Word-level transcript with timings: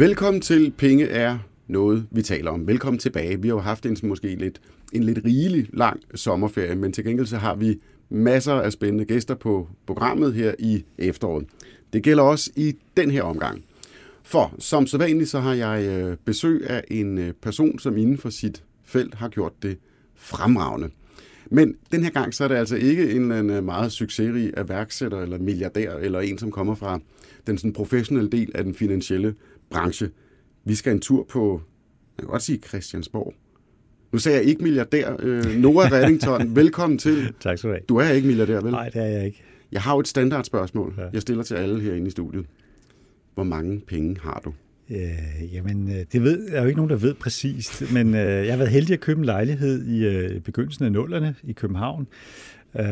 Velkommen 0.00 0.40
til 0.40 0.72
Penge 0.78 1.06
er 1.06 1.38
noget, 1.66 2.06
vi 2.10 2.22
taler 2.22 2.50
om. 2.50 2.66
Velkommen 2.66 2.98
tilbage. 2.98 3.42
Vi 3.42 3.48
har 3.48 3.54
jo 3.54 3.60
haft 3.60 3.86
en 3.86 3.96
måske 4.02 4.34
lidt, 4.34 4.60
en 4.92 5.04
lidt 5.04 5.18
rigelig 5.24 5.68
lang 5.72 6.00
sommerferie, 6.14 6.74
men 6.74 6.92
til 6.92 7.04
gengæld 7.04 7.26
så 7.26 7.36
har 7.36 7.54
vi 7.54 7.80
masser 8.08 8.52
af 8.52 8.72
spændende 8.72 9.04
gæster 9.04 9.34
på 9.34 9.68
programmet 9.86 10.34
her 10.34 10.54
i 10.58 10.84
efteråret. 10.98 11.46
Det 11.92 12.02
gælder 12.02 12.22
også 12.22 12.50
i 12.56 12.76
den 12.96 13.10
her 13.10 13.22
omgang. 13.22 13.64
For 14.22 14.54
som 14.58 14.86
så 14.86 14.98
vanligt, 14.98 15.30
så 15.30 15.40
har 15.40 15.54
jeg 15.54 15.84
øh, 15.84 16.16
besøg 16.24 16.70
af 16.70 16.84
en 16.90 17.18
øh, 17.18 17.32
person, 17.32 17.78
som 17.78 17.96
inden 17.96 18.18
for 18.18 18.30
sit 18.30 18.62
felt 18.84 19.14
har 19.14 19.28
gjort 19.28 19.52
det 19.62 19.78
fremragende. 20.14 20.90
Men 21.50 21.74
den 21.92 22.04
her 22.04 22.10
gang, 22.10 22.34
så 22.34 22.44
er 22.44 22.48
det 22.48 22.54
altså 22.54 22.76
ikke 22.76 23.10
en 23.10 23.22
eller 23.22 23.36
anden 23.36 23.56
øh, 23.56 23.64
meget 23.64 23.92
succesrig 23.92 24.50
erhvervsætter 24.56 25.20
eller 25.20 25.38
milliardær, 25.38 25.94
eller 25.94 26.20
en, 26.20 26.38
som 26.38 26.50
kommer 26.50 26.74
fra 26.74 27.00
den 27.46 27.58
sådan 27.58 27.72
professionelle 27.72 28.30
del 28.30 28.50
af 28.54 28.64
den 28.64 28.74
finansielle 28.74 29.34
branche. 29.70 30.10
Vi 30.64 30.74
skal 30.74 30.92
en 30.92 31.00
tur 31.00 31.26
på, 31.30 31.62
jeg 32.18 32.22
kan 32.22 32.28
godt 32.30 32.42
sige 32.42 32.58
Christiansborg. 32.68 33.34
Nu 34.12 34.18
sagde 34.18 34.38
jeg 34.38 34.46
ikke 34.46 34.62
milliardær. 34.62 35.16
Øh, 35.18 35.44
Nora 35.56 35.88
Reddington, 35.96 36.56
velkommen 36.56 36.98
til. 36.98 37.32
Tak 37.40 37.58
skal 37.58 37.68
du 37.70 37.74
have. 37.74 37.82
Du 37.88 37.96
er 37.96 38.08
ikke 38.08 38.26
milliardær, 38.28 38.60
vel? 38.60 38.70
Nej, 38.70 38.88
det 38.88 39.02
er 39.02 39.06
jeg 39.06 39.26
ikke. 39.26 39.42
Jeg 39.72 39.82
har 39.82 39.94
jo 39.94 40.00
et 40.00 40.08
standardspørgsmål, 40.08 40.94
Ja. 40.98 41.02
jeg 41.12 41.22
stiller 41.22 41.42
til 41.42 41.54
alle 41.54 41.80
herinde 41.80 42.06
i 42.06 42.10
studiet. 42.10 42.46
Hvor 43.34 43.44
mange 43.44 43.80
penge 43.86 44.16
har 44.22 44.40
du? 44.44 44.52
Øh, 44.90 45.54
jamen, 45.54 45.88
øh, 45.88 46.04
det 46.12 46.22
ved, 46.22 46.48
der 46.50 46.56
er 46.56 46.60
jo 46.62 46.66
ikke 46.66 46.76
nogen, 46.78 46.90
der 46.90 46.96
ved 46.96 47.14
præcist, 47.14 47.92
men 47.92 48.14
øh, 48.14 48.20
jeg 48.46 48.52
har 48.52 48.56
været 48.56 48.70
heldig 48.70 48.92
at 48.94 49.00
købe 49.00 49.18
en 49.18 49.24
lejlighed 49.24 49.86
i 49.86 50.04
øh, 50.06 50.40
begyndelsen 50.40 50.84
af 50.84 50.92
nullerne 50.92 51.34
i 51.44 51.52
København. 51.52 52.06
Øh, 52.78 52.84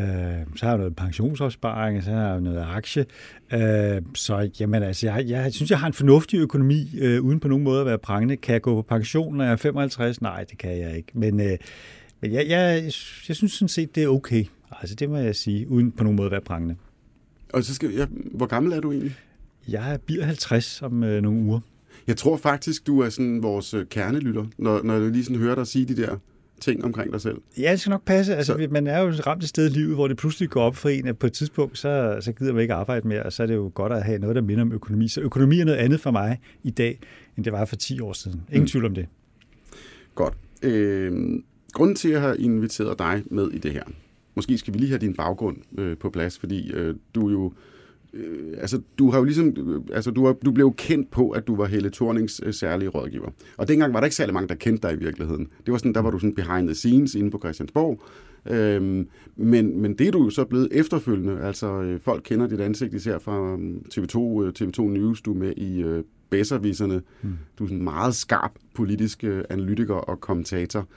så 0.57 0.65
har 0.65 0.69
jeg 0.69 0.79
noget 0.79 0.97
pensionsopsparing, 0.97 2.05
så 2.05 2.11
har 2.11 2.29
jeg 2.29 2.41
noget 2.41 2.67
aktie. 2.69 3.07
Øh, 3.53 4.03
så 4.15 4.51
jamen, 4.61 4.83
altså, 4.83 5.07
jeg, 5.07 5.25
jeg 5.29 5.53
synes, 5.53 5.71
jeg 5.71 5.81
har 5.81 5.87
en 5.87 5.93
fornuftig 5.93 6.39
økonomi, 6.39 6.91
øh, 6.99 7.23
uden 7.23 7.41
på 7.41 7.49
nogen 7.49 7.65
måde 7.65 7.81
at 7.81 7.87
være 7.87 7.99
prangende. 7.99 8.37
Kan 8.37 8.53
jeg 8.53 8.63
gå 8.63 8.75
på 8.75 8.83
pension, 8.83 9.37
når 9.37 9.45
jeg 9.45 9.53
er 9.53 9.57
55? 9.57 10.23
Nej, 10.23 10.45
det 10.45 10.59
kan 10.59 10.79
jeg 10.79 10.97
ikke. 10.97 11.09
Men, 11.15 11.41
øh, 11.41 11.59
men 12.21 12.33
jeg, 12.33 12.49
jeg, 12.49 12.83
jeg 13.29 13.37
synes 13.37 13.53
sådan 13.53 13.69
set, 13.69 13.95
det 13.95 14.03
er 14.03 14.09
okay. 14.09 14.45
Altså, 14.71 14.95
det 14.95 15.11
må 15.11 15.17
jeg 15.17 15.37
sige, 15.37 15.69
uden 15.69 15.93
på 15.93 16.05
nogen 16.05 16.17
måde 16.17 16.27
at 16.27 16.33
være 16.33 16.41
prangende. 16.41 16.77
Og 17.53 17.65
så 17.65 17.75
skal 17.75 17.91
jeg, 17.91 18.09
hvor 18.11 18.47
gammel 18.47 18.73
er 18.73 18.81
du 18.81 18.93
egentlig? 18.93 19.17
Jeg 19.69 19.99
bliver 20.07 20.25
50 20.25 20.83
om 20.83 21.05
øh, 21.05 21.23
nogle 21.23 21.41
uger. 21.41 21.61
Jeg 22.07 22.17
tror 22.17 22.37
faktisk, 22.37 22.87
du 22.87 23.01
er 23.01 23.09
sådan 23.09 23.43
vores 23.43 23.75
øh, 23.75 23.87
kernelytter, 23.87 24.45
når, 24.59 24.83
når 24.83 24.95
jeg 24.95 25.11
lige 25.11 25.25
sådan 25.25 25.37
hører 25.37 25.55
dig 25.55 25.67
sige 25.67 25.85
de 25.85 25.97
der 25.97 26.17
ting 26.61 26.85
omkring 26.85 27.13
dig 27.13 27.21
selv. 27.21 27.39
Ja, 27.59 27.71
det 27.71 27.81
skal 27.81 27.91
nok 27.91 28.05
passe. 28.05 28.37
Altså, 28.37 28.53
Så-. 28.53 28.69
Man 28.71 28.87
er 28.87 29.01
jo 29.01 29.11
ramt 29.27 29.43
et 29.43 29.49
sted 29.49 29.71
i 29.71 29.73
livet, 29.79 29.95
hvor 29.95 30.09
det 30.09 30.17
pludselig 30.17 30.51
går 30.51 30.63
op 30.63 30.77
for 30.77 30.89
en, 30.89 31.07
at 31.07 31.19
på 31.19 31.27
et 31.27 31.33
tidspunkt, 31.33 31.79
så, 31.79 32.19
så 32.21 32.33
gider 32.33 32.53
man 32.53 32.63
ikke 32.63 32.75
arbejde 32.75 33.09
mere, 33.09 33.23
og 33.23 33.33
så 33.33 33.43
er 33.43 33.47
det 33.47 33.55
jo 33.55 33.71
godt 33.75 33.93
at 33.93 34.03
have 34.03 34.19
noget, 34.19 34.37
der 34.37 34.43
minder 34.43 34.63
om 34.63 34.73
økonomi. 34.73 35.09
Så 35.09 35.21
økonomi 35.21 35.61
er 35.61 35.65
noget 35.65 35.79
andet 35.79 36.01
for 36.01 36.11
mig 36.11 36.41
i 36.63 36.71
dag, 36.71 37.01
end 37.37 37.45
det 37.45 37.53
var 37.53 37.65
for 37.65 37.77
10 37.77 38.01
år 38.01 38.13
siden. 38.13 38.41
Ingen 38.49 38.63
mm. 38.63 38.67
tvivl 38.67 38.85
om 38.85 38.95
det. 38.95 39.07
Godt. 40.15 40.35
Øh, 40.63 41.13
grunden 41.73 41.97
til, 41.97 42.09
at 42.09 42.15
jeg 42.15 42.21
har 42.21 42.35
inviteret 42.39 42.99
dig 42.99 43.23
med 43.31 43.51
i 43.51 43.59
det 43.59 43.73
her, 43.73 43.83
måske 44.35 44.59
skal 44.59 44.75
vi 44.75 44.79
lige 44.79 44.89
have 44.89 44.99
din 44.99 45.15
baggrund 45.15 45.57
øh, 45.79 45.97
på 45.97 46.11
plads, 46.11 46.39
fordi 46.39 46.73
øh, 46.73 46.95
du 47.15 47.29
er 47.29 47.33
jo 47.33 47.53
øh, 48.15 48.55
altså, 48.59 48.81
du 48.99 49.11
har 49.11 49.19
jo 49.19 49.25
ligesom, 49.25 49.55
øh, 49.57 49.81
altså, 49.93 50.11
du, 50.11 50.27
har, 50.27 50.33
du 50.33 50.51
blev 50.51 50.75
kendt 50.75 51.11
på, 51.11 51.31
at 51.31 51.47
du 51.47 51.57
var 51.57 51.65
Helle 51.65 51.91
Thornings 51.91 52.41
øh, 52.45 52.55
særlige 52.55 52.89
rådgiver. 52.89 53.31
Og 53.57 53.69
dengang 53.69 53.95
var 53.95 54.01
der 54.01 54.05
ikke 54.05 54.17
særlig 54.17 54.35
mange, 54.35 54.49
der 54.49 54.55
kendte 54.55 54.89
dig 54.89 54.97
i 54.97 54.99
virkeligheden. 54.99 55.49
Det 55.67 55.73
var 55.73 55.79
sådan, 55.79 55.95
der 55.95 56.01
var 56.01 56.11
du 56.11 56.19
sådan 56.19 56.35
behind 56.35 56.67
the 56.67 56.75
scenes 56.75 57.15
inde 57.15 57.31
på 57.31 57.39
Christiansborg. 57.39 58.03
Øhm, 58.47 59.09
men, 59.37 59.81
men 59.81 59.95
det 59.95 60.07
er 60.07 60.11
du 60.11 60.25
jo 60.25 60.31
så 60.31 60.45
blevet 60.45 60.69
efterfølgende. 60.71 61.41
Altså, 61.41 61.83
øh, 61.83 62.01
folk 62.01 62.23
kender 62.25 62.47
dit 62.47 62.61
ansigt 62.61 62.95
især 62.95 63.19
fra 63.19 63.55
um, 63.55 63.83
TV2, 63.95 64.43
øh, 64.43 64.53
TV2 64.61 64.83
News. 64.83 65.23
Du 65.23 65.35
er 65.35 65.39
med 65.39 65.53
i 65.57 65.83
øh, 65.83 66.05
Besservisserne. 66.31 67.03
Mm. 67.23 67.33
Du 67.59 67.65
er 67.65 67.69
sådan 67.69 67.79
en 67.79 67.85
meget 67.85 68.15
skarp 68.15 68.53
politisk 68.75 69.25
øh, 69.25 69.45
analytiker 69.51 69.95
og 69.95 70.21
kommentator. 70.21 70.89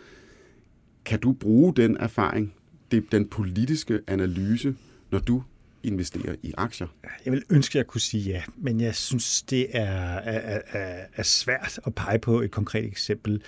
Kan 1.05 1.19
du 1.19 1.31
bruge 1.31 1.73
den 1.75 1.97
erfaring, 1.97 2.53
det, 2.91 3.11
den 3.11 3.27
politiske 3.27 3.99
analyse, 4.07 4.75
når 5.11 5.19
du 5.19 5.43
investere 5.83 6.35
i 6.43 6.53
aktier? 6.57 6.87
Jeg 7.25 7.33
vil 7.33 7.43
ønske, 7.49 7.71
at 7.71 7.75
jeg 7.75 7.87
kunne 7.87 8.01
sige 8.01 8.23
ja, 8.23 8.41
men 8.57 8.81
jeg 8.81 8.95
synes, 8.95 9.41
det 9.41 9.67
er, 9.77 10.15
er, 10.15 10.59
er, 10.71 11.05
er 11.15 11.23
svært 11.23 11.79
at 11.85 11.95
pege 11.95 12.19
på 12.19 12.41
et 12.41 12.51
konkret 12.51 12.85
eksempel. 12.85 13.41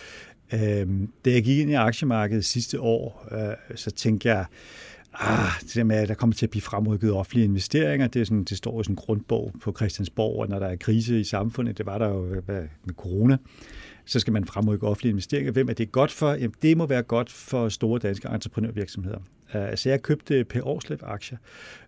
Øhm, 0.54 1.10
da 1.26 1.32
jeg 1.32 1.44
gik 1.44 1.60
ind 1.60 1.70
i 1.70 1.74
aktiemarkedet 1.74 2.46
sidste 2.46 2.80
år, 2.80 3.28
øh, 3.32 3.78
så 3.78 3.92
tænkte 3.92 4.30
jeg, 4.30 4.46
ah, 5.14 5.52
det 5.62 5.76
der 5.76 5.84
med, 5.84 5.96
at 5.96 6.08
der 6.08 6.14
kommer 6.14 6.36
til 6.36 6.46
at 6.46 6.50
blive 6.50 6.62
fremrykket 6.62 7.12
offentlige 7.12 7.46
investeringer, 7.46 8.08
det, 8.08 8.22
er 8.22 8.26
sådan, 8.26 8.44
det 8.44 8.58
står 8.58 8.82
i 8.82 8.84
sådan 8.84 8.94
en 8.94 8.96
grundbog 8.96 9.54
på 9.62 9.74
Christiansborg, 9.78 10.40
og 10.40 10.50
når 10.50 10.60
der 10.60 10.68
er 10.68 10.76
krise 10.76 11.20
i 11.20 11.24
samfundet, 11.24 11.78
det 11.78 11.86
var 11.86 11.98
der 11.98 12.08
jo 12.08 12.42
med 12.48 12.94
corona, 12.98 13.38
så 14.06 14.20
skal 14.20 14.34
man 14.34 14.46
fremrykke 14.46 14.88
offentlige 14.88 15.12
investeringer. 15.12 15.52
Hvem 15.52 15.70
er 15.70 15.74
det 15.74 15.92
godt 15.92 16.12
for? 16.12 16.32
Jamen, 16.32 16.54
det 16.62 16.78
må 16.78 16.86
være 16.86 17.04
godt 17.04 17.32
for 17.32 17.70
store 17.70 18.00
danske 18.00 18.28
entreprenørvirksomheder. 18.28 19.20
Øh, 19.56 19.70
altså, 19.70 19.90
jeg 19.90 20.02
købte 20.02 20.44
Per 20.44 20.64
Aarslev 20.64 21.00
aktier, 21.04 21.38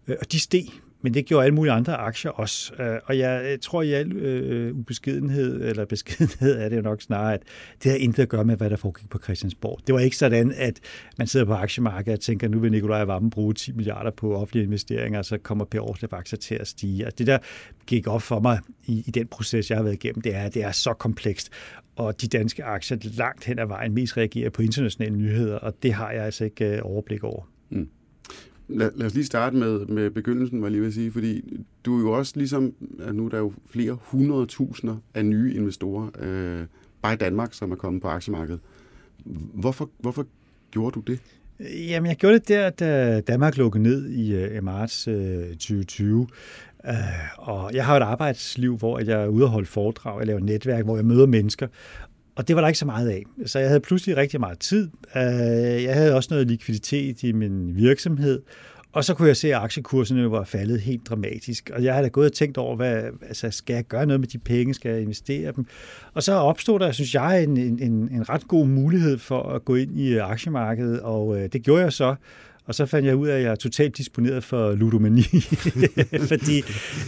øh, 0.08 0.16
og 0.22 0.32
de 0.32 0.40
steg, 0.40 0.66
men 1.02 1.14
det 1.14 1.26
gjorde 1.26 1.46
alle 1.46 1.56
mulige 1.56 1.74
andre 1.74 1.96
aktier 1.96 2.32
også. 2.32 2.74
Øh, 2.80 3.00
og 3.06 3.18
jeg 3.18 3.58
tror 3.62 3.82
i 3.82 3.92
al 3.92 4.72
ubeskedenhed, 4.72 5.70
eller 5.70 5.86
beskedenhed 5.86 6.58
er 6.58 6.70
det 6.70 6.78
jo 6.78 6.82
nok 6.82 7.02
snarere, 7.02 7.34
at 7.34 7.42
det 7.84 7.92
har 7.92 7.98
intet 7.98 8.24
at 8.24 8.30
gøre 8.30 8.46
med, 8.46 8.58
hvad 8.58 8.70
der 8.70 8.76
foregik 8.76 9.10
på 9.10 9.20
Christiansborg. 9.24 9.80
Det 9.88 9.94
var 9.94 10.00
ikke 10.00 10.18
sådan, 10.18 10.52
at 10.52 10.80
man 11.18 11.28
sidder 11.28 11.46
på 11.46 11.54
aktiemarkedet 11.54 12.18
og 12.18 12.24
tænker, 12.24 12.48
nu 12.48 12.60
vil 12.60 12.72
Nikolaj 12.72 13.04
Vammen 13.04 13.30
bruge 13.30 13.54
10 13.54 13.72
milliarder 13.72 14.12
på 14.12 14.36
offentlige 14.36 14.64
investeringer, 14.64 15.20
og 15.20 15.26
så 15.26 15.38
kommer 15.38 15.66
Per 15.66 15.82
Aarslev 15.82 16.10
aktier 16.12 16.40
til 16.40 16.56
at 16.56 16.68
stige. 16.68 17.08
Og 17.08 17.18
det 17.18 17.28
der 17.28 17.38
gik 17.86 18.08
op 18.08 18.22
for 18.22 18.40
mig 18.40 18.60
i, 18.86 19.04
i 19.08 19.12
den 19.12 19.28
proces, 19.28 19.70
jeg 19.70 19.78
har 19.78 19.84
været 19.84 19.94
igennem, 19.94 20.22
det 20.22 20.36
er, 20.36 20.44
at 20.44 20.54
det 20.54 20.64
er 20.64 20.72
så 20.72 20.94
komplekst 20.94 21.52
og 21.96 22.22
de 22.22 22.28
danske 22.28 22.64
aktier 22.64 22.98
langt 23.18 23.46
hen 23.46 23.60
ad 23.60 23.66
vejen 23.66 23.94
mest 23.94 24.18
reagerer 24.18 24.50
på 24.50 24.62
internationale 24.62 25.16
nyheder, 25.16 25.58
og 25.58 25.74
det 25.84 25.94
har 25.94 26.12
jeg 26.12 26.24
altså 26.24 26.44
ikke 26.44 26.84
overblik 26.84 27.24
over. 27.24 27.44
Lad, 28.68 28.92
lad 28.96 29.08
os 29.08 29.14
lige 29.14 29.26
starte 29.26 29.56
med, 29.56 29.86
med 29.86 30.10
begyndelsen, 30.10 30.62
var 30.62 30.68
jeg 30.68 30.72
lige 30.72 30.82
ved 30.82 30.88
at 30.88 30.94
sige, 30.94 31.12
fordi 31.12 31.62
du 31.86 31.98
er 31.98 32.02
jo 32.02 32.12
også 32.12 32.34
ligesom, 32.36 32.74
nu 33.14 33.26
er 33.26 33.30
der 33.30 33.38
jo 33.38 33.54
flere 33.70 33.98
hundredtusinder 34.02 34.98
af 35.14 35.26
nye 35.26 35.54
investorer, 35.56 36.10
øh, 36.20 36.66
bare 37.02 37.14
i 37.14 37.18
Danmark, 37.18 37.54
som 37.54 37.72
er 37.72 37.76
kommet 37.76 38.02
på 38.02 38.08
aktiemarkedet. 38.08 38.60
Hvorfor, 39.54 39.90
hvorfor 40.00 40.26
gjorde 40.72 40.94
du 40.94 41.00
det? 41.00 41.20
Jamen, 41.60 42.10
jeg 42.10 42.16
gjorde 42.16 42.40
det 42.40 42.48
der, 42.48 42.70
da 42.70 43.22
Danmark 43.22 43.58
lukkede 43.58 43.84
ned 43.84 44.10
i, 44.10 44.36
øh, 44.36 44.58
i 44.58 44.60
marts 44.60 45.08
øh, 45.08 45.50
2020. 45.50 46.20
Uh, 46.20 46.26
øh, 46.90 46.96
og 47.38 47.74
jeg 47.74 47.86
har 47.86 47.98
et 47.98 48.04
arbejdsliv, 48.04 48.78
hvor 48.78 49.00
jeg 49.00 49.24
er 49.24 49.28
ude 49.28 49.44
og 49.44 49.50
holde 49.50 49.68
foredrag, 49.68 50.20
jeg 50.20 50.28
laver 50.28 50.40
netværk, 50.40 50.84
hvor 50.84 50.96
jeg 50.96 51.06
møder 51.06 51.26
mennesker. 51.26 51.68
Og 52.36 52.48
det 52.48 52.56
var 52.56 52.62
der 52.62 52.68
ikke 52.68 52.80
så 52.80 52.86
meget 52.86 53.10
af. 53.10 53.24
Så 53.46 53.60
jeg 53.60 53.68
havde 53.68 53.80
pludselig 53.80 54.18
rigtig 54.18 54.40
meget 54.40 54.60
tid. 54.60 54.90
Øh, 55.16 55.84
jeg 55.84 55.94
havde 55.94 56.16
også 56.16 56.28
noget 56.32 56.48
likviditet 56.48 57.24
i 57.24 57.32
min 57.32 57.76
virksomhed. 57.76 58.42
Og 58.92 59.04
så 59.04 59.14
kunne 59.14 59.28
jeg 59.28 59.38
se, 59.38 59.48
at 59.48 59.62
aktiekurserne 59.62 60.32
var 60.32 60.44
faldet 60.44 60.82
helt 60.82 61.10
dramatisk. 61.10 61.72
Og 61.74 61.84
jeg 61.84 61.94
havde 61.94 62.04
da 62.04 62.10
gået 62.10 62.26
og 62.26 62.34
tænkt 62.34 62.58
over, 62.58 62.76
hvad, 62.76 63.04
altså, 63.28 63.52
skal 63.52 63.74
jeg 63.74 63.84
gøre 63.84 64.06
noget 64.06 64.20
med 64.20 64.28
de 64.28 64.38
penge? 64.38 64.74
Skal 64.74 64.92
jeg 64.92 65.02
investere 65.02 65.52
dem? 65.56 65.66
Og 66.14 66.24
så 66.24 66.34
opstod 66.34 66.80
der, 66.80 66.92
synes 66.92 67.16
jeg, 67.16 67.44
en, 67.44 67.58
en, 67.58 67.82
en 67.82 68.30
ret 68.30 68.48
god 68.48 68.68
mulighed 68.68 69.18
for 69.18 69.44
at 69.44 69.66
gå 69.66 69.76
ind 69.76 70.00
i 70.00 70.18
aktiemarkedet. 70.18 71.00
Og 71.00 71.38
øh, 71.38 71.50
det 71.54 71.64
gjorde 71.64 71.84
jeg 71.84 71.94
så. 71.94 72.16
Og 72.66 72.76
så 72.76 72.86
fandt 72.86 73.08
jeg 73.08 73.16
ud 73.16 73.28
af, 73.28 73.38
at 73.38 73.44
jeg 73.44 73.52
er 73.52 73.56
totalt 73.56 73.98
disponeret 73.98 74.44
for 74.44 74.72
ludomani. 74.72 75.22
Fordi 76.32 76.58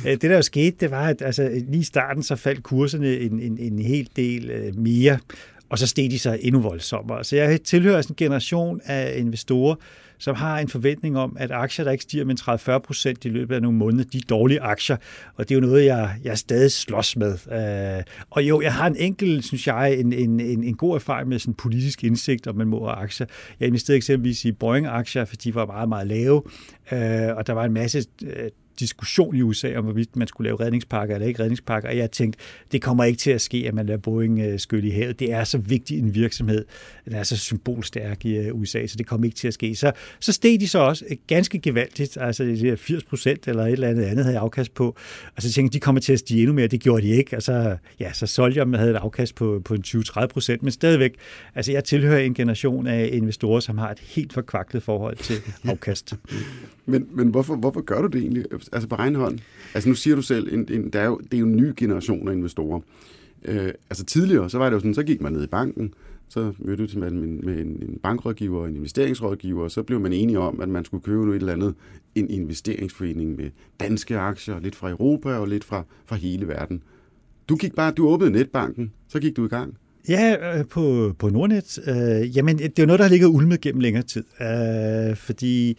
øh, 0.06 0.12
det, 0.12 0.22
der 0.22 0.36
jo 0.36 0.42
skete, 0.42 0.78
det 0.80 0.92
var, 0.92 1.08
at 1.08 1.22
altså, 1.22 1.62
lige 1.70 1.82
i 1.82 1.84
starten, 1.84 2.24
så 2.24 2.36
faldt 2.36 2.64
kurserne 2.64 3.18
en, 3.18 3.40
en, 3.40 3.58
en 3.58 3.80
hel 3.80 4.10
del 4.16 4.50
øh, 4.50 4.78
mere. 4.78 5.20
Og 5.70 5.80
så 5.80 5.88
steg 5.88 6.12
de 6.12 6.20
så 6.20 6.38
endnu 6.42 6.62
voldsommere. 6.62 7.24
Så 7.24 7.36
jeg 7.36 7.62
tilhører 7.62 8.02
sådan 8.02 8.14
en 8.14 8.16
generation 8.18 8.82
af 8.86 9.20
investorer, 9.20 9.76
som 10.18 10.36
har 10.36 10.60
en 10.60 10.68
forventning 10.68 11.18
om, 11.18 11.38
at 11.40 11.52
aktier, 11.52 11.86
der 11.86 11.92
ikke 11.92 12.04
stiger 12.04 12.26
med 12.26 12.76
30-40 12.76 12.78
procent 12.78 13.26
i 13.26 13.30
løbet 13.30 13.56
af 13.56 13.62
nogle 13.62 13.78
måneder, 13.78 14.04
de 14.04 14.18
er 14.18 14.22
dårlige 14.30 14.62
aktier. 14.62 14.98
Og 15.36 15.50
det 15.50 15.56
er 15.56 15.60
jo 15.60 15.68
noget, 15.68 15.86
jeg, 15.86 16.16
jeg 16.24 16.38
stadig 16.38 16.72
slås 16.72 17.16
med. 17.16 17.34
Øh, 17.98 18.04
og 18.30 18.44
jo, 18.44 18.62
jeg 18.62 18.74
har 18.74 18.88
en 18.88 18.96
enkelt, 18.96 19.46
synes 19.46 19.68
jeg, 19.68 19.94
en, 20.00 20.14
en, 20.14 20.40
en, 20.40 20.64
en 20.64 20.76
god 20.76 20.96
erfaring 20.96 21.30
med 21.30 21.40
sådan 21.40 21.54
politisk 21.54 22.04
indsigt, 22.04 22.48
om 22.48 22.56
man 22.56 22.68
må 22.68 22.86
have 22.86 22.98
aktier. 22.98 23.28
Jeg 23.60 23.68
investerede 23.68 23.98
eksempelvis 23.98 24.46
i 24.46 24.52
Boeing-aktier, 24.52 25.26
for 25.26 25.36
de 25.36 25.56
var 25.56 25.66
meget, 25.66 25.90
meget 25.90 26.08
lave. 26.08 26.44
Øh, 26.92 27.36
og 27.36 27.48
der 27.48 27.54
var 27.54 27.66
en 27.66 27.74
masse 27.74 28.04
øh, 28.24 28.50
diskussion 28.80 29.36
i 29.36 29.42
USA 29.42 29.78
om, 29.78 29.84
hvorvidt 29.84 30.16
man 30.16 30.28
skulle 30.28 30.48
lave 30.48 30.60
redningspakker 30.60 31.16
eller 31.16 31.28
ikke 31.28 31.44
redningspakker, 31.44 31.90
og 31.90 31.98
jeg 31.98 32.12
tænkte, 32.12 32.40
det 32.72 32.82
kommer 32.82 33.04
ikke 33.04 33.20
til 33.20 33.32
at 33.32 33.42
ske, 33.42 33.64
at 33.68 33.74
man 33.74 33.86
lader 33.86 34.00
Boeing 34.00 34.40
øh, 34.40 34.60
skylle 34.60 34.88
i 34.88 34.92
havet. 34.92 35.20
Det 35.20 35.32
er 35.34 35.44
så 35.44 35.58
vigtig 35.58 36.00
en 36.00 36.16
virksomhed. 36.16 36.66
Den 37.06 37.14
er 37.14 37.24
så 37.24 37.38
symbolstærk 37.38 38.26
i 38.26 38.38
øh, 38.38 38.56
USA, 38.56 38.88
så 38.88 38.96
det 38.98 39.08
kommer 39.08 39.26
ikke 39.26 39.38
til 39.38 39.48
at 39.48 39.54
ske. 39.54 39.76
Så, 39.76 39.92
så 40.20 40.32
steg 40.32 40.60
de 40.60 40.68
så 40.68 40.80
også 40.80 41.06
øh, 41.10 41.18
ganske 41.28 41.60
gevaldigt, 41.60 42.18
altså 42.22 42.44
det 42.44 42.64
er 42.64 42.76
80 42.76 43.04
procent 43.04 43.48
eller 43.48 43.64
et 43.64 43.72
eller 43.72 43.88
andet 43.88 44.04
andet 44.04 44.26
havde 44.26 44.36
jeg 44.36 44.44
afkast 44.44 44.74
på, 44.74 44.96
og 45.36 45.42
så 45.42 45.52
tænkte 45.52 45.62
jeg, 45.62 45.74
de 45.74 45.80
kommer 45.80 46.02
til 46.02 46.14
at 46.14 46.20
stige 46.20 46.40
endnu 46.40 46.54
mere. 46.54 46.68
Det 46.68 46.80
gjorde 46.80 47.02
de 47.02 47.08
ikke, 47.08 47.36
og 47.36 47.44
så, 47.44 47.78
ja, 48.00 48.14
så 48.14 48.28
solgte 48.28 48.60
jeg, 48.60 48.80
havde 48.80 48.92
et 48.92 48.96
afkast 48.96 49.36
på, 49.36 49.62
på 49.66 49.74
en 49.74 49.84
20-30 49.88 50.26
procent, 50.26 50.64
men 50.64 50.72
stadigvæk, 50.72 51.16
altså 51.56 51.72
jeg 51.72 51.84
tilhører 51.84 52.20
en 52.20 52.34
generation 52.34 52.88
af 52.88 53.10
investorer, 53.14 53.60
som 53.60 53.78
har 53.78 53.92
et 53.92 54.00
helt 54.00 54.34
forkvaklet 54.34 54.84
forhold 54.84 55.16
til 55.16 55.36
afkast. 55.72 56.14
Men, 56.88 57.08
men 57.12 57.28
hvorfor, 57.28 57.56
hvorfor 57.56 57.82
gør 57.82 58.02
du 58.02 58.08
det 58.08 58.22
egentlig? 58.22 58.46
Altså 58.72 58.90
på 58.90 58.96
egen 58.96 59.16
hånd? 59.16 59.40
Altså 59.74 59.90
nu 59.90 59.96
siger 59.96 60.16
du 60.16 60.22
selv, 60.22 60.54
en, 60.54 60.68
en, 60.72 60.90
der 60.90 61.00
er 61.00 61.06
jo, 61.06 61.18
det 61.18 61.34
er 61.34 61.40
jo 61.40 61.46
en 61.46 61.56
ny 61.56 61.74
generation 61.78 62.28
af 62.28 62.34
investorer. 62.34 62.80
Øh, 63.46 63.72
altså 63.90 64.06
tidligere, 64.06 64.50
så 64.50 64.58
var 64.58 64.66
det 64.70 64.74
jo 64.74 64.80
sådan, 64.80 64.94
så 64.94 65.04
gik 65.04 65.22
man 65.22 65.34
ned 65.34 65.44
i 65.44 65.48
banken, 65.48 65.94
så 66.30 66.54
mødte 66.60 66.88
du 66.88 67.00
med, 67.00 67.12
med 67.12 67.60
en, 67.60 67.68
en 67.68 68.00
bankrådgiver 68.04 68.62
og 68.62 68.68
en 68.68 68.76
investeringsrådgiver, 68.76 69.64
og 69.64 69.72
så 69.72 69.84
blev 69.84 70.00
man 70.00 70.14
enige 70.14 70.40
om, 70.40 70.62
at 70.62 70.70
man 70.70 70.86
skulle 70.86 71.04
købe 71.04 71.22
noget 71.22 71.36
et 71.36 71.40
eller 71.40 71.54
andet, 71.54 71.76
en 72.16 72.30
investeringsforening 72.30 73.36
med 73.36 73.50
danske 73.80 74.18
aktier, 74.18 74.60
lidt 74.60 74.76
fra 74.76 74.90
Europa 74.90 75.30
og 75.30 75.48
lidt 75.48 75.64
fra, 75.64 75.84
fra 76.06 76.16
hele 76.16 76.48
verden. 76.48 76.84
Du 77.50 77.56
gik 77.56 77.76
bare, 77.76 77.92
du 77.92 78.08
åbnede 78.08 78.32
netbanken, 78.32 78.92
så 79.08 79.20
gik 79.20 79.38
du 79.38 79.46
i 79.46 79.50
gang. 79.50 79.78
Ja, 80.10 80.58
øh, 80.60 80.66
på, 80.66 81.16
på 81.20 81.30
Nordnet. 81.30 81.80
Øh, 81.88 82.38
jamen, 82.38 82.58
det 82.58 82.80
er 82.80 82.84
jo 82.84 82.86
noget, 82.86 83.00
der 83.00 83.06
har 83.06 83.10
ligget 83.10 83.28
ulmet 83.28 83.62
gennem 83.62 83.82
længere 83.82 84.04
tid. 84.04 84.24
Øh, 84.42 85.16
fordi, 85.16 85.78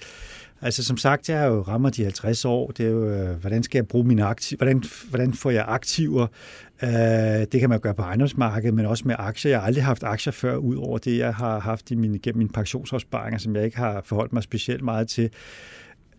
altså 0.62 0.84
som 0.84 0.96
sagt, 0.96 1.28
jeg 1.28 1.49
jo 1.49 1.62
rammer 1.62 1.90
de 1.90 2.02
50 2.02 2.44
år. 2.44 2.70
Det 2.70 2.87
er 2.87 2.90
jo, 2.90 3.10
øh, 3.10 3.37
hvordan 3.37 3.62
skal 3.62 3.78
jeg 3.78 3.88
bruge 3.88 4.05
mine 4.05 4.25
aktiver? 4.25 4.56
Hvordan, 4.58 4.84
hvordan 5.10 5.34
får 5.34 5.50
jeg 5.50 5.64
aktiver? 5.69 6.26
Øh, 6.82 6.90
det 7.52 7.60
kan 7.60 7.69
man 7.69 7.81
gøre 7.81 7.94
på 7.94 8.02
ejendomsmarkedet, 8.02 8.75
men 8.75 8.87
også 8.87 9.05
med 9.06 9.14
aktier. 9.19 9.50
Jeg 9.50 9.60
har 9.60 9.66
aldrig 9.66 9.84
haft 9.84 10.02
aktier 10.02 10.32
før, 10.32 10.56
ud 10.56 10.76
over 10.76 10.99
det, 10.99 11.19
jeg 11.19 11.34
har 11.34 11.60
haft 11.60 11.90
i 11.90 11.94
mine, 11.94 12.19
gennem 12.19 12.38
mine 12.38 12.50
pensionsopsparinger, 12.50 13.38
som 13.38 13.56
jeg 13.56 13.64
ikke 13.64 13.76
har 13.76 14.02
forholdt 14.05 14.32
mig 14.32 14.43
specielt 14.43 14.82
meget 14.82 15.08
til 15.08 15.31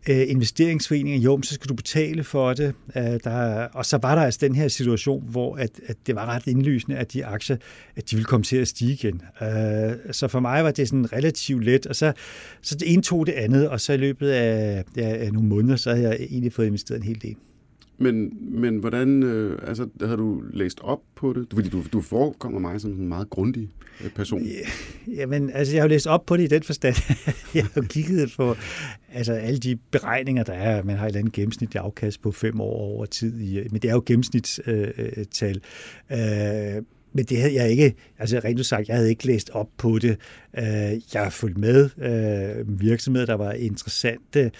øh, 0.09 0.29
investeringsforeninger, 0.29 1.19
jo, 1.19 1.41
så 1.41 1.53
skal 1.53 1.69
du 1.69 1.73
betale 1.73 2.23
for 2.23 2.53
det. 2.53 2.73
Øh, 2.95 3.03
der, 3.23 3.63
og 3.63 3.85
så 3.85 3.99
var 4.01 4.15
der 4.15 4.21
altså 4.21 4.39
den 4.41 4.55
her 4.55 4.67
situation, 4.67 5.23
hvor 5.29 5.55
at, 5.55 5.71
at 5.87 5.97
det 6.07 6.15
var 6.15 6.25
ret 6.25 6.47
indlysende, 6.47 6.97
at 6.97 7.13
de 7.13 7.25
aktier, 7.25 7.57
at 7.95 8.09
de 8.11 8.15
ville 8.15 8.25
komme 8.25 8.43
til 8.43 8.57
at 8.57 8.67
stige 8.67 8.93
igen. 8.93 9.21
Øh, 9.41 9.91
så 10.11 10.27
for 10.27 10.39
mig 10.39 10.63
var 10.63 10.71
det 10.71 10.87
sådan 10.87 11.13
relativt 11.13 11.63
let, 11.63 11.87
og 11.87 11.95
så, 11.95 12.13
så 12.61 12.75
det 12.75 12.93
ene 12.93 13.01
tog 13.01 13.27
det 13.27 13.33
andet, 13.33 13.69
og 13.69 13.81
så 13.81 13.93
i 13.93 13.97
løbet 13.97 14.29
af, 14.29 14.83
ja, 14.95 15.29
nogle 15.29 15.49
måneder, 15.49 15.75
så 15.75 15.89
havde 15.95 16.09
jeg 16.09 16.17
egentlig 16.19 16.53
fået 16.53 16.67
investeret 16.67 16.97
en 16.97 17.03
hel 17.07 17.21
del. 17.21 17.35
Men, 17.99 18.37
men 18.61 18.77
hvordan, 18.77 19.23
øh, 19.23 19.59
altså, 19.67 19.87
har 20.01 20.15
du 20.15 20.43
læst 20.53 20.79
op 20.81 20.99
på 21.15 21.33
det? 21.33 21.47
Fordi 21.53 21.69
du, 21.69 21.83
du 21.93 22.01
forekommer 22.01 22.59
mig 22.59 22.81
som 22.81 22.91
en 22.91 23.07
meget 23.07 23.29
grundig 23.29 23.69
øh, 24.03 24.09
person. 24.09 24.41
Jamen, 25.07 25.49
altså, 25.49 25.73
jeg 25.73 25.83
har 25.83 25.87
læst 25.87 26.07
op 26.07 26.25
på 26.25 26.37
det 26.37 26.43
i 26.43 26.47
den 26.47 26.63
forstand. 26.63 26.95
jeg 27.55 27.65
har 27.73 27.81
kigget 27.81 28.33
på 28.37 28.55
altså, 29.13 29.33
alle 29.33 29.59
de 29.59 29.75
beregninger, 29.91 30.43
der 30.43 30.53
er. 30.53 30.83
Man 30.83 30.97
har 30.97 31.05
et 31.05 31.09
eller 31.09 31.19
andet 31.19 31.33
gennemsnitligt 31.33 31.83
afkast 31.83 32.21
på 32.21 32.31
fem 32.31 32.61
år 32.61 32.79
over 32.79 33.05
tid. 33.05 33.39
I, 33.39 33.67
men 33.71 33.81
det 33.81 33.89
er 33.89 33.93
jo 33.93 34.03
gennemsnitstal. 34.05 35.61
Øh, 36.11 36.75
øh, 36.77 36.83
men 37.13 37.25
det 37.25 37.37
havde 37.37 37.53
jeg 37.53 37.69
ikke, 37.69 37.95
altså 38.19 38.41
rent 38.43 38.65
sagt, 38.65 38.87
jeg 38.87 38.95
havde 38.95 39.09
ikke 39.09 39.25
læst 39.25 39.49
op 39.49 39.67
på 39.77 39.99
det. 39.99 40.17
Øh, 40.57 41.13
jeg 41.13 41.23
har 41.23 41.29
fulgt 41.29 41.57
med 41.57 41.89
øh, 41.97 42.81
virksomheder, 42.81 43.25
der 43.25 43.33
var 43.33 43.51
interessante, 43.51 44.51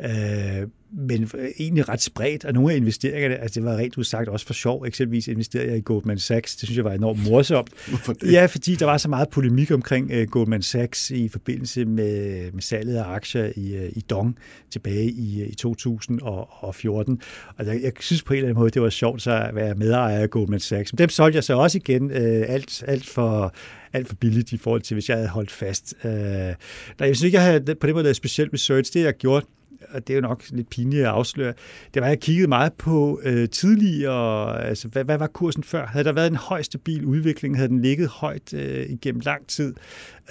øh, 0.00 0.68
men 0.92 1.30
egentlig 1.58 1.88
ret 1.88 2.02
spredt, 2.02 2.44
og 2.44 2.52
nogle 2.52 2.72
af 2.72 2.76
investeringerne, 2.76 3.36
altså 3.36 3.60
det 3.60 3.68
var 3.68 3.76
rent 3.76 3.98
udsagt 3.98 4.28
også 4.28 4.46
for 4.46 4.54
sjov, 4.54 4.84
eksempelvis 4.86 5.28
investerede 5.28 5.68
jeg 5.68 5.76
i 5.76 5.80
Goldman 5.80 6.18
Sachs, 6.18 6.56
det 6.56 6.66
synes 6.66 6.76
jeg 6.76 6.84
var 6.84 6.92
enormt 6.92 7.24
morsomt. 7.28 7.70
Hvorfor 7.88 8.12
det? 8.12 8.32
Ja, 8.32 8.46
fordi 8.46 8.74
der 8.74 8.86
var 8.86 8.96
så 8.96 9.08
meget 9.08 9.28
polemik 9.28 9.70
omkring 9.70 10.10
uh, 10.12 10.22
Goldman 10.22 10.62
Sachs 10.62 11.10
i 11.10 11.28
forbindelse 11.28 11.84
med, 11.84 12.52
med 12.52 12.62
salget 12.62 12.96
af 12.96 13.04
aktier 13.04 13.52
i, 13.56 13.78
uh, 13.78 13.84
i 13.96 14.00
Dong 14.00 14.36
tilbage 14.70 15.10
i, 15.10 15.44
i 15.44 15.54
2014. 15.54 17.20
Og 17.56 17.66
jeg, 17.66 17.82
jeg 17.82 17.92
synes 18.00 18.22
på 18.22 18.32
en 18.32 18.36
eller 18.36 18.48
anden 18.48 18.60
måde, 18.60 18.70
det 18.70 18.82
var 18.82 18.90
sjovt 18.90 19.22
så 19.22 19.30
at 19.30 19.54
være 19.54 19.74
medejer 19.74 20.18
af 20.18 20.30
Goldman 20.30 20.60
Sachs. 20.60 20.92
Men 20.92 20.98
dem 20.98 21.08
solgte 21.08 21.36
jeg 21.36 21.44
så 21.44 21.54
også 21.54 21.78
igen, 21.78 22.04
uh, 22.04 22.16
alt, 22.48 22.84
alt 22.86 23.06
for 23.06 23.54
alt 23.92 24.08
for 24.08 24.14
billigt 24.14 24.52
i 24.52 24.56
forhold 24.56 24.80
til, 24.80 24.94
hvis 24.94 25.08
jeg 25.08 25.16
havde 25.16 25.28
holdt 25.28 25.50
fast. 25.50 25.94
Uh, 26.04 26.10
nej, 26.10 26.54
jeg 27.00 27.16
synes 27.16 27.22
ikke, 27.22 27.38
jeg 27.38 27.44
havde 27.44 27.74
på 27.74 27.86
det 27.86 27.94
måde 27.94 28.02
lavet 28.02 28.16
specielt 28.16 28.52
research. 28.52 28.92
Det, 28.92 29.04
jeg 29.04 29.14
gjort, 29.14 29.44
og 29.90 30.06
det 30.06 30.12
er 30.12 30.16
jo 30.16 30.20
nok 30.20 30.42
lidt 30.50 30.70
pinligt 30.70 31.02
at 31.02 31.08
afsløre, 31.08 31.54
det 31.94 32.02
var, 32.02 32.06
at 32.06 32.10
jeg 32.10 32.20
kiggede 32.20 32.48
meget 32.48 32.72
på 32.72 33.20
øh, 33.24 33.48
tidligere, 33.48 34.64
altså 34.64 34.88
hvad, 34.88 35.04
hvad 35.04 35.18
var 35.18 35.26
kursen 35.26 35.62
før? 35.62 35.86
Havde 35.86 36.04
der 36.04 36.12
været 36.12 36.30
en 36.30 36.36
høj 36.36 36.62
stabil 36.62 37.04
udvikling? 37.04 37.56
Havde 37.56 37.68
den 37.68 37.82
ligget 37.82 38.08
højt 38.08 38.54
øh, 38.54 38.86
igennem 38.90 39.20
lang 39.24 39.46
tid? 39.46 39.74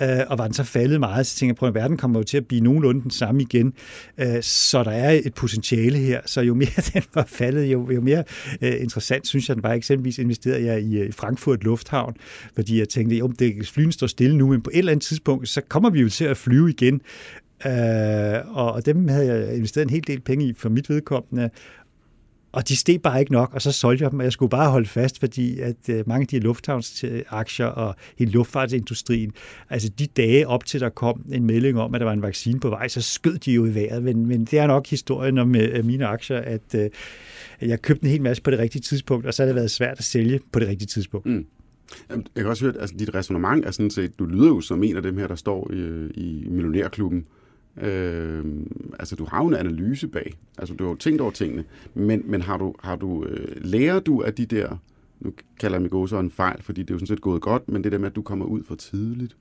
Øh, 0.02 0.20
og 0.28 0.38
var 0.38 0.44
den 0.44 0.54
så 0.54 0.64
faldet 0.64 1.00
meget? 1.00 1.28
Så 1.28 1.36
tænkte 1.36 1.52
jeg 1.52 1.56
på, 1.56 1.66
at 1.66 1.74
verden 1.74 1.98
kommer 1.98 2.20
jo 2.20 2.24
til 2.24 2.38
at 2.38 2.48
blive 2.48 2.62
nogenlunde 2.62 3.02
den 3.02 3.12
samme 3.12 3.42
igen. 3.42 3.74
Øh, 4.18 4.42
så 4.42 4.84
der 4.84 4.92
er 4.92 5.20
et 5.26 5.34
potentiale 5.34 5.98
her. 5.98 6.22
Så 6.26 6.42
jo 6.42 6.54
mere 6.54 6.70
den 6.94 7.04
var 7.14 7.26
faldet, 7.28 7.66
jo, 7.66 7.92
jo 7.92 8.02
mere 8.02 8.24
øh, 8.62 8.82
interessant 8.82 9.28
synes 9.28 9.50
jeg, 9.50 9.56
den 9.56 9.64
var. 9.64 9.74
Eksempelvis 9.74 10.18
investerede 10.18 10.66
jeg 10.66 10.82
i, 10.82 11.06
i 11.06 11.12
Frankfurt 11.12 11.64
Lufthavn, 11.64 12.16
fordi 12.56 12.80
jeg 12.80 12.90
tænkte, 12.90 13.16
jo, 13.16 13.28
det 13.28 13.68
flyen 13.68 13.92
står 13.92 14.08
stille 14.08 14.38
nu, 14.38 14.48
men 14.48 14.62
på 14.62 14.70
et 14.74 14.78
eller 14.78 14.92
andet 14.92 15.06
tidspunkt, 15.06 15.50
så 15.50 15.62
kommer 15.70 15.90
vi 15.90 16.02
jo 16.02 16.10
til 16.10 16.26
at 16.26 16.38
flyve 16.38 16.70
igen. 16.70 17.02
Øh, 17.66 18.58
og, 18.58 18.86
dem 18.86 19.08
havde 19.08 19.26
jeg 19.26 19.56
investeret 19.56 19.86
en 19.86 19.90
hel 19.90 20.08
del 20.08 20.22
penge 20.22 20.46
i 20.46 20.54
for 20.54 20.70
mit 20.70 20.90
vedkommende, 20.90 21.50
og 22.52 22.70
de 22.70 22.76
steg 22.76 23.02
bare 23.02 23.20
ikke 23.20 23.32
nok, 23.32 23.54
og 23.54 23.62
så 23.62 23.72
solgte 23.72 24.04
jeg 24.04 24.12
dem, 24.12 24.20
og 24.20 24.24
jeg 24.24 24.32
skulle 24.32 24.50
bare 24.50 24.72
holde 24.72 24.88
fast, 24.88 25.20
fordi 25.20 25.60
at 25.60 25.90
øh, 25.90 26.04
mange 26.08 26.22
af 26.22 26.28
de 26.28 26.40
lufthavnsaktier 26.40 27.66
og 27.66 27.96
hele 28.18 28.32
luftfartsindustrien, 28.32 29.34
altså 29.70 29.90
de 29.90 30.08
dage 30.08 30.48
op 30.48 30.66
til 30.66 30.80
der 30.80 30.90
kom 30.90 31.26
en 31.32 31.46
melding 31.46 31.80
om, 31.80 31.96
at 31.96 32.02
der 32.02 32.06
var 32.06 32.14
en 32.14 32.22
vaccine 32.22 32.60
på 32.60 32.70
vej, 32.70 32.88
så 32.88 33.02
skød 33.02 33.38
de 33.38 33.52
jo 33.52 33.66
i 33.66 33.76
vejret, 33.76 34.04
men, 34.04 34.26
men 34.26 34.46
det 34.46 34.60
er 34.60 34.68
nok 34.68 34.88
historien 34.88 35.38
om 35.38 35.56
øh, 35.56 35.86
mine 35.86 36.06
aktier, 36.06 36.38
at 36.38 36.76
øh, 36.76 36.90
at 37.60 37.70
jeg 37.70 37.82
købte 37.82 38.04
en 38.04 38.12
hel 38.12 38.22
masse 38.22 38.44
på 38.44 38.52
det 38.52 38.60
rigtige 38.60 38.82
tidspunkt, 38.82 39.26
og 39.26 39.34
så 39.34 39.44
har 39.44 39.46
det 39.48 39.56
været 39.56 39.72
svært 39.72 39.98
at 39.98 40.04
sælge 40.04 40.40
på 40.52 40.60
det 40.60 40.68
rigtige 40.68 40.88
tidspunkt. 40.88 41.26
Mm. 41.26 41.46
Jeg 42.10 42.24
kan 42.36 42.46
også 42.46 42.66
høre, 42.66 42.76
at 42.76 42.82
altså, 42.82 42.96
dit 43.00 43.16
resonemang 43.16 43.66
er 43.66 43.72
sådan 43.72 43.90
set, 43.90 44.20
du 44.20 44.26
lyder 44.26 44.48
jo 44.48 44.62
som 44.62 44.84
en 44.84 44.96
af 44.96 45.04
dem 45.04 45.18
her, 45.18 45.28
der 45.28 45.36
står 45.36 45.72
i, 45.74 46.10
i 46.16 46.48
millionærklubben, 46.50 47.26
Øh, 47.82 48.46
altså, 49.00 49.16
du 49.16 49.26
har 49.26 49.42
jo 49.42 49.48
en 49.48 49.54
analyse 49.54 50.08
bag. 50.08 50.34
Altså, 50.58 50.76
du 50.76 50.84
har 50.84 50.92
jo 50.92 50.96
tænkt 50.96 51.22
over 51.22 51.32
tingene. 51.32 51.64
Men, 51.94 52.24
men 52.26 52.42
har 52.42 52.58
du, 52.58 52.76
har 52.84 52.96
du, 52.96 53.24
øh, 53.24 53.56
lærer 53.62 54.00
du 54.00 54.22
af 54.22 54.34
de 54.34 54.46
der, 54.46 54.78
nu 55.20 55.34
kalder 55.60 55.80
jeg 55.80 55.90
mig 56.12 56.20
en 56.20 56.32
fejl, 56.32 56.64
fordi 56.64 56.82
det 56.82 56.90
er 56.90 56.94
jo 56.94 57.00
sådan 57.00 57.08
set 57.08 57.22
gået 57.22 57.42
godt, 57.42 57.70
men 57.70 57.84
det 57.84 57.92
der 57.92 57.98
med, 57.98 58.08
at 58.10 58.16
du 58.16 58.22
kommer 58.22 58.46
ud 58.46 58.64
for 58.64 58.76
tidligt, 58.76 59.36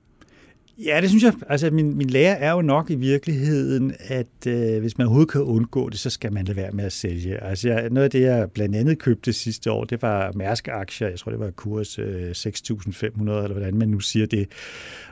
Ja, 0.85 1.01
det 1.01 1.09
synes 1.09 1.23
jeg. 1.23 1.33
Altså, 1.49 1.69
min, 1.71 1.97
min 1.97 2.09
lære 2.09 2.39
er 2.39 2.51
jo 2.51 2.61
nok 2.61 2.89
i 2.89 2.95
virkeligheden, 2.95 3.93
at 3.99 4.47
øh, 4.47 4.79
hvis 4.79 4.97
man 4.97 5.07
overhovedet 5.07 5.31
kan 5.31 5.41
undgå 5.41 5.89
det, 5.89 5.99
så 5.99 6.09
skal 6.09 6.33
man 6.33 6.45
lade 6.45 6.57
være 6.57 6.71
med 6.71 6.85
at 6.85 6.93
sælge. 6.93 7.43
Altså, 7.43 7.69
jeg, 7.69 7.89
noget 7.89 8.03
af 8.03 8.11
det, 8.11 8.21
jeg 8.21 8.51
blandt 8.51 8.75
andet 8.75 8.99
købte 8.99 9.33
sidste 9.33 9.71
år, 9.71 9.83
det 9.83 10.01
var 10.01 10.31
Mærsk-aktier. 10.35 11.07
Jeg 11.07 11.19
tror, 11.19 11.31
det 11.31 11.39
var 11.39 11.51
kurs 11.51 11.99
øh, 11.99 12.31
6.500, 12.31 13.19
eller 13.19 13.51
hvordan 13.51 13.75
man 13.75 13.89
nu 13.89 13.99
siger 13.99 14.25
det. 14.25 14.47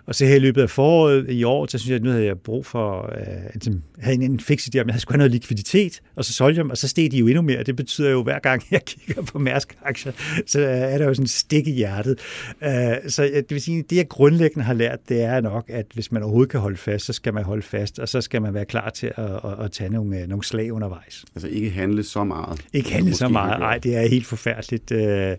Og 0.05 0.15
så 0.15 0.25
her 0.25 0.35
i 0.35 0.39
løbet 0.39 0.61
af 0.61 0.69
foråret 0.69 1.29
i 1.29 1.43
år, 1.43 1.65
så 1.65 1.77
synes 1.77 1.89
jeg, 1.89 1.95
at 1.95 2.03
nu 2.03 2.09
havde 2.09 2.25
jeg 2.25 2.39
brug 2.39 2.65
for, 2.65 3.15
øh, 3.19 3.45
altså, 3.45 3.73
havde 3.99 4.23
en 4.23 4.39
fix 4.39 4.67
idé 4.67 4.79
om, 4.79 4.89
jeg 4.89 4.99
skulle 4.99 5.13
have 5.13 5.17
noget 5.17 5.31
likviditet, 5.31 6.01
og 6.15 6.25
så 6.25 6.33
solgte 6.33 6.57
jeg 6.57 6.63
dem, 6.63 6.69
og 6.69 6.77
så 6.77 6.87
steg 6.87 7.11
de 7.11 7.17
jo 7.17 7.27
endnu 7.27 7.41
mere. 7.41 7.63
Det 7.63 7.75
betyder 7.75 8.09
jo, 8.09 8.19
at 8.19 8.25
hver 8.25 8.39
gang 8.39 8.63
jeg 8.71 8.81
kigger 9.05 9.21
på 9.21 9.39
Mærsk-aktier, 9.39 10.11
så 10.45 10.61
er 10.61 10.97
der 10.97 11.05
jo 11.05 11.13
sådan 11.13 11.23
en 11.23 11.27
stik 11.27 11.67
i 11.67 11.71
hjertet. 11.71 12.19
Øh, 12.63 12.69
så 13.07 13.23
det 13.23 13.45
vil 13.49 13.61
sige, 13.61 13.83
det 13.89 13.95
jeg 13.95 14.09
grundlæggende 14.09 14.65
har 14.65 14.73
lært, 14.73 14.99
det 15.09 15.21
er 15.21 15.41
nok, 15.41 15.54
at 15.67 15.85
hvis 15.93 16.11
man 16.11 16.23
overhovedet 16.23 16.51
kan 16.51 16.59
holde 16.59 16.77
fast, 16.77 17.05
så 17.05 17.13
skal 17.13 17.33
man 17.33 17.43
holde 17.43 17.61
fast, 17.61 17.99
og 17.99 18.09
så 18.09 18.21
skal 18.21 18.41
man 18.41 18.53
være 18.53 18.65
klar 18.65 18.89
til 18.89 19.11
at, 19.15 19.25
at, 19.25 19.65
at 19.65 19.71
tage 19.71 19.89
nogle, 19.89 20.27
nogle 20.27 20.43
slag 20.43 20.73
undervejs. 20.73 21.25
Altså 21.35 21.47
ikke 21.47 21.69
handle 21.69 22.03
så 22.03 22.23
meget? 22.23 22.65
Ikke 22.73 22.91
handle 22.93 23.13
så 23.13 23.27
meget, 23.27 23.59
nej, 23.59 23.77
det 23.77 23.95
er 23.95 24.09
helt 24.09 24.25
forfærdeligt. 24.25 24.91
Øh, 24.91 25.35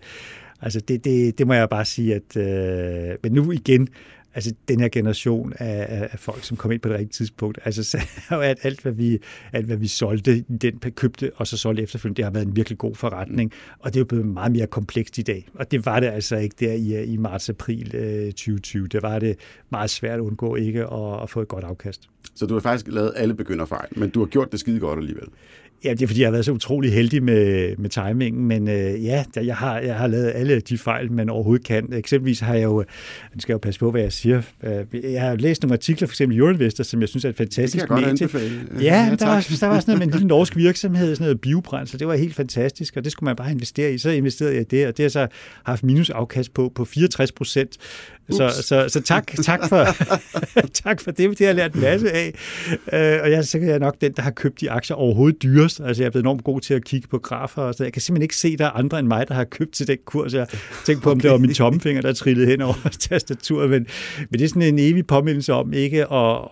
altså 0.63 0.81
det, 0.81 1.05
det, 1.05 1.39
det 1.39 1.47
må 1.47 1.55
jeg 1.55 1.69
bare 1.69 1.85
sige, 1.85 2.15
at 2.15 2.37
øh, 2.37 3.17
men 3.23 3.33
nu 3.33 3.53
igen, 3.53 3.89
altså 4.37 4.55
den 4.69 4.81
her 4.81 4.89
generation 4.89 5.53
af, 5.59 6.09
af 6.13 6.19
folk, 6.19 6.45
som 6.45 6.57
kom 6.57 6.73
ind 6.73 6.81
på 6.81 6.89
det 6.89 6.97
rigtige 6.97 7.13
tidspunkt, 7.13 7.59
altså 7.65 7.85
så 7.85 7.99
at 8.43 8.59
alt, 8.63 8.83
hvad 8.83 8.93
vi, 8.93 9.19
alt, 9.53 9.67
hvad 9.67 9.77
vi 9.77 9.87
solgte, 9.87 10.45
den 10.61 10.79
købte 10.79 11.31
og 11.37 11.47
så 11.47 11.57
solgte 11.57 11.83
efterfølgende, 11.83 12.17
det 12.17 12.25
har 12.25 12.33
været 12.33 12.47
en 12.47 12.57
virkelig 12.57 12.79
god 12.79 12.95
forretning, 12.95 13.53
og 13.79 13.95
det 13.95 13.97
er 13.97 14.01
jo 14.01 14.05
blevet 14.05 14.27
meget 14.27 14.53
mere 14.53 14.67
komplekst 14.67 15.19
i 15.19 15.23
dag. 15.23 15.49
Og 15.55 15.71
det 15.71 15.87
var 15.87 16.01
det 16.01 16.07
altså 16.07 16.37
ikke 16.37 16.57
der 16.61 16.73
i, 16.73 17.05
i 17.05 17.17
marts-april 17.17 17.95
øh, 17.95 18.27
2020. 18.27 18.89
Det 18.89 19.03
var 19.03 19.19
det 19.19 19.37
meget 19.71 19.91
svært 19.91 20.15
at 20.15 20.21
undgå 20.21 20.57
ikke 20.57 20.81
at, 20.81 21.23
at 21.23 21.31
få 21.31 21.41
et 21.41 21.49
godt 21.49 21.65
afkast. 21.65 22.09
Så 22.35 22.47
du 22.47 22.55
har 22.55 22.61
faktisk 22.61 22.89
lavet 22.89 23.13
alle 23.17 23.35
begynderfejl, 23.35 23.89
men 23.97 24.11
du 24.11 24.19
har 24.19 24.27
gjort 24.27 24.53
det 24.53 24.61
skide 24.61 24.81
godt 24.81 24.99
alligevel. 24.99 25.29
Ja, 25.85 25.91
det 25.91 26.03
er 26.03 26.07
fordi, 26.07 26.21
jeg 26.21 26.27
har 26.27 26.33
været 26.33 26.45
så 26.45 26.53
utrolig 26.53 26.93
heldig 26.93 27.23
med, 27.23 27.77
med 27.77 27.91
timingen, 27.91 28.45
men 28.45 28.69
øh, 28.69 29.05
ja, 29.05 29.25
jeg 29.37 29.57
har, 29.57 29.79
jeg 29.79 29.95
har 29.95 30.07
lavet 30.07 30.33
alle 30.35 30.61
de 30.61 30.79
fejl, 30.79 31.13
man 31.13 31.31
overhovedet 31.31 31.67
kan. 31.67 31.93
Eksempelvis 31.93 32.41
har 32.41 32.55
jeg 32.55 32.65
jo, 32.65 32.85
jeg 33.35 33.41
skal 33.41 33.53
jo 33.53 33.59
passe 33.59 33.81
på, 33.81 33.91
hvad 33.91 34.01
jeg 34.01 34.13
siger, 34.13 34.43
øh, 34.63 35.13
jeg 35.13 35.23
har 35.23 35.37
læst 35.37 35.63
nogle 35.63 35.73
artikler, 35.73 36.09
for 36.09 36.13
eksempel 36.13 36.39
Euroinvestor, 36.39 36.85
som 36.85 37.01
jeg 37.01 37.09
synes 37.09 37.25
er 37.25 37.29
et 37.29 37.37
fantastisk 37.37 37.83
det 37.83 37.89
kan 37.89 37.99
jeg 37.99 38.07
medie. 38.07 38.29
Godt 38.29 38.43
anbefale. 38.43 38.83
Ja, 38.85 39.05
ja 39.05 39.17
der, 39.19 39.27
var, 39.27 39.47
der 39.61 39.67
var 39.67 39.81
sådan 39.81 39.83
noget 39.87 39.99
med 39.99 40.07
en 40.07 40.11
lille 40.11 40.27
norsk 40.27 40.57
virksomhed, 40.57 41.15
sådan 41.15 41.25
noget 41.25 41.41
biobrændsel, 41.41 41.99
det 41.99 42.07
var 42.07 42.15
helt 42.15 42.35
fantastisk, 42.35 42.97
og 42.97 43.05
det 43.05 43.13
skulle 43.13 43.29
man 43.29 43.37
bare 43.37 43.51
investere 43.51 43.95
i. 43.95 43.99
Så 43.99 44.11
investerede 44.11 44.55
jeg 44.55 44.63
i 44.63 44.65
det, 44.65 44.87
og 44.87 44.97
det 44.97 45.03
har 45.03 45.11
så 45.11 45.27
haft 45.65 45.85
minusafkast 45.85 46.55
på, 46.55 46.73
på 46.75 46.85
64 46.85 47.33
procent. 47.33 47.77
Så, 48.31 48.49
så, 48.63 48.89
så 48.89 49.01
tak, 49.01 49.33
tak, 49.45 49.69
for, 49.69 49.85
tak 50.85 51.01
for 51.01 51.11
det. 51.11 51.39
Det 51.39 51.39
har 51.39 51.47
jeg 51.47 51.55
lært 51.55 51.75
en 51.75 51.81
masse 51.81 52.13
af. 52.13 52.35
Øh, 52.71 53.23
og 53.23 53.31
jeg 53.31 53.39
er 53.39 53.43
sikkert 53.43 53.81
nok 53.81 54.01
den, 54.01 54.13
der 54.13 54.23
har 54.23 54.31
købt 54.31 54.61
de 54.61 54.71
aktier 54.71 54.97
overhovedet 54.97 55.43
dyrest. 55.43 55.81
Altså, 55.85 56.03
jeg 56.03 56.07
er 56.07 56.11
blevet 56.11 56.23
enormt 56.23 56.45
god 56.45 56.61
til 56.61 56.75
at 56.75 56.85
kigge 56.85 57.09
på 57.09 57.19
grafer, 57.19 57.63
og 57.63 57.75
så 57.75 57.85
jeg 57.85 57.93
kan 57.93 58.03
simpelthen 58.03 58.23
ikke 58.23 58.37
se, 58.37 58.57
der 58.57 58.65
er 58.65 58.71
andre 58.71 58.99
end 58.99 59.09
mig, 59.09 59.29
der 59.29 59.35
har 59.35 59.45
købt 59.45 59.73
til 59.73 59.87
den 59.87 59.99
kurs. 60.05 60.35
Jeg 60.35 60.47
tænkte 60.85 61.05
på, 61.05 61.11
om 61.11 61.21
det 61.21 61.31
var 61.31 61.39
min 61.39 61.55
tommefinger, 61.55 62.03
der 62.03 62.13
trillede 62.13 62.47
hen 62.47 62.63
over 62.63 62.89
tastaturet, 63.01 63.71
men, 63.71 63.87
men 64.31 64.39
det 64.39 64.43
er 64.43 64.49
sådan 64.49 64.63
en 64.63 64.79
evig 64.79 65.07
påmindelse 65.07 65.53
om 65.53 65.73
ikke 65.73 66.01
at 66.03 66.07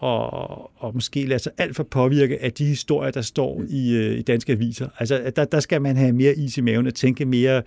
og, 0.05 0.83
og 0.83 0.95
måske 0.95 1.27
lade 1.27 1.39
sig 1.39 1.53
alt 1.59 1.77
for 1.77 1.83
påvirke 1.83 2.43
af 2.43 2.53
de 2.53 2.65
historier, 2.65 3.11
der 3.11 3.23
står 3.23 3.63
i, 3.69 3.95
øh, 3.97 4.19
i 4.19 4.23
danske 4.23 4.53
aviser. 4.53 4.89
Altså, 4.99 5.33
der, 5.37 5.45
der 5.45 5.61
skal 5.61 5.83
man 5.83 5.97
have 5.97 6.13
mere 6.13 6.39
is 6.39 6.57
i 6.57 6.61
maven 6.61 6.87
og 6.87 6.95
tænke 6.95 7.25
mere 7.25 7.63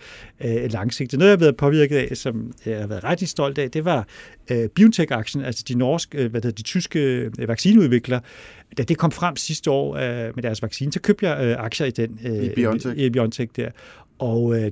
øh, 0.46 0.72
langsigtet. 0.72 1.20
Noget, 1.20 1.30
jeg 1.30 1.38
har 1.38 1.40
været 1.40 1.58
påvirket 1.58 1.98
af, 1.98 2.18
som 2.18 2.54
jeg 2.66 2.80
har 2.80 2.88
været 2.88 3.04
ret 3.04 3.30
stolt 3.30 3.58
af, 3.58 3.72
det 3.72 3.86
var 3.86 3.97
øh, 4.52 4.70
BioNTech-aktien, 4.70 5.44
altså 5.44 5.64
de 5.68 5.78
norske, 5.78 6.18
øh, 6.18 6.32
hvad 6.32 6.42
hedder, 6.42 6.56
de 6.56 6.64
tyske 6.64 7.00
øh, 7.00 7.48
vaccineudviklere. 7.48 8.22
Da 8.78 8.84
det 8.84 8.98
kom 8.98 9.12
frem 9.12 9.36
sidste 9.36 9.72
år 9.72 9.96
øh, 9.96 10.36
med 10.36 10.44
deres 10.44 10.62
vaccine, 10.62 10.92
så 10.92 11.02
købte 11.02 11.30
jeg 11.30 11.46
øh, 11.46 11.56
aktier 11.60 11.88
i 11.88 11.92
den. 11.92 12.20
Øh, 12.26 12.44
I 12.44 12.50
BioNTech? 12.50 12.98
I 12.98 13.10
BioNTech 13.10 13.52
der. 13.56 13.70
Og 14.20 14.60
øh, 14.60 14.72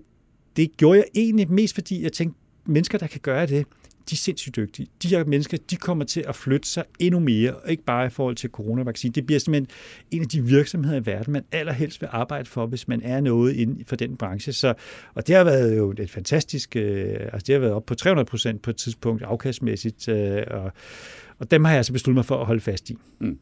det 0.57 0.77
gjorde 0.77 0.97
jeg 0.97 1.05
egentlig 1.15 1.51
mest, 1.51 1.73
fordi 1.73 2.03
jeg 2.03 2.13
tænkte, 2.13 2.39
mennesker, 2.65 2.97
der 2.97 3.07
kan 3.07 3.19
gøre 3.23 3.45
det, 3.45 3.65
de 4.09 4.13
er 4.13 4.17
sindssygt 4.17 4.55
dygtige. 4.55 4.87
De 5.03 5.07
her 5.07 5.25
mennesker, 5.25 5.57
de 5.69 5.75
kommer 5.75 6.05
til 6.05 6.23
at 6.27 6.35
flytte 6.35 6.69
sig 6.69 6.83
endnu 6.99 7.19
mere, 7.19 7.55
og 7.55 7.71
ikke 7.71 7.83
bare 7.83 8.05
i 8.05 8.09
forhold 8.09 8.35
til 8.35 8.49
coronavaccine. 8.49 9.13
Det 9.13 9.25
bliver 9.25 9.39
simpelthen 9.39 9.67
en 10.11 10.21
af 10.21 10.27
de 10.27 10.45
virksomheder 10.45 10.99
i 11.01 11.05
verden, 11.05 11.33
man 11.33 11.43
allerhelst 11.51 12.01
vil 12.01 12.09
arbejde 12.11 12.49
for, 12.49 12.65
hvis 12.65 12.87
man 12.87 13.01
er 13.03 13.21
noget 13.21 13.55
inden 13.55 13.85
for 13.85 13.95
den 13.95 14.17
branche. 14.17 14.53
Så, 14.53 14.73
og 15.13 15.27
det 15.27 15.35
har 15.35 15.43
været 15.43 15.77
jo 15.77 15.91
et 15.91 16.09
fantastisk, 16.09 16.75
øh, 16.75 17.05
altså 17.19 17.43
det 17.47 17.53
har 17.53 17.59
været 17.59 17.73
op 17.73 17.85
på 17.85 17.95
300 17.95 18.25
procent 18.25 18.61
på 18.61 18.69
et 18.69 18.77
tidspunkt 18.77 19.23
afkastmæssigt, 19.23 20.07
øh, 20.07 20.43
og, 20.51 20.71
og 21.39 21.51
dem 21.51 21.63
har 21.63 21.71
jeg 21.71 21.77
altså 21.77 21.93
besluttet 21.93 22.15
mig 22.15 22.25
for 22.25 22.39
at 22.39 22.45
holde 22.45 22.61
fast 22.61 22.89
i. 22.89 22.97
Mm. 23.19 23.39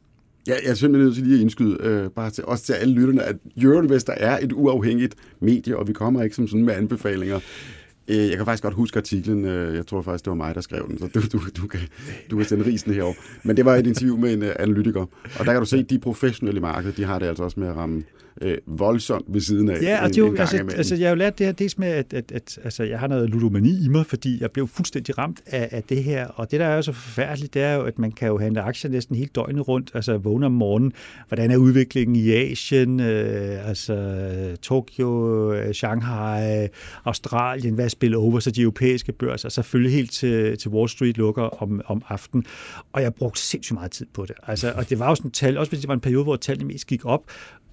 Ja, 0.48 0.54
jeg 0.64 0.70
er 0.70 0.74
simpelthen 0.74 1.06
nødt 1.06 1.16
til 1.16 1.24
lige 1.24 1.36
at 1.36 1.42
indskyde, 1.42 1.78
øh, 1.80 2.10
bare 2.10 2.30
til, 2.30 2.46
også 2.46 2.64
til 2.64 2.74
alle 2.74 2.94
lytterne, 2.94 3.24
at 3.24 3.36
Euronvestor 3.58 4.14
er 4.14 4.40
et 4.42 4.52
uafhængigt 4.52 5.16
medie, 5.40 5.78
og 5.78 5.88
vi 5.88 5.94
kommer 5.94 6.24
ikke 6.24 6.36
som 6.36 6.48
sådan 6.48 6.66
med 6.66 6.74
anbefalinger. 6.74 7.40
Øh, 8.08 8.18
jeg 8.18 8.38
kan 8.38 8.46
faktisk 8.46 8.64
godt 8.64 8.74
huske 8.74 8.98
artiklen. 8.98 9.46
Øh, 9.46 9.76
jeg 9.76 9.88
tror 9.88 10.02
faktisk, 10.02 10.26
det 10.26 10.30
var 10.30 10.36
mig, 10.36 10.56
der 10.56 10.62
skrev 10.62 10.88
den, 10.88 11.00
så 11.00 11.08
du, 11.08 11.22
du, 11.32 11.42
du, 11.62 11.68
kan, 11.68 11.80
du 12.32 12.38
kan 12.38 12.46
sende 12.46 12.66
risen 12.66 12.94
herover. 12.94 13.14
Men 13.44 13.58
det 13.58 13.66
var 13.66 13.76
et 13.76 13.88
interview 13.88 14.18
med 14.18 14.34
en 14.34 14.44
øh, 14.44 14.56
analytiker, 14.60 15.02
og 15.40 15.46
der 15.46 15.52
kan 15.52 15.60
du 15.60 15.66
se, 15.66 15.78
at 15.78 15.90
de 15.90 16.00
professionelle 16.00 16.62
markedet, 16.62 16.98
de 16.98 17.04
har 17.04 17.20
det 17.20 17.26
altså 17.26 17.44
også 17.44 17.60
med 17.60 17.68
at 17.68 17.76
ramme 17.76 18.04
øh, 18.42 18.58
voldsomt 18.68 19.26
ved 19.28 19.42
siden 19.42 19.70
af. 19.70 19.82
Ja, 19.82 20.04
og 20.04 20.10
det 20.10 20.18
jo, 20.18 20.36
altså, 20.40 20.58
altså, 20.58 20.96
jeg 20.96 21.06
har 21.06 21.10
jo 21.10 21.16
lært 21.16 21.38
det 21.38 21.46
her 21.46 21.54
dels 21.54 21.78
med, 21.78 21.88
at, 21.88 22.14
at, 22.14 22.32
at 22.32 22.60
altså, 22.64 22.84
jeg 22.84 23.00
har 23.00 23.08
noget 23.08 23.30
ludomani 23.30 23.86
i 23.86 23.88
mig, 23.88 24.06
fordi 24.06 24.42
jeg 24.42 24.52
blev 24.52 24.68
fuldstændig 24.68 25.18
ramt 25.18 25.42
af, 25.46 25.70
af 25.72 25.84
det 25.84 26.04
her. 26.04 26.28
Og 26.28 26.52
det, 26.52 26.60
der 26.60 26.66
er 26.66 26.76
jo 26.76 26.82
så 26.82 26.92
forfærdeligt, 26.92 27.54
det 27.54 27.62
er 27.62 27.74
jo, 27.74 27.82
at 27.82 28.00
man 28.00 28.12
kan 28.12 28.28
jo 28.28 28.38
handle 28.38 28.62
aktier 28.62 28.92
næsten 28.92 29.16
helt 29.16 29.36
døgnet 29.36 29.68
rundt. 29.68 29.92
Altså 29.94 30.18
vågne 30.18 30.46
om 30.46 30.52
morgenen. 30.52 30.94
Hvordan 31.28 31.52
er 31.52 31.58
udviklingen 31.58 32.16
i 32.16 32.32
Asien? 32.32 33.00
Øh, 33.00 33.70
altså 33.70 34.58
Tokyo, 34.62 35.54
øh, 35.54 35.74
Shanghai, 35.74 36.68
Australien. 37.06 37.74
Hvad 37.74 37.90
spiller 37.90 38.18
over? 38.18 38.40
Så 38.40 38.52
de 38.52 38.62
europæiske 38.62 39.12
børser. 39.12 39.50
Selvfølgelig 39.50 39.94
helt 39.94 40.12
til, 40.12 40.58
til 40.58 40.72
Wall 40.72 40.90
Street 40.90 41.18
lukker 41.18 41.64
om, 41.64 41.82
om 41.86 42.02
aftenen. 42.10 42.46
Og 42.94 43.02
jeg 43.02 43.14
brugte 43.14 43.42
sindssygt 43.42 43.74
meget 43.74 43.92
tid 43.92 44.06
på 44.14 44.26
det. 44.26 44.36
Altså, 44.48 44.74
og 44.76 44.90
det 44.90 45.00
var 45.00 45.10
jo 45.10 45.16
sådan 45.16 45.32
tal, 45.32 45.58
også 45.58 45.70
hvis 45.70 45.80
det 45.80 45.88
var 45.88 45.94
en 45.94 46.00
periode, 46.00 46.24
hvor 46.24 46.36
tallene 46.36 46.68
mest 46.68 46.88
gik 46.88 47.06
op, 47.06 47.24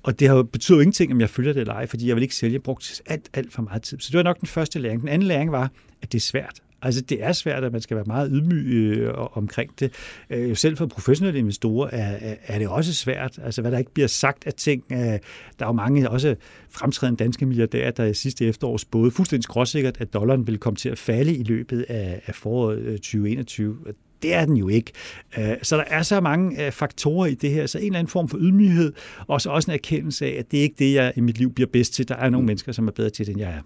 og 0.03 0.21
det 0.21 0.29
har 0.29 0.43
betydet 0.43 0.77
jo 0.77 0.81
ingenting, 0.81 1.13
om 1.13 1.21
jeg 1.21 1.31
følger 1.31 1.53
det 1.53 1.61
eller 1.61 1.75
ej, 1.75 1.87
fordi 1.87 2.09
jeg 2.09 2.17
vil 2.17 2.23
ikke 2.23 2.35
sælge. 2.35 2.53
Jeg 2.53 2.63
brugte 2.63 3.03
alt, 3.07 3.31
alt 3.35 3.53
for 3.53 3.63
meget 3.63 3.83
tid. 3.83 3.99
Så 4.01 4.09
det 4.11 4.17
var 4.17 4.23
nok 4.23 4.41
den 4.41 4.49
første 4.49 4.79
læring. 4.79 5.01
Den 5.01 5.09
anden 5.09 5.29
læring 5.29 5.53
var, 5.53 5.71
at 6.03 6.13
det 6.13 6.19
er 6.19 6.23
svært. 6.23 6.61
Altså, 6.83 7.01
det 7.01 7.25
er 7.25 7.33
svært, 7.33 7.65
at 7.65 7.73
man 7.73 7.81
skal 7.81 7.97
være 7.97 8.05
meget 8.07 8.31
ydmyg 8.33 8.67
øh, 8.67 9.15
omkring 9.17 9.81
det. 9.81 9.93
Øh, 10.31 10.57
selv 10.57 10.77
for 10.77 10.87
professionelle 10.87 11.39
investorer 11.39 11.91
er, 11.93 12.35
er, 12.47 12.59
det 12.59 12.69
også 12.69 12.95
svært. 12.95 13.39
Altså, 13.43 13.61
hvad 13.61 13.73
der 13.73 13.79
ikke 13.79 13.93
bliver 13.93 14.07
sagt 14.07 14.47
af 14.47 14.55
ting. 14.55 14.85
Øh, 14.93 14.99
der 14.99 15.19
er 15.59 15.67
jo 15.67 15.73
mange 15.73 16.11
også 16.11 16.35
fremtrædende 16.71 17.25
danske 17.25 17.47
milliardærer, 17.47 17.91
der 17.91 18.05
i 18.05 18.15
sidste 18.15 18.47
efterår 18.47 18.77
spåede 18.77 19.11
fuldstændig 19.11 19.45
skråsikkert, 19.45 19.97
at 20.01 20.15
dollaren 20.15 20.47
ville 20.47 20.59
komme 20.59 20.77
til 20.77 20.89
at 20.89 20.99
falde 20.99 21.37
i 21.37 21.43
løbet 21.43 21.87
af, 21.89 22.23
af 22.27 22.35
foråret 22.35 22.79
øh, 22.79 22.99
2021. 22.99 23.77
Det 24.23 24.35
er 24.35 24.45
den 24.45 24.57
jo 24.57 24.69
ikke. 24.69 24.93
Øh, 25.39 25.57
så 25.63 25.77
der 25.77 25.85
er 25.87 26.03
så 26.03 26.21
mange 26.21 26.67
øh, 26.67 26.73
faktorer 26.73 27.27
i 27.27 27.35
det 27.35 27.51
her, 27.51 27.67
så 27.67 27.79
en 27.79 27.85
eller 27.85 27.99
anden 27.99 28.11
form 28.11 28.29
for 28.29 28.39
ydmyghed, 28.41 28.93
og 29.27 29.41
så 29.41 29.51
også 29.51 29.71
en 29.71 29.75
erkendelse 29.75 30.27
af, 30.27 30.37
at 30.39 30.51
det 30.51 30.59
er 30.59 30.63
ikke 30.63 30.77
det, 30.79 30.95
jeg 30.95 31.13
i 31.17 31.21
mit 31.21 31.39
liv 31.39 31.55
bliver 31.55 31.69
bedst 31.73 31.95
til. 31.95 32.09
Der 32.09 32.17
er 32.17 32.31
nogle 32.31 32.43
mm. 32.43 32.47
mennesker, 32.47 32.73
som 32.73 32.89
er 32.89 32.93
bedre 32.93 33.11
til 33.11 33.27
det, 33.27 33.33
end 33.33 33.41
jeg 33.41 33.51
er. 33.51 33.63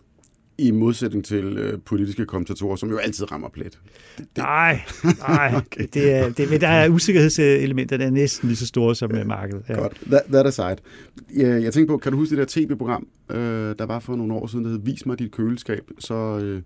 I 0.59 0.71
modsætning 0.71 1.25
til 1.25 1.45
øh, 1.45 1.79
politiske 1.81 2.27
kommentatorer, 2.27 2.77
som 2.77 2.91
jo 2.91 2.97
altid 2.97 3.33
rammer 3.33 3.49
plet. 3.49 3.79
Det, 4.19 4.27
nej, 4.37 4.81
nej. 5.29 5.55
okay. 5.67 5.87
det 5.95 6.13
er, 6.13 6.31
det, 6.31 6.61
der 6.61 6.69
er 6.69 6.89
usikkerhedselementer, 6.89 7.97
der 7.97 8.07
er 8.07 8.11
næsten 8.11 8.49
lige 8.49 8.57
så 8.57 8.67
store 8.67 8.95
som 8.95 9.17
ja, 9.17 9.25
markedet. 9.25 9.63
Ja. 9.69 9.75
Godt, 9.75 10.01
that, 10.31 10.47
aside. 10.47 10.77
Jeg, 11.37 11.63
jeg 11.63 11.73
tænkte 11.73 11.87
på, 11.93 11.97
kan 11.97 12.13
du 12.13 12.19
huske 12.19 12.37
det 12.37 12.39
der 12.39 12.67
tv-program, 12.67 13.07
øh, 13.31 13.39
der 13.79 13.87
var 13.87 13.99
for 13.99 14.17
nogle 14.17 14.35
år 14.35 14.47
siden, 14.47 14.65
der 14.65 14.71
hed 14.71 14.81
Vis 14.85 15.07
mig 15.07 15.19
dit 15.19 15.33
køleskab? 15.33 15.91
Så, 15.99 16.39
øh, 16.39 16.63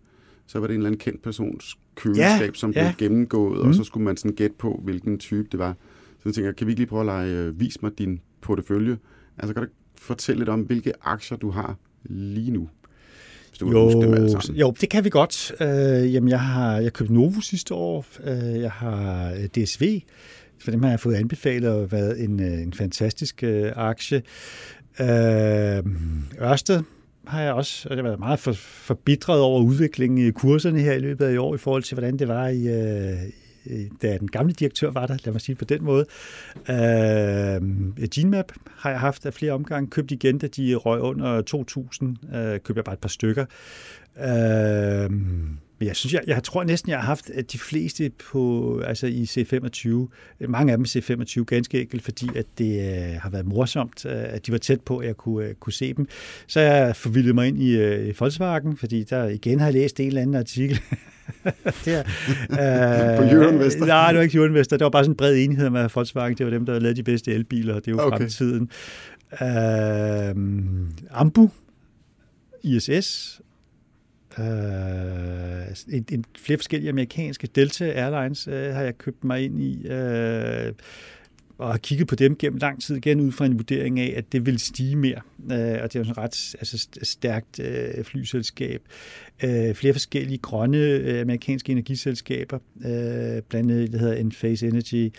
så 0.48 0.60
var 0.60 0.66
det 0.66 0.74
en 0.74 0.80
eller 0.80 0.88
anden 0.88 0.98
kendt 0.98 1.22
persons 1.22 1.78
køleskab, 1.94 2.40
ja, 2.40 2.54
som 2.54 2.72
blev 2.72 2.84
ja. 2.84 2.94
gennemgået, 2.98 3.62
mm. 3.62 3.68
og 3.68 3.74
så 3.74 3.84
skulle 3.84 4.04
man 4.04 4.16
sådan 4.16 4.34
gætte 4.34 4.56
på, 4.58 4.80
hvilken 4.84 5.18
type 5.18 5.48
det 5.52 5.58
var. 5.58 5.76
Så 6.18 6.22
jeg 6.24 6.34
tænker, 6.34 6.52
kan 6.52 6.66
vi 6.66 6.72
ikke 6.72 6.80
lige 6.80 6.88
prøve 6.88 7.00
at 7.00 7.06
lege, 7.06 7.30
øh, 7.30 7.60
vis 7.60 7.82
mig 7.82 7.98
din 7.98 8.20
portefølje? 8.40 8.98
Altså 9.38 9.54
kan 9.54 9.62
du 9.62 9.68
fortælle 9.98 10.40
lidt 10.40 10.48
om, 10.48 10.60
hvilke 10.60 10.92
aktier 11.02 11.38
du 11.38 11.50
har 11.50 11.76
lige 12.04 12.50
nu? 12.50 12.68
du 13.60 13.70
jo, 13.70 14.02
dem 14.02 14.14
alle 14.14 14.30
sammen. 14.30 14.60
Jo, 14.60 14.74
det 14.80 14.90
kan 14.90 15.04
vi 15.04 15.10
godt. 15.10 15.52
Uh, 15.60 16.14
jamen, 16.14 16.28
jeg 16.28 16.40
har 16.40 16.78
jeg 16.78 16.92
købt 16.92 17.10
Novo 17.10 17.40
sidste 17.40 17.74
år. 17.74 18.04
Uh, 18.20 18.60
jeg 18.60 18.70
har 18.70 19.32
DSV, 19.56 20.00
for 20.58 20.70
dem 20.70 20.82
har 20.82 20.90
jeg 20.90 21.00
fået 21.00 21.14
anbefalet 21.14 21.70
og 21.70 21.92
været 21.92 22.24
en, 22.24 22.40
en 22.40 22.72
fantastisk 22.72 23.44
uh, 23.46 23.68
aktie. 23.76 24.22
Uh, 25.00 25.06
Ørsted 26.40 26.82
har 27.28 27.42
jeg 27.42 27.52
også, 27.52 27.88
og 27.88 27.96
det 27.96 28.04
har 28.04 28.08
været 28.08 28.18
meget 28.18 28.38
for, 28.38 28.52
forbitret 28.52 29.40
over 29.40 29.62
udviklingen 29.62 30.28
i 30.28 30.30
kurserne 30.30 30.80
her 30.80 30.92
i 30.92 30.98
løbet 30.98 31.24
af 31.24 31.32
i 31.32 31.36
år, 31.36 31.54
i 31.54 31.58
forhold 31.58 31.82
til, 31.82 31.94
hvordan 31.94 32.18
det 32.18 32.28
var 32.28 32.48
i, 32.48 32.68
øh, 32.68 33.30
da 34.02 34.18
den 34.18 34.30
gamle 34.30 34.52
direktør 34.52 34.90
var 34.90 35.06
der, 35.06 35.16
lad 35.24 35.32
mig 35.32 35.40
sige 35.40 35.56
på 35.56 35.64
den 35.64 35.84
måde. 35.84 36.04
Øh, 36.68 38.06
GeneMap 38.10 38.52
har 38.76 38.90
jeg 38.90 39.00
haft 39.00 39.26
af 39.26 39.34
flere 39.34 39.52
omgange, 39.52 39.90
købt 39.90 40.10
igen, 40.10 40.38
da 40.38 40.46
de 40.46 40.74
røg 40.74 41.00
under 41.00 41.42
2.000, 41.42 42.36
øh, 42.36 42.60
købte 42.60 42.72
jeg 42.76 42.84
bare 42.84 42.92
et 42.92 43.00
par 43.00 43.08
stykker. 43.08 43.44
Øh, 44.18 45.10
men 45.78 45.88
jeg 45.88 45.96
synes, 45.96 46.14
jeg, 46.14 46.22
jeg 46.26 46.42
tror 46.42 46.64
næsten, 46.64 46.90
jeg 46.90 46.98
har 46.98 47.06
haft 47.06 47.30
de 47.52 47.58
fleste 47.58 48.10
på, 48.30 48.78
altså 48.86 49.06
i 49.06 49.22
C25, 49.22 49.88
mange 50.48 50.72
af 50.72 50.78
dem 50.78 50.84
i 50.84 50.88
C25, 50.88 51.44
ganske 51.44 51.80
enkelt, 51.80 52.02
fordi 52.02 52.28
at 52.36 52.46
det 52.58 52.78
uh, 52.78 53.22
har 53.22 53.30
været 53.30 53.46
morsomt, 53.46 54.04
uh, 54.04 54.12
at 54.14 54.46
de 54.46 54.52
var 54.52 54.58
tæt 54.58 54.80
på, 54.80 54.98
at 54.98 55.06
jeg 55.06 55.16
kunne, 55.16 55.48
uh, 55.48 55.54
kunne 55.54 55.72
se 55.72 55.94
dem. 55.94 56.06
Så 56.46 56.60
jeg 56.60 56.96
forvildede 56.96 57.34
mig 57.34 57.48
ind 57.48 57.62
i, 57.62 58.08
i 58.08 58.12
Volkswagen, 58.18 58.76
fordi 58.76 59.04
der 59.04 59.28
igen 59.28 59.58
har 59.58 59.66
jeg 59.66 59.74
læst 59.74 60.00
en 60.00 60.06
eller 60.06 60.22
anden 60.22 60.36
artikel. 60.36 60.80
der, 61.84 62.02
på 63.16 63.24
Jørgen 63.24 63.58
Vester? 63.58 63.86
Nej, 63.86 64.08
det 64.08 64.16
var 64.16 64.22
ikke 64.22 64.36
Jørgen 64.36 64.54
Vester. 64.54 64.76
Det 64.76 64.84
var 64.84 64.90
bare 64.90 65.04
sådan 65.04 65.12
en 65.12 65.16
bred 65.16 65.36
enighed 65.36 65.70
med 65.70 65.88
Volkswagen. 65.94 66.38
Det 66.38 66.46
var 66.46 66.52
dem, 66.52 66.66
der 66.66 66.78
lavede 66.78 66.96
de 66.96 67.02
bedste 67.02 67.32
elbiler, 67.32 67.74
og 67.74 67.84
det 67.84 67.90
er 67.90 67.92
jo 67.92 68.06
okay. 68.06 68.18
fremtiden. 68.18 68.70
Uh, 69.32 71.20
Ambu, 71.20 71.50
ISS, 72.62 73.40
Øh, 74.40 75.96
en, 75.96 76.04
en, 76.12 76.24
flere 76.38 76.58
forskellige 76.58 76.90
amerikanske 76.90 77.46
Delta 77.46 77.84
Airlines 77.84 78.48
øh, 78.48 78.74
har 78.74 78.82
jeg 78.82 78.98
købt 78.98 79.24
mig 79.24 79.44
ind 79.44 79.62
i, 79.62 79.86
øh, 79.86 80.72
og 81.58 81.70
har 81.70 81.78
kigget 81.78 82.08
på 82.08 82.14
dem 82.14 82.36
gennem 82.36 82.58
lang 82.58 82.82
tid 82.82 82.96
igen 82.96 83.20
ud 83.20 83.32
fra 83.32 83.46
en 83.46 83.58
vurdering 83.58 84.00
af, 84.00 84.14
at 84.16 84.32
det 84.32 84.46
vil 84.46 84.58
stige 84.58 84.96
mere. 84.96 85.20
Øh, 85.52 85.82
og 85.82 85.92
det 85.92 85.96
er 85.96 86.04
jo 86.04 86.10
et 86.10 86.18
ret 86.18 86.54
altså, 86.58 86.88
stærkt 87.02 87.60
øh, 87.60 88.04
flyselskab. 88.04 88.82
Øh, 89.44 89.74
flere 89.74 89.92
forskellige 89.92 90.38
grønne 90.38 90.78
øh, 90.78 91.20
amerikanske 91.20 91.72
energiselskaber, 91.72 92.58
øh, 92.76 93.42
blandt 93.42 93.54
andet 93.54 93.92
det 93.92 94.00
hedder 94.00 94.16
Enphase 94.16 94.68
Energy, 94.68 95.12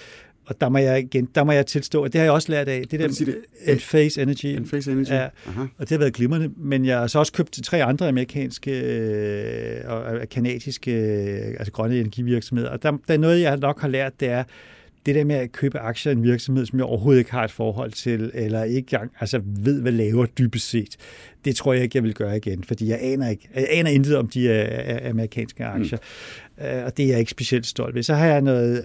og 0.49 0.61
der 0.61 0.69
må 0.69 0.77
jeg 0.77 0.99
igen, 0.99 1.29
der 1.35 1.43
må 1.43 1.51
jeg 1.51 1.65
tilstå, 1.65 2.03
at 2.03 2.13
det 2.13 2.19
har 2.19 2.25
jeg 2.25 2.33
også 2.33 2.51
lært 2.51 2.67
af. 2.67 2.83
Det 2.91 2.99
der 2.99 3.07
det? 3.07 3.37
Enphase 3.65 4.21
Energy. 4.21 4.45
Enphase 4.45 4.91
Energy. 4.91 5.09
Ja, 5.09 5.27
Aha. 5.47 5.61
og 5.61 5.69
det 5.79 5.89
har 5.89 5.97
været 5.97 6.13
glimrende. 6.13 6.51
Men 6.57 6.85
jeg 6.85 6.99
har 6.99 7.07
så 7.07 7.19
også 7.19 7.33
købt 7.33 7.59
tre 7.63 7.83
andre 7.83 8.07
amerikanske 8.07 8.81
øh, 8.81 9.81
og 9.87 10.29
kanadiske 10.31 10.91
øh, 10.91 11.47
altså 11.47 11.71
grønne 11.71 11.99
energivirksomheder. 11.99 12.69
Og 12.69 12.83
der, 12.83 12.91
der 13.07 13.13
er 13.13 13.17
noget, 13.17 13.41
jeg 13.41 13.57
nok 13.57 13.81
har 13.81 13.87
lært, 13.87 14.19
det 14.19 14.29
er, 14.29 14.43
det 15.05 15.15
der 15.15 15.23
med 15.23 15.35
at 15.35 15.51
købe 15.51 15.79
aktier 15.79 16.11
i 16.11 16.15
en 16.15 16.23
virksomhed, 16.23 16.65
som 16.65 16.79
jeg 16.79 16.85
overhovedet 16.85 17.19
ikke 17.19 17.31
har 17.31 17.43
et 17.43 17.51
forhold 17.51 17.91
til, 17.91 18.31
eller 18.33 18.63
ikke 18.63 18.97
gang, 18.97 19.11
altså 19.19 19.41
ved, 19.45 19.81
hvad 19.81 19.91
laver 19.91 20.25
dybest 20.25 20.69
set, 20.69 20.97
det 21.45 21.55
tror 21.55 21.73
jeg 21.73 21.83
ikke, 21.83 21.97
jeg 21.97 22.03
vil 22.03 22.13
gøre 22.13 22.37
igen, 22.37 22.63
fordi 22.63 22.89
jeg 22.89 22.99
aner, 23.01 23.29
ikke, 23.29 23.49
jeg 23.55 23.67
aner 23.71 23.89
intet 23.89 24.17
om 24.17 24.27
de 24.27 24.67
uh, 25.03 25.09
amerikanske 25.09 25.65
aktier, 25.65 25.97
uh, 26.61 26.85
og 26.85 26.97
det 26.97 27.05
er 27.05 27.09
jeg 27.09 27.19
ikke 27.19 27.31
specielt 27.31 27.67
stolt 27.67 27.95
ved. 27.95 28.03
Så 28.03 28.13
har 28.13 28.25
jeg 28.25 28.41
noget 28.41 28.79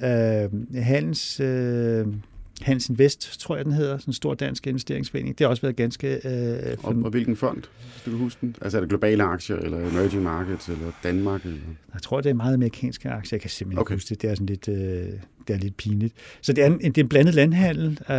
uh, 0.52 0.82
handels... 0.82 1.40
Uh, 1.40 2.14
Hans 2.62 2.88
Invest, 2.88 3.40
tror 3.40 3.56
jeg, 3.56 3.64
den 3.64 3.72
hedder, 3.72 3.98
sådan 3.98 4.10
en 4.10 4.14
stor 4.14 4.34
dansk 4.34 4.66
investeringsforening. 4.66 5.38
Det 5.38 5.44
har 5.44 5.50
også 5.50 5.62
været 5.62 5.76
ganske... 5.76 6.08
Øh, 6.14 6.76
og, 6.82 6.96
og 7.04 7.10
hvilken 7.10 7.36
fond, 7.36 7.56
hvis 7.56 8.02
du 8.04 8.10
kan 8.10 8.18
huske 8.18 8.38
den? 8.40 8.56
Altså 8.62 8.78
er 8.78 8.80
det 8.80 8.88
globale 8.88 9.22
aktier, 9.22 9.56
eller 9.56 9.78
emerging 9.78 10.22
markets, 10.22 10.68
eller 10.68 10.92
Danmark? 11.02 11.44
Eller? 11.44 11.58
Jeg 11.94 12.02
tror, 12.02 12.20
det 12.20 12.30
er 12.30 12.34
meget 12.34 12.54
amerikanske 12.54 13.08
aktier. 13.10 13.36
Jeg 13.36 13.40
kan 13.40 13.50
simpelthen 13.50 13.80
okay. 13.80 13.92
ikke 13.92 13.96
huske 13.96 14.08
det. 14.08 14.22
Det 14.22 14.30
er 14.30 14.34
sådan 14.34 14.46
lidt... 14.46 14.68
Øh, 14.68 15.08
det 15.48 15.54
er 15.54 15.58
lidt 15.58 15.76
pinligt. 15.76 16.14
Så 16.40 16.52
det 16.52 16.64
er 16.64 16.66
en, 16.66 16.78
det 16.78 16.98
er 16.98 17.02
en 17.02 17.08
blandet 17.08 17.34
landhandel. 17.34 17.86
Øh, 17.86 18.16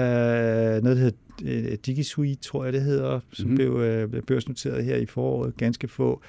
noget, 0.84 0.84
der 0.84 0.96
hedder 0.96 1.76
DigiSuite, 1.76 2.42
tror 2.42 2.64
jeg 2.64 2.74
det 2.74 2.82
hedder, 2.82 3.20
som 3.34 3.50
Mhm. 3.50 3.62
mm-hmm. 3.62 4.10
blev 4.10 4.24
børsnoteret 4.24 4.86
her 4.86 4.96
i 4.96 5.06
foråret, 5.06 5.58
ganske 5.58 5.88
få. 5.88 6.22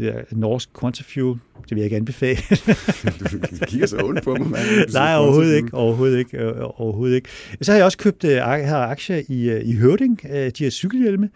Det 0.00 0.14
der 0.14 0.36
norsk 0.36 0.68
Quantafuel, 0.80 1.38
det 1.62 1.70
vil 1.70 1.76
jeg 1.76 1.84
ikke 1.84 1.96
anbefale. 1.96 2.38
du 3.60 3.64
kigger 3.66 3.86
så 3.86 3.96
ondt 4.04 4.22
på 4.24 4.34
mig, 4.34 4.46
mand. 4.50 4.92
Nej, 4.92 5.16
overhovedet 5.16 5.56
ikke. 5.56 5.74
Overhovedet 5.74 6.18
ikke. 6.18 6.38
øh, 6.38 6.52
Overhovedet 6.80 7.14
ikke. 7.16 7.28
Så 7.62 7.72
har 7.72 7.76
jeg 7.76 7.84
også 7.84 7.98
købt 7.98 8.24
øh, 8.24 8.54
ak- 8.54 8.66
her 8.66 8.76
aktier 8.76 9.22
i, 9.28 9.50
øh, 9.50 9.60
i 9.64 9.76
Høvding, 9.76 10.20
øh, 10.30 10.36
de 10.58 10.64
her 10.64 10.70
cykelhjelme. 10.70 11.28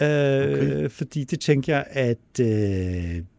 Øh, 0.00 0.52
Okay. 0.52 0.88
Fordi 0.90 1.24
det 1.24 1.40
tænker 1.40 1.74
jeg, 1.74 1.84
at 1.90 2.40
øh, 2.40 2.46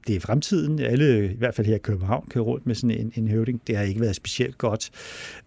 det 0.07 0.15
er 0.15 0.19
fremtiden. 0.19 0.79
Alle, 0.79 1.31
i 1.33 1.37
hvert 1.37 1.55
fald 1.55 1.67
her 1.67 1.75
i 1.75 1.79
København, 1.79 2.27
kører 2.29 2.43
rundt 2.43 2.65
med 2.65 2.75
sådan 2.75 2.91
en, 2.97 3.11
en 3.15 3.27
høvding. 3.27 3.61
Det 3.67 3.77
har 3.77 3.83
ikke 3.83 4.01
været 4.01 4.15
specielt 4.15 4.57
godt. 4.57 4.89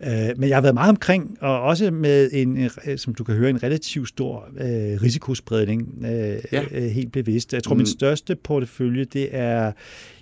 Øh, 0.02 0.08
men 0.36 0.48
jeg 0.48 0.56
har 0.56 0.62
været 0.62 0.74
meget 0.74 0.88
omkring, 0.90 1.38
og 1.40 1.60
også 1.62 1.90
med 1.90 2.30
en, 2.32 2.70
som 2.98 3.14
du 3.14 3.24
kan 3.24 3.34
høre, 3.34 3.50
en 3.50 3.62
relativt 3.62 4.08
stor 4.08 4.48
øh, 4.60 5.02
risikospredning. 5.02 5.94
Øh, 6.04 6.08
Ja. 6.08 6.38
ja. 6.52 6.88
helt 6.88 7.12
bevidst. 7.12 7.52
Jeg 7.52 7.62
tror, 7.62 7.74
Mm. 7.74 7.78
min 7.78 7.86
største 7.86 8.36
portefølje, 8.36 9.04
det 9.04 9.28
er, 9.30 9.72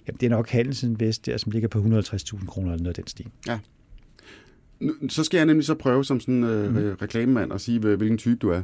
jamen, 0.09 0.19
det 0.21 0.23
er 0.27 0.31
nok 0.31 0.49
Handelsinvest 0.49 1.27
der, 1.27 1.37
som 1.37 1.53
ligger 1.53 1.69
på 1.69 1.79
150.000 1.79 2.47
kroner 2.47 2.73
eller 2.73 2.83
noget 2.83 2.99
af 2.99 3.05
den 3.05 3.07
stil. 3.09 3.27
Nu, 4.81 4.93
så 5.09 5.25
skal 5.25 5.39
jeg 5.39 5.47
nemlig 5.47 5.67
så 5.67 5.75
prøve 5.75 6.05
som 6.05 6.21
sådan 6.21 6.45
øh, 6.45 6.75
mm. 6.75 6.97
reklamemand 7.03 7.53
at 7.53 7.61
sige, 7.61 7.79
hvil- 7.81 7.97
hvilken 7.97 8.19
type 8.19 8.37
du 8.37 8.51
er. 8.51 8.63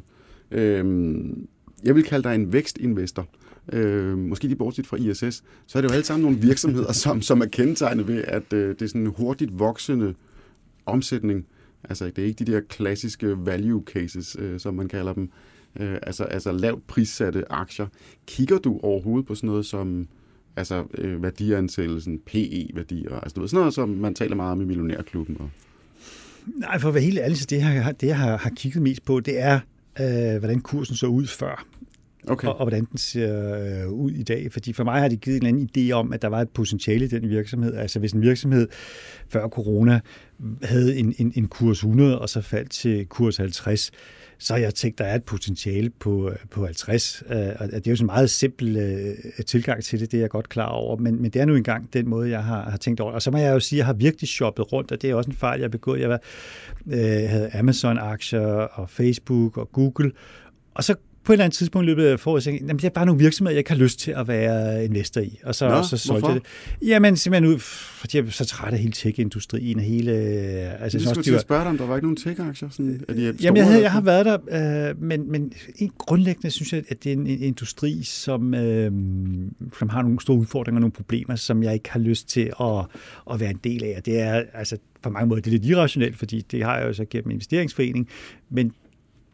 Øhm, 0.50 1.47
jeg 1.85 1.95
vil 1.95 2.05
kalde 2.05 2.29
dig 2.29 2.35
en 2.35 2.53
vækstinvestor. 2.53 3.27
Øh, 3.73 4.19
måske 4.19 4.45
lige 4.45 4.57
bortset 4.57 4.87
fra 4.87 4.97
ISS, 4.97 5.45
så 5.67 5.79
er 5.79 5.81
det 5.83 5.89
jo 5.89 5.93
alle 5.95 6.05
sammen 6.05 6.23
nogle 6.23 6.39
virksomheder, 6.39 6.93
som, 6.93 7.23
som 7.23 7.41
er 7.41 7.47
kendetegnet 7.47 8.09
ved, 8.09 8.25
at 8.29 8.53
øh, 8.53 8.69
det 8.69 8.83
er 8.83 8.87
sådan 8.87 9.01
en 9.01 9.12
hurtigt 9.17 9.59
voksende 9.59 10.15
omsætning. 10.87 11.47
Altså, 11.89 12.05
det 12.05 12.19
er 12.19 12.25
ikke 12.27 12.45
de 12.45 12.53
der 12.53 12.61
klassiske 12.69 13.47
value 13.47 13.83
cases, 13.87 14.37
øh, 14.39 14.61
som 14.61 14.75
man 14.75 14.89
kalder 14.89 15.12
dem. 15.12 15.31
Øh, 15.81 15.97
altså, 16.03 16.25
altså 16.25 16.53
lavt 16.53 16.87
prissatte 16.87 17.53
aktier. 17.53 17.87
Kigger 18.27 18.59
du 18.59 18.79
overhovedet 18.83 19.27
på 19.27 19.35
sådan 19.35 19.47
noget 19.49 19.67
som 19.67 20.09
altså, 20.57 20.85
øh, 20.99 21.23
værdiansættelsen, 21.23 22.19
PE-værdier, 22.27 23.21
altså 23.21 23.35
du 23.35 23.41
ved, 23.41 23.49
sådan 23.49 23.61
noget, 23.61 23.75
som 23.75 23.89
man 23.89 24.15
taler 24.15 24.37
meget 24.37 24.53
om 24.53 24.61
i 24.61 24.65
Millionærklubben? 24.65 25.37
Og, 25.41 25.51
Nej, 26.47 26.79
for 26.79 26.89
at 26.89 26.95
være 26.95 27.03
helt 27.03 27.19
ærlig, 27.19 27.39
så 27.39 27.47
det, 27.51 27.57
jeg, 27.57 27.85
har- 27.85 27.93
det 27.93 28.07
jeg 28.07 28.19
har, 28.19 28.37
har 28.37 28.51
kigget 28.51 28.83
mest 28.83 29.05
på, 29.05 29.21
det 29.21 29.41
er, 29.41 29.61
øh, 30.01 30.39
hvordan 30.39 30.61
kursen 30.61 30.97
så 30.97 31.07
ud 31.07 31.27
før, 31.27 31.67
okay. 32.29 32.49
og, 32.49 32.55
og 32.55 32.65
hvordan 32.65 32.85
den 32.85 32.99
ser 32.99 33.57
øh, 33.57 33.89
ud 33.89 34.11
i 34.11 34.23
dag. 34.23 34.53
Fordi 34.53 34.73
for 34.73 34.85
mig 34.85 35.01
har 35.01 35.09
det 35.09 35.21
givet 35.21 35.37
en 35.37 35.47
eller 35.47 35.59
anden 35.59 35.91
idé 35.91 35.93
om, 35.93 36.13
at 36.13 36.23
der 36.23 36.29
var 36.29 36.41
et 36.41 36.51
potentiale 36.51 37.05
i 37.05 37.09
den 37.09 37.29
virksomhed. 37.29 37.75
Altså 37.75 37.99
hvis 37.99 38.13
en 38.13 38.23
virksomhed 38.23 38.69
før 39.29 39.49
corona 39.49 40.01
havde 40.63 40.97
en, 40.97 41.15
en, 41.19 41.33
en 41.37 41.49
kurs 41.49 41.77
100, 41.79 42.19
og 42.19 42.29
så 42.29 42.41
faldt 42.41 42.71
til 42.71 43.07
kurs 43.07 43.37
50, 43.37 43.91
så 44.43 44.55
har 44.55 44.61
jeg 44.61 44.75
tænkt, 44.75 44.99
der 44.99 45.05
er 45.05 45.15
et 45.15 45.25
potentiale 45.25 45.91
på, 45.91 46.31
øh, 46.31 46.37
på 46.51 46.65
50. 46.65 47.23
Øh, 47.31 47.37
og 47.59 47.69
det 47.69 47.87
er 47.87 47.91
jo 47.91 47.97
sådan 47.97 48.03
en 48.03 48.07
meget 48.07 48.31
simpel 48.31 48.77
øh, 48.77 49.45
tilgang 49.45 49.85
til 49.85 50.01
det, 50.01 50.13
det 50.13 50.19
er 50.19 50.23
jeg 50.23 50.31
godt 50.31 50.49
klar 50.49 50.67
over. 50.67 50.97
Men, 50.97 51.23
men 51.23 51.31
det 51.31 51.41
er 51.41 51.45
nu 51.45 51.57
engang 51.57 51.93
den 51.93 52.09
måde, 52.09 52.31
jeg 52.31 52.45
har, 52.45 52.71
har 52.71 52.77
tænkt 52.77 53.01
over. 53.01 53.13
Og 53.13 53.23
så 53.23 53.31
må 53.31 53.39
jeg 53.39 53.53
jo 53.53 53.61
sige, 53.61 53.77
at 53.77 53.79
jeg 53.79 53.87
har 53.87 53.93
virkelig 53.93 54.29
shoppet 54.29 54.73
rundt, 54.73 54.93
og 54.93 55.03
det 55.03 55.11
er 55.11 55.15
også 55.15 55.31
en 55.31 55.37
fejl, 55.37 55.61
jeg 55.61 55.65
har 55.65 55.71
begået. 55.71 56.01
Jeg 56.01 56.09
var, 56.09 56.21
øh, 56.87 57.29
havde 57.29 57.51
Amazon-aktier 57.55 58.47
og 58.47 58.91
Facebook 58.91 59.57
og 59.57 59.73
Google, 59.73 60.13
og 60.75 60.85
så 60.85 60.95
på 61.25 61.33
et 61.33 61.35
eller 61.35 61.45
andet 61.45 61.59
tidspunkt 61.59 61.85
i 61.85 61.87
løbet 61.87 62.05
af 62.05 62.21
foråret, 62.21 62.45
tænkte 62.45 62.62
jeg, 62.62 62.69
jamen, 62.69 62.79
det 62.79 62.85
er 62.85 62.91
bare 62.91 63.07
nogle 63.07 63.19
virksomheder, 63.19 63.55
jeg 63.55 63.59
ikke 63.59 63.71
har 63.71 63.79
lyst 63.79 63.99
til 63.99 64.11
at 64.11 64.29
være 64.29 64.85
investor 64.85 65.21
i. 65.21 65.38
Og 65.45 65.55
så, 65.55 65.69
Nå, 65.69 65.83
så 65.83 65.97
solgte 65.97 66.21
hvorfor? 66.21 66.35
jeg 66.35 66.41
det. 66.81 66.88
Jamen 66.88 67.17
simpelthen 67.17 67.55
ud, 67.55 67.59
fordi 67.59 68.17
jeg 68.17 68.26
er 68.26 68.31
så 68.31 68.45
træt 68.45 68.73
af 68.73 68.79
hele 68.79 68.93
tech-industrien 68.93 69.79
og 69.79 69.85
hele... 69.85 70.12
Altså, 70.12 70.75
Jeg 70.76 70.81
jeg 70.83 70.91
synes 70.91 71.09
skulle 71.09 71.33
var, 71.33 71.41
spørge 71.41 71.61
dig, 71.61 71.71
om 71.71 71.79
der 71.79 71.87
var 71.87 71.97
ikke 71.97 72.07
nogen 72.07 72.17
tech-aktier? 72.17 72.69
Sådan, 72.71 73.05
er 73.09 73.14
de 73.14 73.21
Jamen, 73.23 73.37
store, 73.38 73.55
jeg, 73.57 73.67
havde, 73.67 73.83
jeg 73.83 73.93
har 73.93 74.00
været 74.00 74.26
der, 74.26 74.91
øh, 74.91 75.02
men, 75.02 75.31
men 75.31 75.52
en 75.76 75.93
grundlæggende 75.99 76.50
synes 76.50 76.73
jeg, 76.73 76.83
at 76.88 77.05
det 77.05 77.12
er 77.12 77.17
en, 77.17 77.26
en 77.26 77.43
industri, 77.43 78.02
som, 78.02 78.55
øh, 78.55 78.93
som 79.79 79.88
har 79.88 80.02
nogle 80.02 80.21
store 80.21 80.37
udfordringer 80.37 80.76
og 80.76 80.81
nogle 80.81 80.93
problemer, 80.93 81.37
som 81.37 81.62
jeg 81.62 81.75
ikke 81.75 81.91
har 81.91 82.00
lyst 82.00 82.29
til 82.29 82.52
at, 82.61 82.85
at 83.33 83.41
være 83.41 83.50
en 83.50 83.61
del 83.64 83.85
af. 83.85 83.95
Og 83.97 84.07
det 84.07 84.21
er 84.21 84.43
altså 84.55 84.76
på 85.02 85.11
mange 85.11 85.29
måder 85.29 85.41
det 85.41 85.50
er 85.50 85.52
lidt 85.52 85.64
irrationelt, 85.64 86.17
fordi 86.19 86.41
det 86.41 86.64
har 86.64 86.79
jeg 86.79 86.88
jo 86.88 86.93
så 86.93 87.05
gennem 87.11 87.31
en 87.31 87.33
investeringsforening, 87.33 88.09
men 88.50 88.73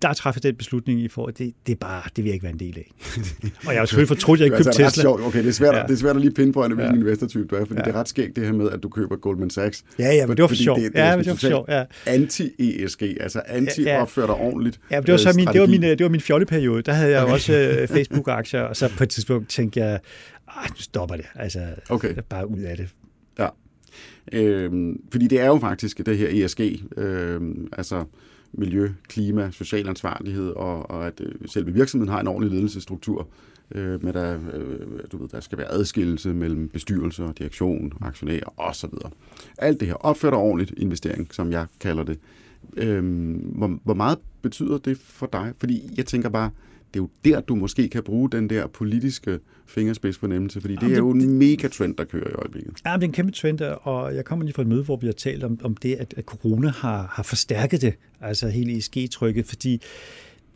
der 0.03 0.13
træffet 0.13 0.43
den 0.43 0.55
beslutning 0.57 1.01
i 1.01 1.09
forhold 1.09 1.35
det, 1.35 1.55
det 1.67 1.73
er 1.73 1.77
bare, 1.77 2.03
det 2.17 2.25
vil 2.25 2.25
jeg 2.25 2.35
ikke 2.35 2.43
være 2.45 2.53
en 2.53 2.59
del 2.59 2.79
af. 2.79 2.93
og 3.67 3.73
jeg 3.73 3.81
har 3.81 3.87
selvfølgelig 3.87 4.09
fortrudt, 4.09 4.37
at 4.37 4.41
jeg 4.41 4.47
ikke 4.47 4.57
altså 4.57 4.71
købte 4.71 4.85
ret 4.85 4.91
Tesla. 4.93 5.03
sjovt. 5.03 5.21
Okay, 5.23 5.39
det 5.39 5.49
er 5.49 5.53
svært, 5.53 5.75
ja. 5.77 5.83
Det 5.83 5.91
er 5.91 5.97
svært 5.97 6.17
at 6.17 6.23
lige 6.23 6.33
pinpointe, 6.35 6.75
hvilken 6.77 6.95
Ja. 6.97 7.01
investortype 7.01 7.45
du 7.49 7.55
er, 7.57 7.65
fordi 7.65 7.81
ja. 7.81 7.85
Det 7.85 7.95
er 7.95 8.01
ret 8.01 8.09
skægt 8.09 8.37
det 8.37 8.45
her 8.45 8.53
med, 8.53 8.71
at 8.71 8.83
du 8.83 8.89
køber 8.89 9.17
Goldman 9.17 9.51
Sachs. 9.51 9.85
Ja, 9.99 10.05
ja, 10.15 10.27
men 10.27 10.37
det 10.37 10.43
var 10.43 10.49
for 10.49 10.55
Fordi 10.55 10.63
sjov. 10.65 10.77
det- 10.81 10.93
det 10.93 11.01
er 11.01 11.05
Ja, 11.11 11.17
men 11.17 11.25
det 11.25 11.31
var 11.31 11.35
for 11.35 11.41
totalt- 11.41 11.51
sjov, 11.53 11.67
ja. 11.69 11.85
Anti-ESG, 12.07 13.03
altså 13.21 13.43
anti-opfør 13.49 14.27
dig 14.27 14.35
ordentligt. 14.35 14.81
Ja, 14.91 15.01
det 15.01 15.11
var 15.13 15.17
så 15.17 15.29
øh, 15.29 15.37
min, 15.37 15.47
det 15.47 15.61
var 15.61 15.67
min, 15.67 15.83
det 15.83 16.03
var 16.03 16.09
min 16.09 16.21
fjolleperiode. 16.21 16.83
Der 16.83 16.93
havde 16.93 17.11
jeg 17.13 17.23
okay. 17.23 17.33
også 17.33 17.53
øh, 17.81 17.89
Facebook-aktier, 17.97 18.61
og 18.61 18.77
så 18.77 18.91
på 18.97 19.03
et 19.03 19.09
tidspunkt 19.09 19.49
tænkte 19.49 19.81
jeg, 19.81 20.01
"Ej, 20.49 20.67
nu 20.69 20.75
stopper 20.77 21.17
det. 21.17 21.27
Altså, 21.35 21.61
Okay. 21.89 22.15
bare 22.29 22.51
ud 22.51 22.59
af 22.61 22.77
det. 22.77 22.89
Ja. 23.39 23.49
Øhm, 24.33 24.97
fordi 25.13 25.27
det 25.27 25.41
er 25.41 25.47
jo 25.47 25.59
faktisk 25.59 26.07
det 26.07 26.19
her 26.19 26.45
ESG, 26.45 26.61
øhm, 26.97 27.69
altså 27.73 28.05
miljø, 28.53 28.91
klima, 29.09 29.51
social 29.51 29.89
ansvarlighed, 29.89 30.51
og, 30.51 30.91
og 30.91 31.07
at 31.07 31.21
øh, 31.21 31.33
selve 31.47 31.73
virksomheden 31.73 32.13
har 32.13 32.21
en 32.21 32.27
ordentlig 32.27 32.53
ledelsesstruktur, 32.53 33.29
øh, 33.75 34.05
med 34.05 34.13
der, 34.13 34.39
øh, 34.55 34.81
du 35.13 35.19
ved, 35.19 35.29
der 35.29 35.41
skal 35.41 35.59
være 35.59 35.73
adskillelse 35.73 36.35
mellem 36.35 36.69
bestyrelse 36.69 37.25
og 37.25 37.39
direktion, 37.39 37.93
aktionærer 38.01 38.61
osv. 38.61 38.91
Alt 39.59 39.81
det 39.81 39.89
her. 39.89 39.95
opført 39.95 40.33
dig 40.33 40.39
ordentligt 40.39 40.79
investering, 40.79 41.35
som 41.35 41.53
jeg 41.53 41.67
kalder 41.81 42.03
det. 42.03 42.19
Øh, 42.77 43.05
hvor, 43.41 43.79
hvor 43.85 43.95
meget 43.95 44.19
betyder 44.43 44.79
det 44.79 44.99
for 44.99 45.29
dig? 45.33 45.53
Fordi 45.59 45.91
jeg 45.97 46.07
tænker 46.07 46.29
bare, 46.29 46.51
det 46.95 47.01
er 47.01 47.03
jo 47.03 47.09
der, 47.25 47.41
du 47.41 47.55
måske 47.55 47.89
kan 47.89 48.03
bruge 48.03 48.31
den 48.31 48.51
der 48.51 48.67
politiske 48.67 49.39
fingerspidsfornemmelse, 49.67 50.61
fordi 50.61 50.75
det 50.75 50.83
Jamen, 50.83 50.95
er 50.95 50.99
jo 50.99 51.11
en 51.11 51.39
megatrend, 51.39 51.97
der 51.97 52.05
kører 52.05 52.31
i 52.31 52.33
øjeblikket. 52.33 52.73
Ja, 52.87 52.95
det 52.95 53.03
er 53.03 53.07
en 53.07 53.13
kæmpe 53.13 53.33
trend, 53.33 53.61
og 53.61 54.15
jeg 54.15 54.25
kommer 54.25 54.45
lige 54.45 54.55
fra 54.55 54.63
et 54.63 54.69
møde, 54.69 54.85
hvor 54.85 54.97
vi 54.97 55.07
har 55.07 55.13
talt 55.13 55.45
om, 55.45 55.59
om 55.63 55.77
det, 55.77 55.95
at, 55.95 56.15
at 56.17 56.25
corona 56.25 56.69
har, 56.69 57.13
har 57.13 57.23
forstærket 57.23 57.83
det, 57.83 57.95
altså 58.21 58.49
hele 58.49 58.77
ESG-trykket, 58.77 59.47
fordi 59.47 59.83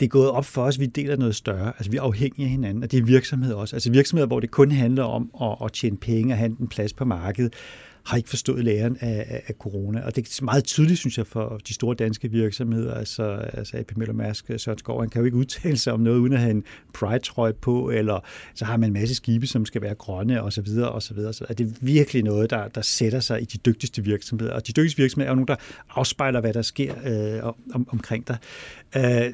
det 0.00 0.06
er 0.06 0.10
gået 0.10 0.30
op 0.30 0.44
for 0.44 0.62
os, 0.62 0.76
at 0.76 0.80
vi 0.80 0.86
deler 0.86 1.16
noget 1.16 1.34
større. 1.34 1.66
Altså 1.66 1.90
vi 1.90 1.96
er 1.96 2.02
afhængige 2.02 2.44
af 2.44 2.50
hinanden, 2.50 2.82
og 2.82 2.90
det 2.90 2.98
er 2.98 3.04
virksomheder 3.04 3.56
også. 3.56 3.76
Altså 3.76 3.92
virksomheder, 3.92 4.26
hvor 4.26 4.40
det 4.40 4.50
kun 4.50 4.70
handler 4.70 5.04
om 5.04 5.30
at, 5.42 5.56
at 5.64 5.72
tjene 5.72 5.96
penge 5.96 6.34
og 6.34 6.38
have 6.38 6.56
en 6.60 6.68
plads 6.68 6.92
på 6.92 7.04
markedet, 7.04 7.54
har 8.04 8.16
ikke 8.16 8.28
forstået 8.28 8.64
læren 8.64 8.96
af, 9.00 9.26
af, 9.28 9.42
af 9.46 9.54
corona. 9.54 10.00
Og 10.00 10.16
det 10.16 10.40
er 10.40 10.44
meget 10.44 10.64
tydeligt, 10.64 10.98
synes 10.98 11.18
jeg, 11.18 11.26
for 11.26 11.60
de 11.68 11.74
store 11.74 11.94
danske 11.94 12.30
virksomheder, 12.30 12.94
altså, 12.94 13.22
altså 13.32 13.76
AP 13.76 13.96
Møller 13.96 14.14
Mærsk, 14.14 14.50
øh, 14.50 14.60
Søren 14.60 14.78
Skov, 14.78 15.00
han 15.00 15.10
kan 15.10 15.20
jo 15.20 15.24
ikke 15.24 15.36
udtale 15.36 15.76
sig 15.76 15.92
om 15.92 16.00
noget, 16.00 16.18
uden 16.18 16.32
at 16.32 16.38
have 16.38 16.50
en 16.50 16.64
Pride-trøje 16.94 17.52
på, 17.52 17.90
eller 17.90 18.24
så 18.54 18.64
har 18.64 18.76
man 18.76 18.88
en 18.88 18.92
masse 18.92 19.14
skibe, 19.14 19.46
som 19.46 19.66
skal 19.66 19.82
være 19.82 19.94
grønne, 19.94 20.42
og 20.42 20.52
så 20.52 20.62
videre, 20.62 20.88
og 20.88 21.02
så 21.02 21.14
videre. 21.14 21.32
Så 21.32 21.46
er 21.48 21.54
det 21.54 21.78
virkelig 21.80 22.22
noget, 22.22 22.50
der, 22.50 22.68
der 22.68 22.82
sætter 22.82 23.20
sig 23.20 23.42
i 23.42 23.44
de 23.44 23.58
dygtigste 23.58 24.04
virksomheder. 24.04 24.52
Og 24.52 24.66
de 24.66 24.72
dygtigste 24.72 25.02
virksomheder 25.02 25.28
er 25.28 25.32
jo 25.32 25.36
nogen, 25.36 25.48
der 25.48 25.56
afspejler, 25.90 26.40
hvad 26.40 26.52
der 26.52 26.62
sker 26.62 26.94
øh, 27.04 27.52
om, 27.74 27.88
omkring 27.88 28.28
dig. 28.28 28.36
Øh, 28.96 29.32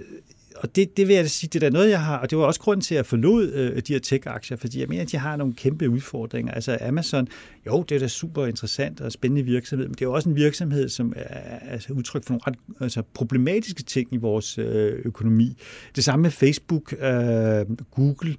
og 0.61 0.77
det, 0.77 0.97
det 0.97 1.09
vil 1.09 1.17
jeg 1.17 1.31
sige, 1.31 1.51
det 1.53 1.63
er 1.63 1.71
noget, 1.71 1.91
jeg 1.91 2.03
har, 2.03 2.19
og 2.19 2.31
det 2.31 2.39
var 2.39 2.45
også 2.45 2.61
grunden 2.61 2.81
til, 2.81 2.95
at 2.95 2.97
jeg 2.97 3.07
forlod 3.07 3.53
øh, 3.53 3.83
de 3.83 3.93
her 3.93 4.01
tech-aktier, 4.01 4.57
fordi 4.57 4.81
jeg 4.81 4.89
mener, 4.89 5.03
at 5.03 5.11
de 5.11 5.17
har 5.17 5.37
nogle 5.37 5.55
kæmpe 5.55 5.89
udfordringer. 5.89 6.53
Altså 6.53 6.79
Amazon, 6.81 7.29
jo, 7.67 7.83
det 7.89 7.95
er 7.95 7.99
da 7.99 8.09
super 8.09 8.47
interessant 8.47 9.01
og 9.01 9.13
spændende 9.13 9.43
virksomhed, 9.43 9.87
men 9.87 9.95
det 9.95 10.01
er 10.03 10.07
jo 10.07 10.13
også 10.13 10.29
en 10.29 10.37
virksomhed, 10.37 10.89
som 10.89 11.13
er 11.17 11.59
altså, 11.59 11.93
udtryk 11.93 12.25
for 12.25 12.33
nogle 12.33 12.43
ret 12.47 12.55
altså, 12.81 13.03
problematiske 13.15 13.83
ting 13.83 14.09
i 14.13 14.17
vores 14.17 14.59
øh, 14.59 15.01
økonomi. 15.05 15.57
Det 15.97 16.05
samme 16.05 16.23
med 16.23 16.31
Facebook, 16.31 16.93
øh, 16.93 17.77
Google, 17.91 18.37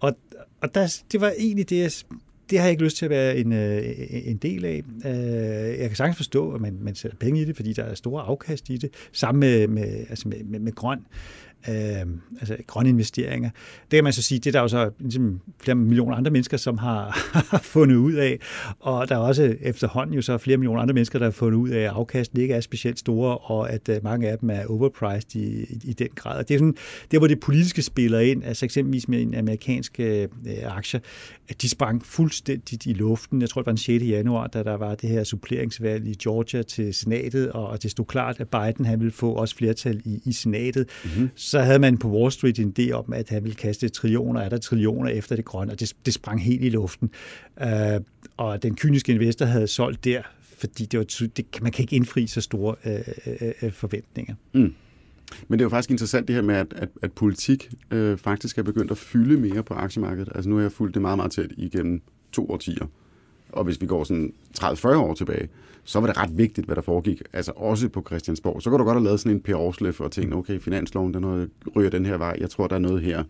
og, 0.00 0.16
og 0.60 0.74
der, 0.74 1.02
det 1.12 1.20
var 1.20 1.32
egentlig 1.38 1.70
det, 1.70 1.78
jeg 1.78 1.90
det 2.50 2.58
har 2.58 2.66
jeg 2.66 2.70
ikke 2.70 2.84
lyst 2.84 2.96
til 2.96 3.04
at 3.04 3.10
være 3.10 3.36
en, 3.36 3.52
øh, 3.52 3.82
en 4.10 4.36
del 4.36 4.64
af. 4.64 4.82
Øh, 5.06 5.78
Jeg 5.80 5.88
kan 5.88 5.96
sagtens 5.96 6.16
forstå, 6.16 6.50
at 6.50 6.60
man, 6.60 6.78
man 6.80 6.94
sætter 6.94 7.18
penge 7.18 7.40
i 7.40 7.44
det, 7.44 7.56
fordi 7.56 7.72
der 7.72 7.82
er 7.82 7.94
store 7.94 8.22
afkast 8.22 8.70
i 8.70 8.76
det. 8.76 8.90
Sammen 9.12 9.40
med, 9.40 9.68
med, 9.68 10.06
altså 10.10 10.28
med, 10.28 10.44
med, 10.44 10.60
med 10.60 10.72
grøn, 10.72 10.98
øh, 11.68 12.06
altså 12.40 12.56
grønne 12.66 12.88
investeringer. 12.88 13.50
Det 13.90 13.96
kan 13.96 14.04
man 14.04 14.12
så 14.12 14.22
sige, 14.22 14.38
det 14.38 14.46
er 14.46 14.52
der 14.52 14.60
jo 14.60 14.68
så 14.68 14.90
ligesom 14.98 15.40
flere 15.60 15.74
millioner 15.74 16.16
andre 16.16 16.30
mennesker, 16.30 16.56
som 16.56 16.78
har, 16.78 17.18
har 17.50 17.58
fundet 17.58 17.96
ud 17.96 18.12
af. 18.12 18.38
Og 18.80 19.08
der 19.08 19.14
er 19.14 19.18
også 19.18 19.56
efterhånden 19.60 20.14
jo 20.14 20.22
så 20.22 20.38
flere 20.38 20.56
millioner 20.56 20.82
andre 20.82 20.94
mennesker, 20.94 21.18
der 21.18 21.26
har 21.26 21.30
fundet 21.30 21.58
ud 21.58 21.68
af, 21.68 21.80
at 21.80 21.90
afkasten 21.90 22.40
ikke 22.40 22.54
er 22.54 22.60
specielt 22.60 22.98
store, 22.98 23.38
og 23.38 23.70
at 23.70 23.88
øh, 23.88 23.96
mange 24.02 24.28
af 24.28 24.38
dem 24.38 24.50
er 24.50 24.66
overpriced 24.66 25.36
i, 25.36 25.62
i, 25.62 25.80
i 25.84 25.92
den 25.92 26.08
grad. 26.14 26.38
Og 26.38 26.48
det 26.48 26.54
er 26.54 26.58
sådan, 26.58 26.76
der 27.10 27.18
hvor 27.18 27.28
det 27.28 27.40
politiske 27.40 27.82
spiller 27.82 28.20
ind, 28.20 28.44
altså 28.44 28.64
eksempelvis 28.64 29.08
med 29.08 29.22
en 29.22 29.34
amerikansk 29.34 30.00
øh, 30.00 30.28
aktier, 30.64 31.00
at 31.48 31.62
de 31.62 31.68
sprang 31.68 32.06
fuldstændigt 32.06 32.86
i 32.86 32.92
luften. 32.92 33.40
Jeg 33.40 33.50
tror, 33.50 33.60
det 33.60 33.66
var 33.66 33.72
den 33.72 33.78
6. 33.78 34.04
januar, 34.04 34.46
da 34.46 34.62
der 34.62 34.74
var 34.74 34.94
det 34.94 35.10
her 35.10 35.24
suppleringsvalg 35.24 36.06
i 36.06 36.14
Georgia 36.14 36.62
til 36.62 36.94
senatet, 36.94 37.52
og 37.52 37.82
det 37.82 37.90
stod 37.90 38.04
klart, 38.04 38.40
at 38.40 38.48
Biden 38.48 38.84
han 38.84 39.00
ville 39.00 39.12
få 39.12 39.32
også 39.32 39.56
flertal 39.56 40.02
i, 40.04 40.20
i 40.24 40.32
senatet. 40.32 40.88
Mm-hmm. 41.04 41.30
Så 41.54 41.60
havde 41.60 41.78
man 41.78 41.98
på 41.98 42.08
Wall 42.08 42.32
Street 42.32 42.58
en 42.58 42.74
idé 42.78 42.90
om, 42.90 43.12
at 43.12 43.28
han 43.28 43.44
ville 43.44 43.54
kaste 43.54 43.88
trillioner, 43.88 44.40
er 44.40 44.48
der 44.48 44.58
trillioner 44.58 45.10
efter 45.10 45.36
det 45.36 45.44
grønne, 45.44 45.72
og 45.72 45.80
det, 45.80 45.92
det 46.06 46.14
sprang 46.14 46.42
helt 46.42 46.64
i 46.64 46.68
luften. 46.68 47.10
Øh, 47.60 48.00
og 48.36 48.62
den 48.62 48.76
kyniske 48.76 49.12
investor 49.12 49.46
havde 49.46 49.66
solgt 49.66 50.04
der, 50.04 50.22
fordi 50.58 50.84
det 50.84 50.98
var 50.98 51.04
det, 51.36 51.62
man 51.62 51.72
kan 51.72 51.82
ikke 51.82 51.96
indfri 51.96 52.26
så 52.26 52.40
store 52.40 52.74
øh, 52.84 53.00
øh, 53.26 53.52
øh, 53.62 53.72
forventninger. 53.72 54.34
Mm. 54.52 54.74
Men 55.48 55.58
det 55.58 55.60
er 55.60 55.64
jo 55.64 55.68
faktisk 55.68 55.90
interessant 55.90 56.28
det 56.28 56.34
her 56.34 56.42
med, 56.42 56.54
at, 56.54 56.72
at, 56.76 56.88
at 57.02 57.12
politik 57.12 57.70
øh, 57.90 58.18
faktisk 58.18 58.58
er 58.58 58.62
begyndt 58.62 58.90
at 58.90 58.98
fylde 58.98 59.40
mere 59.40 59.62
på 59.62 59.74
aktiemarkedet. 59.74 60.32
Altså 60.34 60.50
nu 60.50 60.56
har 60.56 60.62
jeg 60.62 60.72
fulgt 60.72 60.94
det 60.94 61.02
meget, 61.02 61.18
meget 61.18 61.32
tæt 61.32 61.52
igennem 61.56 62.02
to 62.32 62.50
årtier. 62.50 62.86
Og 63.52 63.64
hvis 63.64 63.80
vi 63.80 63.86
går 63.86 64.04
sådan 64.04 64.32
30-40 64.58 64.88
år 64.88 65.14
tilbage, 65.14 65.48
så 65.84 66.00
var 66.00 66.06
det 66.06 66.16
ret 66.16 66.38
vigtigt, 66.38 66.66
hvad 66.66 66.76
der 66.76 66.82
foregik. 66.82 67.22
Altså 67.32 67.52
også 67.56 67.88
på 67.88 68.02
Christiansborg. 68.06 68.62
Så 68.62 68.70
kunne 68.70 68.78
du 68.78 68.84
godt 68.84 68.96
have 68.96 69.04
lavet 69.04 69.20
sådan 69.20 69.36
en 69.36 69.42
Per 69.42 69.56
Aarslef 69.56 70.00
og 70.00 70.12
tænkt, 70.12 70.34
okay, 70.34 70.60
finansloven, 70.60 71.14
den 71.14 71.50
ryger 71.76 71.90
den 71.90 72.06
her 72.06 72.16
vej. 72.16 72.36
Jeg 72.40 72.50
tror, 72.50 72.66
der 72.66 72.74
er 72.74 72.80
noget 72.80 73.02
her. 73.02 73.24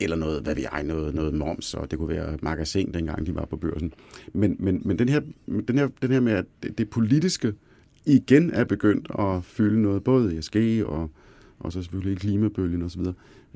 Eller 0.00 0.16
noget, 0.16 0.42
hvad 0.42 0.54
vi 0.54 0.64
ej, 0.64 0.82
noget, 0.82 1.14
noget 1.14 1.34
moms, 1.34 1.74
og 1.74 1.90
det 1.90 1.98
kunne 1.98 2.08
være 2.08 2.38
magasin, 2.42 2.92
dengang 2.94 3.26
de 3.26 3.34
var 3.34 3.44
på 3.44 3.56
børsen. 3.56 3.92
Men, 4.32 4.56
men, 4.58 4.82
men 4.84 4.98
den, 4.98 5.08
her, 5.08 5.20
den, 5.68 5.78
her, 5.78 5.88
den 6.02 6.10
her 6.10 6.20
med, 6.20 6.32
at 6.32 6.44
det, 6.62 6.78
det 6.78 6.90
politiske 6.90 7.52
igen 8.06 8.50
er 8.50 8.64
begyndt 8.64 9.10
at 9.18 9.44
fylde 9.44 9.82
noget, 9.82 10.04
både 10.04 10.38
ESG 10.38 10.56
og, 10.86 11.10
og 11.58 11.72
så 11.72 11.82
selvfølgelig 11.82 12.18
klimabølgen 12.18 12.82
osv. 12.82 13.00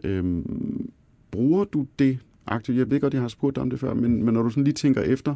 Øhm, 0.05 0.91
bruger 1.31 1.65
du 1.65 1.87
det 1.99 2.19
aktivt? 2.47 2.79
Jeg 2.79 2.91
ved 2.91 3.01
godt, 3.01 3.15
jeg 3.15 3.23
har 3.23 3.29
spurgt 3.29 3.57
dig 3.57 3.63
om 3.63 3.71
det 3.71 3.81
før, 3.81 3.95
men, 3.95 4.25
men 4.25 4.35
når 4.35 4.43
du 4.43 4.51
sådan 4.51 4.65
lige 4.65 4.75
tænker 4.75 5.03
efter, 5.03 5.35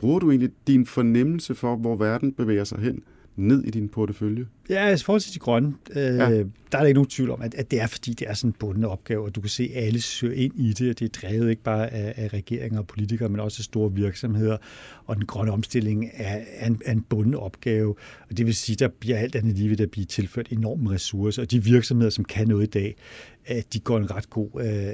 bruger 0.00 0.18
du 0.18 0.30
egentlig 0.30 0.50
din 0.66 0.86
fornemmelse 0.86 1.54
for, 1.54 1.76
hvor 1.76 1.96
verden 1.96 2.32
bevæger 2.32 2.64
sig 2.64 2.78
hen, 2.78 3.02
ned 3.36 3.64
i 3.64 3.70
din 3.70 3.88
portefølje? 3.88 4.46
Ja, 4.70 4.86
altså 4.86 5.04
forhold 5.04 5.20
til 5.20 5.34
de 5.34 5.38
grønne, 5.38 5.74
øh, 5.90 5.96
ja. 5.96 6.10
der 6.12 6.44
er 6.72 6.80
der 6.80 6.86
ikke 6.86 6.98
nogen 6.98 7.10
tvivl 7.10 7.30
om, 7.30 7.42
at, 7.42 7.54
at 7.54 7.70
det 7.70 7.80
er 7.80 7.86
fordi, 7.86 8.12
det 8.12 8.28
er 8.28 8.34
sådan 8.34 8.48
en 8.48 8.54
bundne 8.58 8.88
opgave, 8.88 9.24
og 9.24 9.34
du 9.34 9.40
kan 9.40 9.50
se, 9.50 9.70
at 9.74 9.84
alle 9.84 10.00
søger 10.00 10.34
ind 10.34 10.52
i 10.56 10.72
det, 10.72 10.90
og 10.90 10.98
det 10.98 11.04
er 11.04 11.28
drevet 11.28 11.50
ikke 11.50 11.62
bare 11.62 11.92
af, 11.92 12.14
af 12.16 12.28
regeringer 12.32 12.78
og 12.78 12.86
politikere, 12.86 13.28
men 13.28 13.40
også 13.40 13.60
af 13.60 13.64
store 13.64 13.92
virksomheder, 13.92 14.56
og 15.06 15.16
den 15.16 15.26
grønne 15.26 15.52
omstilling 15.52 16.10
er, 16.14 16.38
er, 16.56 16.66
en, 16.66 16.80
er 16.84 16.92
en 16.92 17.02
bunden 17.02 17.34
opgave, 17.34 17.94
og 18.30 18.38
det 18.38 18.46
vil 18.46 18.54
sige, 18.54 18.76
der 18.76 18.88
bliver 18.88 19.18
alt 19.18 19.36
andet 19.36 19.58
lige, 19.58 19.76
der 19.76 19.86
bliver 19.86 20.06
tilført 20.06 20.48
enorme 20.50 20.90
ressourcer, 20.90 21.42
og 21.42 21.50
de 21.50 21.64
virksomheder, 21.64 22.10
som 22.10 22.24
kan 22.24 22.48
noget 22.48 22.62
i 22.62 22.70
dag, 22.70 22.96
at 23.46 23.72
de 23.72 23.80
går 23.80 23.96
en 23.96 24.10
ret 24.10 24.30
god 24.30 24.48
øh, 24.54 24.88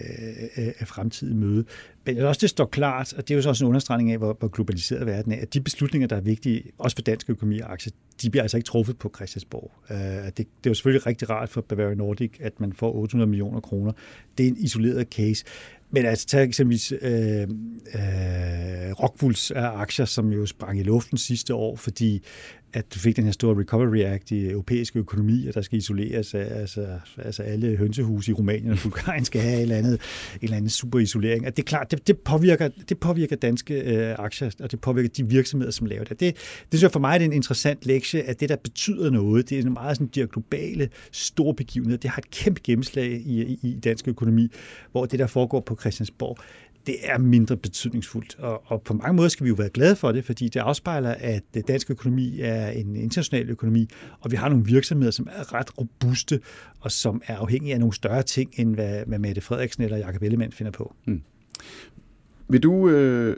øh, 0.56 0.66
øh 0.80 0.86
fremtid 0.86 1.30
i 1.30 1.34
møde. 1.34 1.64
Men 2.06 2.18
også 2.18 2.40
det 2.40 2.50
står 2.50 2.64
klart, 2.64 3.12
og 3.12 3.28
det 3.28 3.34
er 3.34 3.36
jo 3.36 3.42
så 3.42 3.48
også 3.48 3.64
en 3.64 3.68
understregning 3.68 4.12
af, 4.12 4.18
hvor, 4.18 4.36
hvor 4.38 4.48
globaliseret 4.48 5.06
verden 5.06 5.32
er, 5.32 5.36
at 5.42 5.54
de 5.54 5.60
beslutninger, 5.60 6.08
der 6.08 6.16
er 6.16 6.20
vigtige, 6.20 6.62
også 6.78 6.96
for 6.96 7.02
dansk 7.02 7.30
økonomi 7.30 7.60
og 7.60 7.72
aktier, 7.72 7.92
de 8.22 8.30
bliver 8.30 8.42
altså 8.42 8.56
ikke 8.56 8.66
truffet 8.66 8.98
på 8.98 9.12
Christiansborg. 9.16 9.72
Øh, 9.90 9.96
det, 9.96 10.36
det 10.36 10.44
er 10.44 10.70
jo 10.70 10.74
selvfølgelig 10.74 11.06
rigtig 11.06 11.30
rart 11.30 11.48
for 11.48 11.60
Bavaria 11.60 11.94
Nordic, 11.94 12.30
at 12.40 12.60
man 12.60 12.72
får 12.72 12.92
800 12.92 13.30
millioner 13.30 13.60
kroner. 13.60 13.92
Det 14.38 14.44
er 14.46 14.50
en 14.50 14.56
isoleret 14.56 15.06
case. 15.08 15.44
Men 15.90 16.06
altså, 16.06 16.26
tag 16.26 16.44
eksempelvis 16.44 16.92
øh, 16.92 17.42
øh, 17.42 17.46
Rockwools 18.92 19.50
aktier, 19.50 20.06
som 20.06 20.32
jo 20.32 20.46
sprang 20.46 20.80
i 20.80 20.82
luften 20.82 21.18
sidste 21.18 21.54
år, 21.54 21.76
fordi 21.76 22.22
at 22.76 22.94
du 22.94 22.98
fik 22.98 23.16
den 23.16 23.24
her 23.24 23.32
store 23.32 23.60
Recovery 23.60 23.98
Act 23.98 24.30
i 24.30 24.50
europæiske 24.50 24.98
økonomi, 24.98 25.50
der 25.54 25.62
skal 25.62 25.78
isoleres, 25.78 26.34
altså, 26.34 26.86
altså 27.18 27.42
alle 27.42 27.76
hønsehuse 27.76 28.30
i 28.30 28.34
Rumænien 28.34 28.72
og 28.72 28.78
Bulgarien 28.82 29.24
skal 29.24 29.40
have 29.40 29.56
et 29.56 29.62
eller 29.62 29.76
andet, 29.76 29.92
en 29.92 29.98
eller 30.42 30.56
anden 30.56 30.70
super 30.70 30.98
isolering. 30.98 31.46
Og 31.46 31.56
det 31.56 31.62
er 31.62 31.66
klart, 31.66 31.90
det, 31.90 32.06
det, 32.06 32.18
påvirker, 32.18 32.68
det 32.88 32.98
påvirker 32.98 33.36
danske 33.36 33.74
øh, 33.74 34.14
aktier, 34.18 34.50
og 34.60 34.70
det 34.70 34.80
påvirker 34.80 35.08
de 35.08 35.28
virksomheder, 35.28 35.72
som 35.72 35.86
laver 35.86 36.04
det. 36.04 36.20
Det, 36.20 36.34
det 36.34 36.68
synes 36.70 36.82
jeg 36.82 36.92
for 36.92 37.00
mig 37.00 37.20
er 37.20 37.24
en 37.24 37.32
interessant 37.32 37.86
lektie, 37.86 38.22
at 38.22 38.40
det, 38.40 38.48
der 38.48 38.56
betyder 38.56 39.10
noget, 39.10 39.50
det 39.50 39.58
er 39.58 39.62
en 39.62 39.72
meget 39.72 39.96
sådan, 39.96 40.10
de 40.14 40.26
globale 40.26 40.88
store 41.12 41.54
begivenheder, 41.54 41.98
det 41.98 42.10
har 42.10 42.18
et 42.18 42.30
kæmpe 42.30 42.60
gennemslag 42.64 43.10
i, 43.10 43.42
i, 43.42 43.58
i 43.62 43.78
dansk 43.84 44.08
økonomi, 44.08 44.48
hvor 44.92 45.06
det, 45.06 45.18
der 45.18 45.26
foregår 45.26 45.60
på 45.60 45.76
Christiansborg, 45.80 46.38
det 46.86 46.96
er 47.02 47.18
mindre 47.18 47.56
betydningsfuldt. 47.56 48.36
Og, 48.38 48.62
og 48.66 48.82
på 48.82 48.94
mange 48.94 49.16
måder 49.16 49.28
skal 49.28 49.44
vi 49.44 49.48
jo 49.48 49.54
være 49.54 49.68
glade 49.68 49.96
for 49.96 50.12
det, 50.12 50.24
fordi 50.24 50.48
det 50.48 50.60
afspejler, 50.60 51.10
at 51.10 51.44
øh, 51.56 51.62
dansk 51.68 51.90
økonomi 51.90 52.40
er 52.40 52.68
en 52.68 52.96
international 52.96 53.50
økonomi, 53.50 53.88
og 54.20 54.30
vi 54.30 54.36
har 54.36 54.48
nogle 54.48 54.64
virksomheder, 54.64 55.10
som 55.10 55.28
er 55.32 55.54
ret 55.54 55.78
robuste, 55.78 56.40
og 56.80 56.92
som 56.92 57.22
er 57.26 57.36
afhængige 57.36 57.74
af 57.74 57.80
nogle 57.80 57.94
større 57.94 58.22
ting, 58.22 58.50
end 58.56 58.74
hvad, 58.74 59.02
hvad 59.06 59.18
Mette 59.18 59.40
Frederiksen 59.40 59.82
eller 59.82 59.96
Jakob 59.96 60.22
Ellemann 60.22 60.52
finder 60.52 60.72
på. 60.72 60.94
Mm. 61.06 61.22
Vil 62.48 62.62
du, 62.62 62.88
øh, 62.88 63.36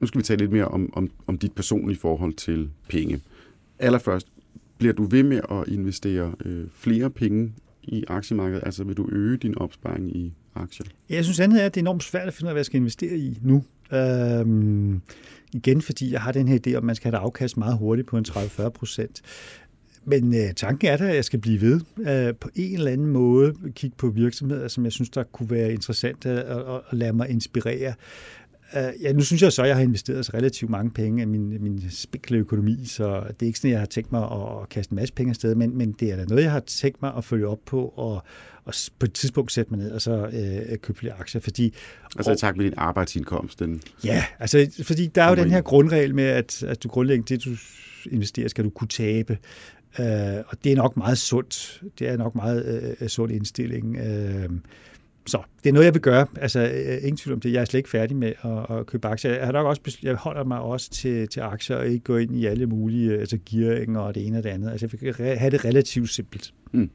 nu 0.00 0.06
skal 0.06 0.18
vi 0.18 0.22
tale 0.22 0.38
lidt 0.38 0.52
mere 0.52 0.68
om, 0.68 0.92
om, 0.92 1.10
om 1.26 1.38
dit 1.38 1.52
personlige 1.52 1.98
forhold 1.98 2.32
til 2.32 2.70
penge. 2.88 3.20
Allerførst, 3.78 4.26
bliver 4.78 4.94
du 4.94 5.04
ved 5.04 5.22
med 5.22 5.40
at 5.50 5.68
investere 5.68 6.34
øh, 6.44 6.66
flere 6.74 7.10
penge 7.10 7.52
i 7.82 8.04
aktiemarkedet? 8.08 8.62
Altså 8.66 8.84
vil 8.84 8.96
du 8.96 9.08
øge 9.12 9.36
din 9.36 9.58
opsparing 9.58 10.16
i 10.16 10.32
aktier? 10.58 10.86
Jeg 11.08 11.24
synes 11.24 11.40
andet 11.40 11.62
er, 11.62 11.66
at 11.66 11.74
det 11.74 11.80
er 11.80 11.82
enormt 11.82 12.02
svært 12.02 12.28
at 12.28 12.34
finde 12.34 12.46
ud 12.46 12.50
af, 12.50 12.54
hvad 12.54 12.60
jeg 12.60 12.66
skal 12.66 12.80
investere 12.80 13.16
i 13.16 13.38
nu. 13.42 13.64
Øhm, 13.92 15.00
igen, 15.52 15.82
fordi 15.82 16.12
jeg 16.12 16.20
har 16.20 16.32
den 16.32 16.48
her 16.48 16.58
idé 16.66 16.70
om, 16.70 16.76
at 16.76 16.84
man 16.84 16.94
skal 16.94 17.10
have 17.10 17.20
et 17.20 17.24
afkast 17.24 17.56
meget 17.56 17.78
hurtigt 17.78 18.08
på 18.08 18.16
en 18.18 18.24
30-40 18.28 18.68
procent. 18.68 19.22
Men 20.04 20.34
øh, 20.34 20.54
tanken 20.56 20.88
er 20.88 20.96
da, 20.96 21.08
at 21.08 21.14
jeg 21.14 21.24
skal 21.24 21.38
blive 21.38 21.60
ved 21.60 21.80
øh, 21.98 22.34
på 22.34 22.48
en 22.54 22.74
eller 22.74 22.90
anden 22.90 23.06
måde 23.06 23.54
kigge 23.74 23.96
på 23.96 24.08
virksomheder, 24.08 24.68
som 24.68 24.84
jeg 24.84 24.92
synes, 24.92 25.10
der 25.10 25.22
kunne 25.22 25.50
være 25.50 25.72
interessant 25.72 26.26
at, 26.26 26.38
at, 26.38 26.62
at 26.74 26.80
lade 26.92 27.12
mig 27.12 27.28
inspirere. 27.28 27.94
Uh, 28.76 29.02
ja, 29.02 29.12
nu 29.12 29.20
synes 29.20 29.42
jeg 29.42 29.52
så, 29.52 29.62
at 29.62 29.68
jeg 29.68 29.76
har 29.76 29.82
investeret 29.82 30.26
så 30.26 30.32
relativt 30.34 30.70
mange 30.70 30.90
penge 30.90 31.22
af 31.22 31.28
min, 31.28 31.62
min 31.62 31.82
spikle 31.90 32.38
økonomi, 32.38 32.84
så 32.84 33.20
det 33.28 33.42
er 33.42 33.46
ikke 33.46 33.58
sådan, 33.58 33.70
at 33.70 33.72
jeg 33.72 33.80
har 33.80 33.86
tænkt 33.86 34.12
mig 34.12 34.22
at 34.22 34.68
kaste 34.68 34.92
en 34.92 34.96
masse 34.96 35.14
penge 35.14 35.30
afsted, 35.30 35.54
men, 35.54 35.78
men 35.78 35.92
det 35.92 36.12
er 36.12 36.16
da 36.16 36.24
noget, 36.24 36.42
jeg 36.42 36.52
har 36.52 36.60
tænkt 36.60 37.02
mig 37.02 37.14
at 37.16 37.24
følge 37.24 37.48
op 37.48 37.60
på, 37.66 37.92
og, 37.96 38.22
og 38.68 38.74
på 38.98 39.06
et 39.06 39.12
tidspunkt 39.12 39.52
sætte 39.52 39.70
mig 39.70 39.78
ned 39.78 39.90
og 39.90 40.00
så 40.00 40.12
øh, 40.12 40.78
købe 40.78 40.98
flere 40.98 41.12
aktier. 41.12 41.40
Fordi, 41.40 41.74
altså 42.16 42.34
tak 42.34 42.56
med 42.56 42.64
din 42.64 42.74
arbejdsindkomst? 42.76 43.58
Den 43.58 43.82
ja, 44.04 44.24
altså 44.38 44.82
fordi 44.82 45.06
der 45.06 45.22
er 45.22 45.28
jo 45.28 45.36
den 45.36 45.50
her 45.50 45.60
grundregel 45.60 46.14
med, 46.14 46.24
at, 46.24 46.62
at 46.62 46.82
du 46.82 46.88
grundlæggende 46.88 47.34
det, 47.34 47.44
du 47.44 47.50
investerer, 48.10 48.48
skal 48.48 48.64
du 48.64 48.70
kunne 48.70 48.88
tabe. 48.88 49.38
Uh, 49.98 50.04
og 50.48 50.64
det 50.64 50.72
er 50.72 50.76
nok 50.76 50.96
meget 50.96 51.18
sundt. 51.18 51.82
Det 51.98 52.08
er 52.08 52.16
nok 52.16 52.34
meget 52.34 52.96
uh, 53.00 53.08
sund 53.08 53.32
indstilling. 53.32 53.98
Uh, 53.98 54.56
så 55.28 55.42
det 55.62 55.68
er 55.68 55.72
noget, 55.72 55.84
jeg 55.84 55.94
vil 55.94 56.02
gøre. 56.02 56.26
Altså, 56.36 56.60
øh, 56.60 56.98
ingen 57.02 57.16
tvivl 57.16 57.34
om 57.34 57.40
det. 57.40 57.52
Jeg 57.52 57.60
er 57.60 57.64
slet 57.64 57.78
ikke 57.78 57.90
færdig 57.90 58.16
med 58.16 58.32
at, 58.42 58.76
at 58.78 58.86
købe 58.86 59.08
aktier. 59.08 59.32
Jeg, 59.32 59.46
har 59.46 59.52
nok 59.52 59.66
også, 59.66 59.98
jeg 60.02 60.14
holder 60.14 60.44
mig 60.44 60.60
også 60.60 60.90
til, 60.90 61.28
til 61.28 61.40
aktier 61.40 61.76
og 61.76 61.88
ikke 61.88 62.04
gå 62.04 62.16
ind 62.16 62.36
i 62.36 62.46
alle 62.46 62.66
mulige 62.66 63.18
altså 63.18 63.38
gearing 63.50 63.98
og 63.98 64.14
det 64.14 64.26
ene 64.26 64.38
og 64.38 64.44
det 64.44 64.50
andet. 64.50 64.70
Altså, 64.70 64.88
jeg 65.02 65.14
vil 65.18 65.38
have 65.38 65.50
det 65.50 65.64
relativt 65.64 66.10
simpelt. 66.10 66.54
Mm. 66.72 66.90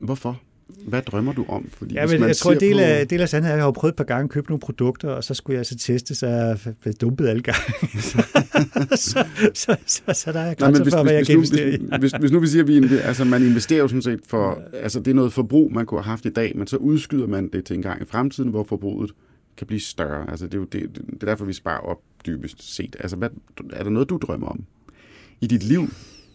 Hvorfor? 0.00 0.40
Hvad 0.86 1.02
drømmer 1.02 1.32
du 1.32 1.44
om? 1.48 1.68
Fordi 1.72 1.94
ja, 1.94 2.06
men 2.06 2.22
jeg 2.22 2.36
tror, 2.36 2.54
del 2.54 2.80
af, 2.80 3.08
del 3.08 3.20
af 3.20 3.28
sandheden 3.28 3.50
er, 3.50 3.54
at 3.54 3.58
jeg 3.58 3.64
har 3.64 3.72
prøvet 3.72 3.92
et 3.92 3.96
par 3.96 4.04
gange 4.04 4.24
at 4.24 4.30
købe 4.30 4.48
nogle 4.48 4.60
produkter, 4.60 5.08
og 5.08 5.24
så 5.24 5.34
skulle 5.34 5.56
jeg 5.56 5.66
så 5.66 5.76
teste, 5.76 6.14
så 6.14 6.26
jeg 6.26 6.58
blev 6.80 6.94
dumpet 6.94 7.28
alle 7.28 7.42
gange. 7.42 7.60
så, 8.00 8.24
så, 8.94 9.24
så, 9.54 9.76
så, 9.86 10.02
så 10.12 10.32
der 10.32 10.40
er 10.40 10.54
grænser 10.54 10.84
for, 10.90 11.02
hvad 11.02 11.12
jeg 11.12 11.26
kan 11.26 11.34
investere 11.34 11.68
i. 11.68 11.78
hvis, 11.78 11.98
hvis, 12.00 12.12
hvis 12.12 12.30
nu 12.30 12.40
vi 12.40 12.46
siger, 12.46 12.62
at 12.62 12.68
vi, 12.68 12.96
altså, 12.96 13.24
man 13.24 13.42
investerer 13.42 13.80
jo 13.80 13.88
sådan 13.88 14.02
set 14.02 14.20
for, 14.26 14.62
altså 14.72 14.98
det 15.00 15.10
er 15.10 15.14
noget 15.14 15.32
forbrug, 15.32 15.72
man 15.72 15.86
kunne 15.86 16.02
have 16.02 16.10
haft 16.10 16.26
i 16.26 16.30
dag, 16.30 16.52
men 16.56 16.66
så 16.66 16.76
udskyder 16.76 17.26
man 17.26 17.48
det 17.52 17.64
til 17.64 17.76
en 17.76 17.82
gang 17.82 18.02
i 18.02 18.04
fremtiden, 18.04 18.50
hvor 18.50 18.64
forbruget 18.64 19.10
kan 19.56 19.66
blive 19.66 19.80
større. 19.80 20.30
Altså 20.30 20.46
det 20.46 20.54
er 20.54 20.58
jo 20.58 20.64
det, 20.64 20.82
det 20.94 21.22
er 21.22 21.26
derfor, 21.26 21.44
vi 21.44 21.52
sparer 21.52 21.80
op 21.80 21.98
dybest 22.26 22.76
set. 22.76 22.96
Altså 23.00 23.16
hvad, 23.16 23.28
er 23.72 23.82
der 23.82 23.90
noget, 23.90 24.10
du 24.10 24.18
drømmer 24.22 24.46
om 24.46 24.64
i 25.40 25.46
dit 25.46 25.62
liv, 25.62 25.88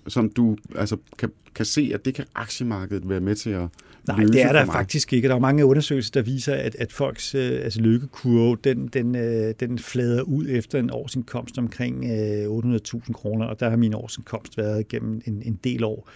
som 0.07 0.29
du 0.29 0.57
altså, 0.75 0.97
kan, 1.17 1.31
kan 1.55 1.65
se, 1.65 1.91
at 1.93 2.05
det 2.05 2.13
kan 2.13 2.25
aktiemarkedet 2.35 3.09
være 3.09 3.19
med 3.19 3.35
til 3.35 3.49
at 3.49 3.69
Nej, 4.07 4.23
det 4.23 4.41
er 4.41 4.51
der 4.51 4.65
faktisk 4.65 5.13
ikke. 5.13 5.27
Der 5.27 5.35
er 5.35 5.39
mange 5.39 5.65
undersøgelser, 5.65 6.11
der 6.11 6.21
viser, 6.21 6.53
at, 6.53 6.75
at 6.75 6.91
folks 6.91 7.35
øh, 7.35 7.51
altså 7.63 7.81
lykkekurve, 7.81 8.57
den, 8.63 8.87
den, 8.87 9.15
øh, 9.15 9.53
den 9.59 9.79
flader 9.79 10.21
ud 10.21 10.45
efter 10.49 10.79
en 10.79 10.89
årsindkomst 10.91 11.57
omkring 11.57 12.05
øh, 12.05 12.45
800.000 12.45 13.13
kroner, 13.13 13.45
og 13.45 13.59
der 13.59 13.69
har 13.69 13.77
min 13.77 13.93
årsindkomst 13.93 14.57
været 14.57 14.87
gennem 14.87 15.21
en, 15.25 15.41
en 15.45 15.59
del 15.63 15.83
år 15.83 16.09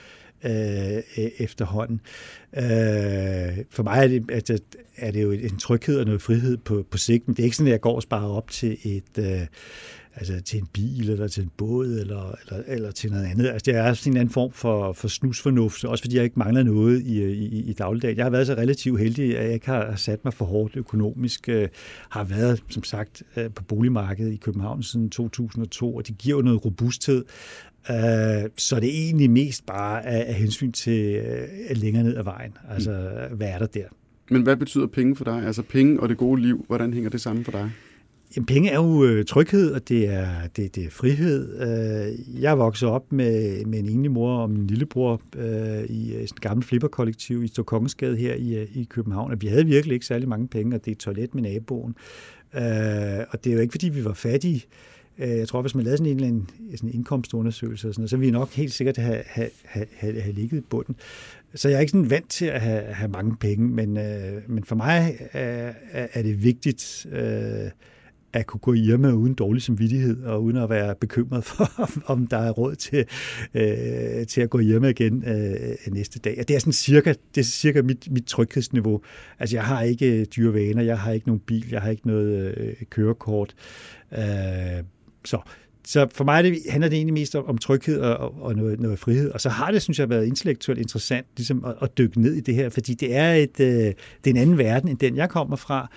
øh, 0.46 1.04
efterhånden. 1.40 2.02
Øh, 2.58 3.66
for 3.70 3.84
mig 3.84 4.04
er 4.04 4.08
det, 4.08 4.32
altså, 4.32 4.60
er 4.98 5.12
det 5.12 5.24
jo 5.24 5.32
en 5.32 5.58
tryghed 5.58 6.00
og 6.00 6.06
noget 6.06 6.22
frihed 6.22 6.58
på, 6.58 6.86
på 6.92 6.98
sigt, 6.98 7.28
men 7.28 7.36
det 7.36 7.44
er 7.44 7.46
ikke 7.46 7.58
sådan, 7.58 7.68
at 7.68 7.72
jeg 7.72 7.82
går 7.82 7.96
og 7.96 8.02
sparer 8.02 8.30
op 8.30 8.52
til 8.52 8.78
et... 8.84 9.18
Øh, 9.18 9.42
altså 10.20 10.42
til 10.42 10.60
en 10.60 10.68
bil, 10.74 11.10
eller 11.10 11.28
til 11.28 11.44
en 11.44 11.52
båd, 11.58 11.88
eller, 11.88 12.36
eller, 12.42 12.64
eller 12.68 12.92
til 12.92 13.12
noget 13.12 13.26
andet. 13.26 13.48
Altså, 13.48 13.64
det 13.66 13.76
er 13.76 13.94
sådan 13.94 14.14
en 14.14 14.18
anden 14.18 14.34
form 14.34 14.52
for, 14.52 14.94
for 14.94 15.08
snusfornuft, 15.08 15.86
også 15.86 16.04
fordi 16.04 16.16
jeg 16.16 16.24
ikke 16.24 16.40
mangler 16.40 16.64
noget 16.64 17.02
i, 17.02 17.24
i, 17.26 17.64
i 17.70 17.74
dagligdagen. 17.74 18.18
Jeg 18.18 18.26
har 18.26 18.30
været 18.30 18.48
så 18.48 18.54
relativt 18.54 19.00
heldig, 19.00 19.38
at 19.38 19.46
jeg 19.46 19.54
ikke 19.54 19.66
har 19.66 19.96
sat 19.96 20.26
mig 20.26 20.34
for 20.34 20.46
hårdt 20.46 20.76
økonomisk. 20.76 21.50
Øh, 21.50 21.68
har 22.10 22.24
været, 22.24 22.64
som 22.70 22.84
sagt, 22.84 23.24
øh, 23.38 23.52
på 23.52 23.64
boligmarkedet 23.64 24.34
i 24.34 24.36
København 24.38 24.84
siden 24.84 25.10
2002, 25.10 25.96
og 25.96 26.08
det 26.08 26.18
giver 26.18 26.38
jo 26.38 26.42
noget 26.42 26.66
robusthed. 26.66 27.26
Øh, 27.90 28.50
så 28.58 28.80
det 28.80 28.90
er 28.90 29.04
egentlig 29.04 29.30
mest 29.30 29.66
bare 29.66 30.06
af, 30.06 30.34
hensyn 30.34 30.72
til 30.72 31.24
længere 31.76 32.04
ned 32.04 32.18
ad 32.18 32.24
vejen. 32.24 32.54
Altså, 32.70 33.12
mm. 33.30 33.38
hvad 33.38 33.48
er 33.48 33.58
der 33.58 33.66
der? 33.66 33.86
Men 34.32 34.42
hvad 34.42 34.56
betyder 34.56 34.88
penge 34.88 35.16
for 35.16 35.26
dig? 35.26 35.44
Altså 35.46 35.62
penge 35.62 36.00
og 36.00 36.10
det 36.10 36.18
gode 36.18 36.42
liv, 36.42 36.66
hvordan 36.68 36.94
hænger 36.94 37.10
det 37.10 37.22
sammen 37.22 37.46
for 37.46 37.52
dig? 37.52 37.72
Jamen, 38.36 38.46
penge 38.46 38.70
er 38.70 38.76
jo 38.76 39.04
øh, 39.04 39.26
tryghed, 39.26 39.72
og 39.72 39.90
det 39.90 40.10
er, 40.10 40.28
det, 40.56 40.76
det 40.76 40.86
er 40.86 40.90
frihed. 40.90 41.62
Øh, 41.62 42.42
jeg 42.42 42.58
voksede 42.58 42.92
op 42.92 43.12
med, 43.12 43.66
med 43.66 43.80
en 43.80 43.90
enlig 43.90 44.12
mor 44.12 44.38
og 44.38 44.50
min 44.50 44.68
lillebror 44.68 45.22
øh, 45.38 45.84
i 45.84 46.14
øh, 46.16 46.22
et 46.22 46.42
gammelt 46.42 46.68
flipperkollektiv 46.68 47.44
i 47.44 47.48
Storkongensgade 47.48 48.18
her 48.18 48.36
i, 48.36 48.56
øh, 48.56 48.68
i 48.74 48.84
København, 48.84 49.32
og 49.32 49.42
vi 49.42 49.48
havde 49.48 49.66
virkelig 49.66 49.94
ikke 49.94 50.06
særlig 50.06 50.30
mange 50.30 50.48
penge, 50.48 50.76
og 50.76 50.86
det 50.86 50.92
er 50.92 50.96
et 50.96 51.00
toilet 51.00 51.36
med 51.36 51.44
naboen. 51.44 51.96
Øh, 52.56 52.62
og 53.30 53.44
det 53.44 53.50
er 53.50 53.54
jo 53.54 53.60
ikke, 53.60 53.72
fordi 53.72 53.90
vi 53.90 54.06
var 54.06 54.14
fattige. 54.14 54.66
Øh, 55.18 55.30
jeg 55.30 55.48
tror, 55.48 55.62
hvis 55.62 55.76
man 55.76 55.84
lavede 55.84 55.98
sådan 55.98 56.12
en 56.12 56.16
eller 56.16 56.28
anden 56.28 56.50
sådan 56.76 56.94
indkomstundersøgelse, 56.94 57.88
og 57.88 57.94
sådan 57.94 58.02
noget, 58.02 58.10
så 58.10 58.18
ville 58.18 58.32
vi 58.32 58.38
nok 58.38 58.50
helt 58.50 58.74
sikkert 58.74 58.98
have, 58.98 59.24
have, 59.26 59.50
have, 59.66 60.22
have 60.22 60.34
ligget 60.34 60.58
i 60.58 60.66
bunden. 60.70 60.96
Så 61.56 61.70
jeg 61.70 61.76
er 61.76 61.80
ikke 61.80 61.92
sådan 61.92 62.10
vant 62.10 62.30
til 62.30 62.46
at 62.46 62.62
have, 62.62 62.82
have 62.82 63.12
mange 63.12 63.36
penge, 63.36 63.68
men, 63.68 63.98
øh, 63.98 64.42
men 64.48 64.64
for 64.64 64.76
mig 64.76 65.18
er, 65.32 65.74
er 65.92 66.22
det 66.22 66.44
vigtigt 66.44 67.08
øh, 67.12 67.70
at 68.34 68.48
kunne 68.48 68.60
gå 68.60 68.74
hjemme 68.74 69.16
uden 69.16 69.34
dårlig 69.34 69.62
samvittighed, 69.62 70.24
og 70.24 70.44
uden 70.44 70.58
at 70.58 70.70
være 70.70 70.96
bekymret 70.96 71.44
for, 71.44 71.90
om 72.14 72.28
der 72.28 72.38
er 72.38 72.52
råd 72.52 72.76
til, 72.76 73.06
øh, 73.54 74.28
til 74.28 74.42
at 74.42 74.50
gå 74.50 74.60
hjemme 74.60 74.90
igen 74.90 75.24
øh, 75.24 75.94
næste 75.94 76.20
dag. 76.20 76.36
Og 76.40 76.48
det 76.48 76.56
er 76.56 76.60
sådan 76.60 76.74
cirka, 76.74 77.14
det 77.36 77.42
er 77.42 77.46
cirka 77.46 77.82
mit, 77.82 78.12
mit 78.12 78.26
tryghedsniveau. 78.26 79.02
Altså 79.40 79.56
jeg 79.56 79.64
har 79.64 79.82
ikke 79.82 80.20
øh, 80.20 80.26
dyre 80.36 80.54
vaner, 80.54 80.82
jeg 80.82 81.00
har 81.00 81.12
ikke 81.12 81.28
nogen 81.28 81.40
bil, 81.40 81.70
jeg 81.72 81.82
har 81.82 81.90
ikke 81.90 82.08
noget 82.08 82.58
øh, 82.58 82.74
kørekort. 82.90 83.56
Øh, 84.18 84.84
så, 85.26 85.40
så 85.88 86.08
for 86.14 86.24
mig 86.24 86.44
det, 86.44 86.58
handler 86.70 86.90
det 86.90 86.96
egentlig 86.96 87.14
mest 87.14 87.36
om, 87.36 87.46
om 87.46 87.58
tryghed 87.58 88.00
og, 88.00 88.44
og 88.44 88.56
noget, 88.56 88.80
noget 88.80 89.00
frihed. 89.00 89.32
Og 89.32 89.42
så 89.42 89.50
har 89.50 89.72
det, 89.72 89.82
synes 89.82 90.00
jeg, 90.00 90.10
været 90.10 90.26
intellektuelt 90.26 90.80
interessant 90.80 91.28
ligesom 91.38 91.66
at, 91.66 91.76
at 91.82 91.98
dykke 91.98 92.22
ned 92.22 92.34
i 92.34 92.42
det 92.42 92.56
her, 92.56 92.70
fordi 92.70 92.94
det 92.94 93.16
er, 93.16 93.34
et, 93.34 93.60
øh, 93.60 93.68
det 93.68 93.96
er 94.26 94.30
en 94.30 94.38
anden 94.38 94.58
verden, 94.58 94.90
end 94.90 94.98
den 94.98 95.16
jeg 95.16 95.30
kommer 95.30 95.56
fra. 95.56 95.92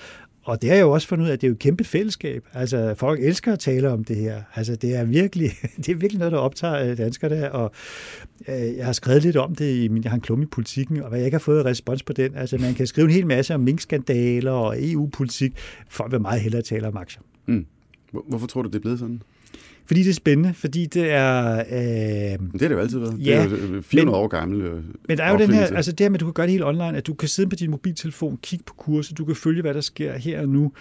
Og 0.44 0.62
det 0.62 0.70
har 0.70 0.76
jeg 0.76 0.82
jo 0.82 0.90
også 0.90 1.08
fundet 1.08 1.24
ud 1.24 1.28
af, 1.28 1.32
at 1.32 1.40
det 1.40 1.46
er 1.46 1.48
jo 1.48 1.54
et 1.54 1.58
kæmpe 1.58 1.84
fællesskab. 1.84 2.44
Altså, 2.52 2.94
folk 2.96 3.20
elsker 3.22 3.52
at 3.52 3.58
tale 3.58 3.90
om 3.90 4.04
det 4.04 4.16
her. 4.16 4.42
Altså, 4.54 4.76
det 4.76 4.94
er 4.94 5.04
virkelig, 5.04 5.50
det 5.76 5.88
er 5.88 5.94
virkelig 5.94 6.18
noget, 6.18 6.32
der 6.32 6.38
optager 6.38 6.90
øh, 6.90 6.98
danskerne, 6.98 7.52
og 7.52 7.72
øh, 8.48 8.76
jeg 8.76 8.84
har 8.84 8.92
skrevet 8.92 9.22
lidt 9.22 9.36
om 9.36 9.54
det 9.54 9.84
i 9.84 9.88
min, 9.88 10.02
jeg 10.02 10.10
har 10.10 10.16
en 10.16 10.20
klum 10.20 10.42
i 10.42 10.46
politikken, 10.46 11.02
og 11.02 11.08
hvad 11.08 11.18
jeg 11.18 11.26
ikke 11.26 11.34
har 11.34 11.40
fået 11.40 11.64
respons 11.64 12.02
på 12.02 12.12
den. 12.12 12.34
Altså, 12.36 12.58
man 12.58 12.74
kan 12.74 12.86
skrive 12.86 13.04
en 13.04 13.12
hel 13.12 13.26
masse 13.26 13.54
om 13.54 13.60
minkskandaler 13.60 14.52
og 14.52 14.76
EU-politik. 14.78 15.52
Folk 15.88 16.12
vil 16.12 16.20
meget 16.20 16.40
hellere 16.40 16.62
tale 16.62 16.88
om 16.88 16.96
aktier. 16.96 17.22
Mm. 17.46 17.66
Hvorfor 18.28 18.46
tror 18.46 18.62
du, 18.62 18.68
det 18.68 18.74
er 18.74 18.80
blevet 18.80 18.98
sådan? 18.98 19.22
Fordi 19.86 20.02
det 20.02 20.10
er 20.10 20.14
spændende, 20.14 20.54
fordi 20.54 20.86
det 20.86 21.10
er... 21.10 21.58
Øh, 21.58 22.38
det 22.52 22.60
har 22.60 22.68
det 22.68 22.70
jo 22.70 22.78
altid 22.78 22.98
været. 22.98 23.26
Ja, 23.26 23.44
det 23.50 23.52
er 23.52 23.74
jo 23.74 23.82
400 23.82 23.82
men, 23.94 24.08
år 24.08 24.28
gammel 24.28 24.60
øh, 24.60 24.82
Men 25.08 25.18
der 25.18 25.24
er 25.24 25.30
jo 25.32 25.38
den 25.38 25.50
her, 25.50 25.66
altså 25.66 25.92
det 25.92 26.00
her 26.00 26.08
med, 26.08 26.16
at 26.16 26.20
du 26.20 26.26
kan 26.26 26.32
gøre 26.32 26.46
det 26.46 26.52
helt 26.52 26.64
online, 26.64 26.96
at 26.96 27.06
du 27.06 27.14
kan 27.14 27.28
sidde 27.28 27.48
på 27.48 27.56
din 27.56 27.70
mobiltelefon, 27.70 28.38
kigge 28.42 28.64
på 28.64 28.74
kurser, 28.74 29.14
du 29.14 29.24
kan 29.24 29.36
følge, 29.36 29.62
hvad 29.62 29.74
der 29.74 29.80
sker 29.80 30.18
her 30.18 30.40
og 30.40 30.48
nu, 30.48 30.72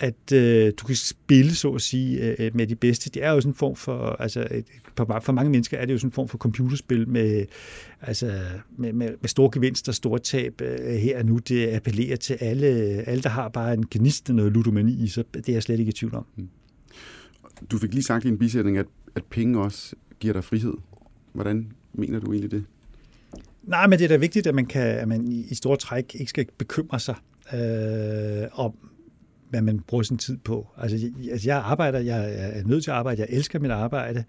at 0.00 0.32
øh, 0.32 0.72
du 0.80 0.86
kan 0.86 0.96
spille, 0.96 1.54
så 1.54 1.70
at 1.70 1.82
sige, 1.82 2.36
øh, 2.38 2.56
med 2.56 2.66
de 2.66 2.74
bedste. 2.74 3.10
Det 3.10 3.24
er 3.24 3.30
jo 3.30 3.40
sådan 3.40 3.50
en 3.50 3.54
form 3.54 3.76
for, 3.76 4.16
altså 4.20 4.48
et, 4.50 4.64
for 4.96 5.32
mange 5.32 5.50
mennesker 5.50 5.78
er 5.78 5.86
det 5.86 5.92
jo 5.92 5.98
sådan 5.98 6.08
en 6.08 6.12
form 6.12 6.28
for 6.28 6.38
computerspil 6.38 7.08
med, 7.08 7.44
altså, 8.00 8.32
med, 8.78 8.92
med, 8.92 9.10
med 9.20 9.28
store 9.28 9.50
gevinster, 9.52 9.92
store 9.92 10.18
tab 10.18 10.60
øh, 10.60 10.94
her 10.94 11.18
og 11.18 11.24
nu. 11.24 11.38
Det 11.38 11.68
appellerer 11.68 12.16
til 12.16 12.34
alle, 12.40 12.66
alle, 13.06 13.22
der 13.22 13.28
har 13.28 13.48
bare 13.48 13.74
en 13.74 13.86
gnist 13.90 14.28
af 14.28 14.34
noget 14.34 14.52
ludomani 14.52 15.04
i 15.04 15.08
sig. 15.08 15.24
Det 15.34 15.48
er 15.48 15.52
jeg 15.52 15.62
slet 15.62 15.78
ikke 15.78 15.90
i 15.90 15.92
tvivl 15.92 16.14
om. 16.14 16.26
Mm. 16.36 16.48
Du 17.70 17.78
fik 17.78 17.94
lige 17.94 18.02
sagt 18.02 18.24
i 18.24 18.28
en 18.28 18.38
bisætning, 18.38 18.78
at, 18.78 18.86
at 19.14 19.24
penge 19.24 19.60
også 19.60 19.96
giver 20.20 20.32
dig 20.32 20.44
frihed. 20.44 20.74
Hvordan 21.32 21.72
mener 21.92 22.20
du 22.20 22.32
egentlig 22.32 22.50
det? 22.50 22.64
Nej, 23.62 23.86
men 23.86 23.98
det 23.98 24.04
er 24.04 24.08
da 24.08 24.16
vigtigt, 24.16 24.46
at 24.46 24.54
man, 24.54 24.66
kan, 24.66 24.82
at 24.82 25.08
man 25.08 25.28
i 25.28 25.54
store 25.54 25.76
træk 25.76 26.14
ikke 26.14 26.30
skal 26.30 26.46
bekymre 26.58 27.00
sig 27.00 27.14
øh, 27.54 28.48
om, 28.52 28.74
hvad 29.50 29.62
man 29.62 29.80
bruger 29.80 30.02
sin 30.02 30.18
tid 30.18 30.36
på. 30.36 30.66
Altså, 30.76 30.96
jeg, 30.96 31.32
altså, 31.32 31.48
jeg 31.48 31.56
arbejder, 31.56 31.98
jeg 31.98 32.34
er 32.36 32.64
nødt 32.66 32.84
til 32.84 32.90
at 32.90 32.96
arbejde, 32.96 33.20
jeg 33.20 33.28
elsker 33.30 33.58
mit 33.58 33.70
arbejde. 33.70 34.24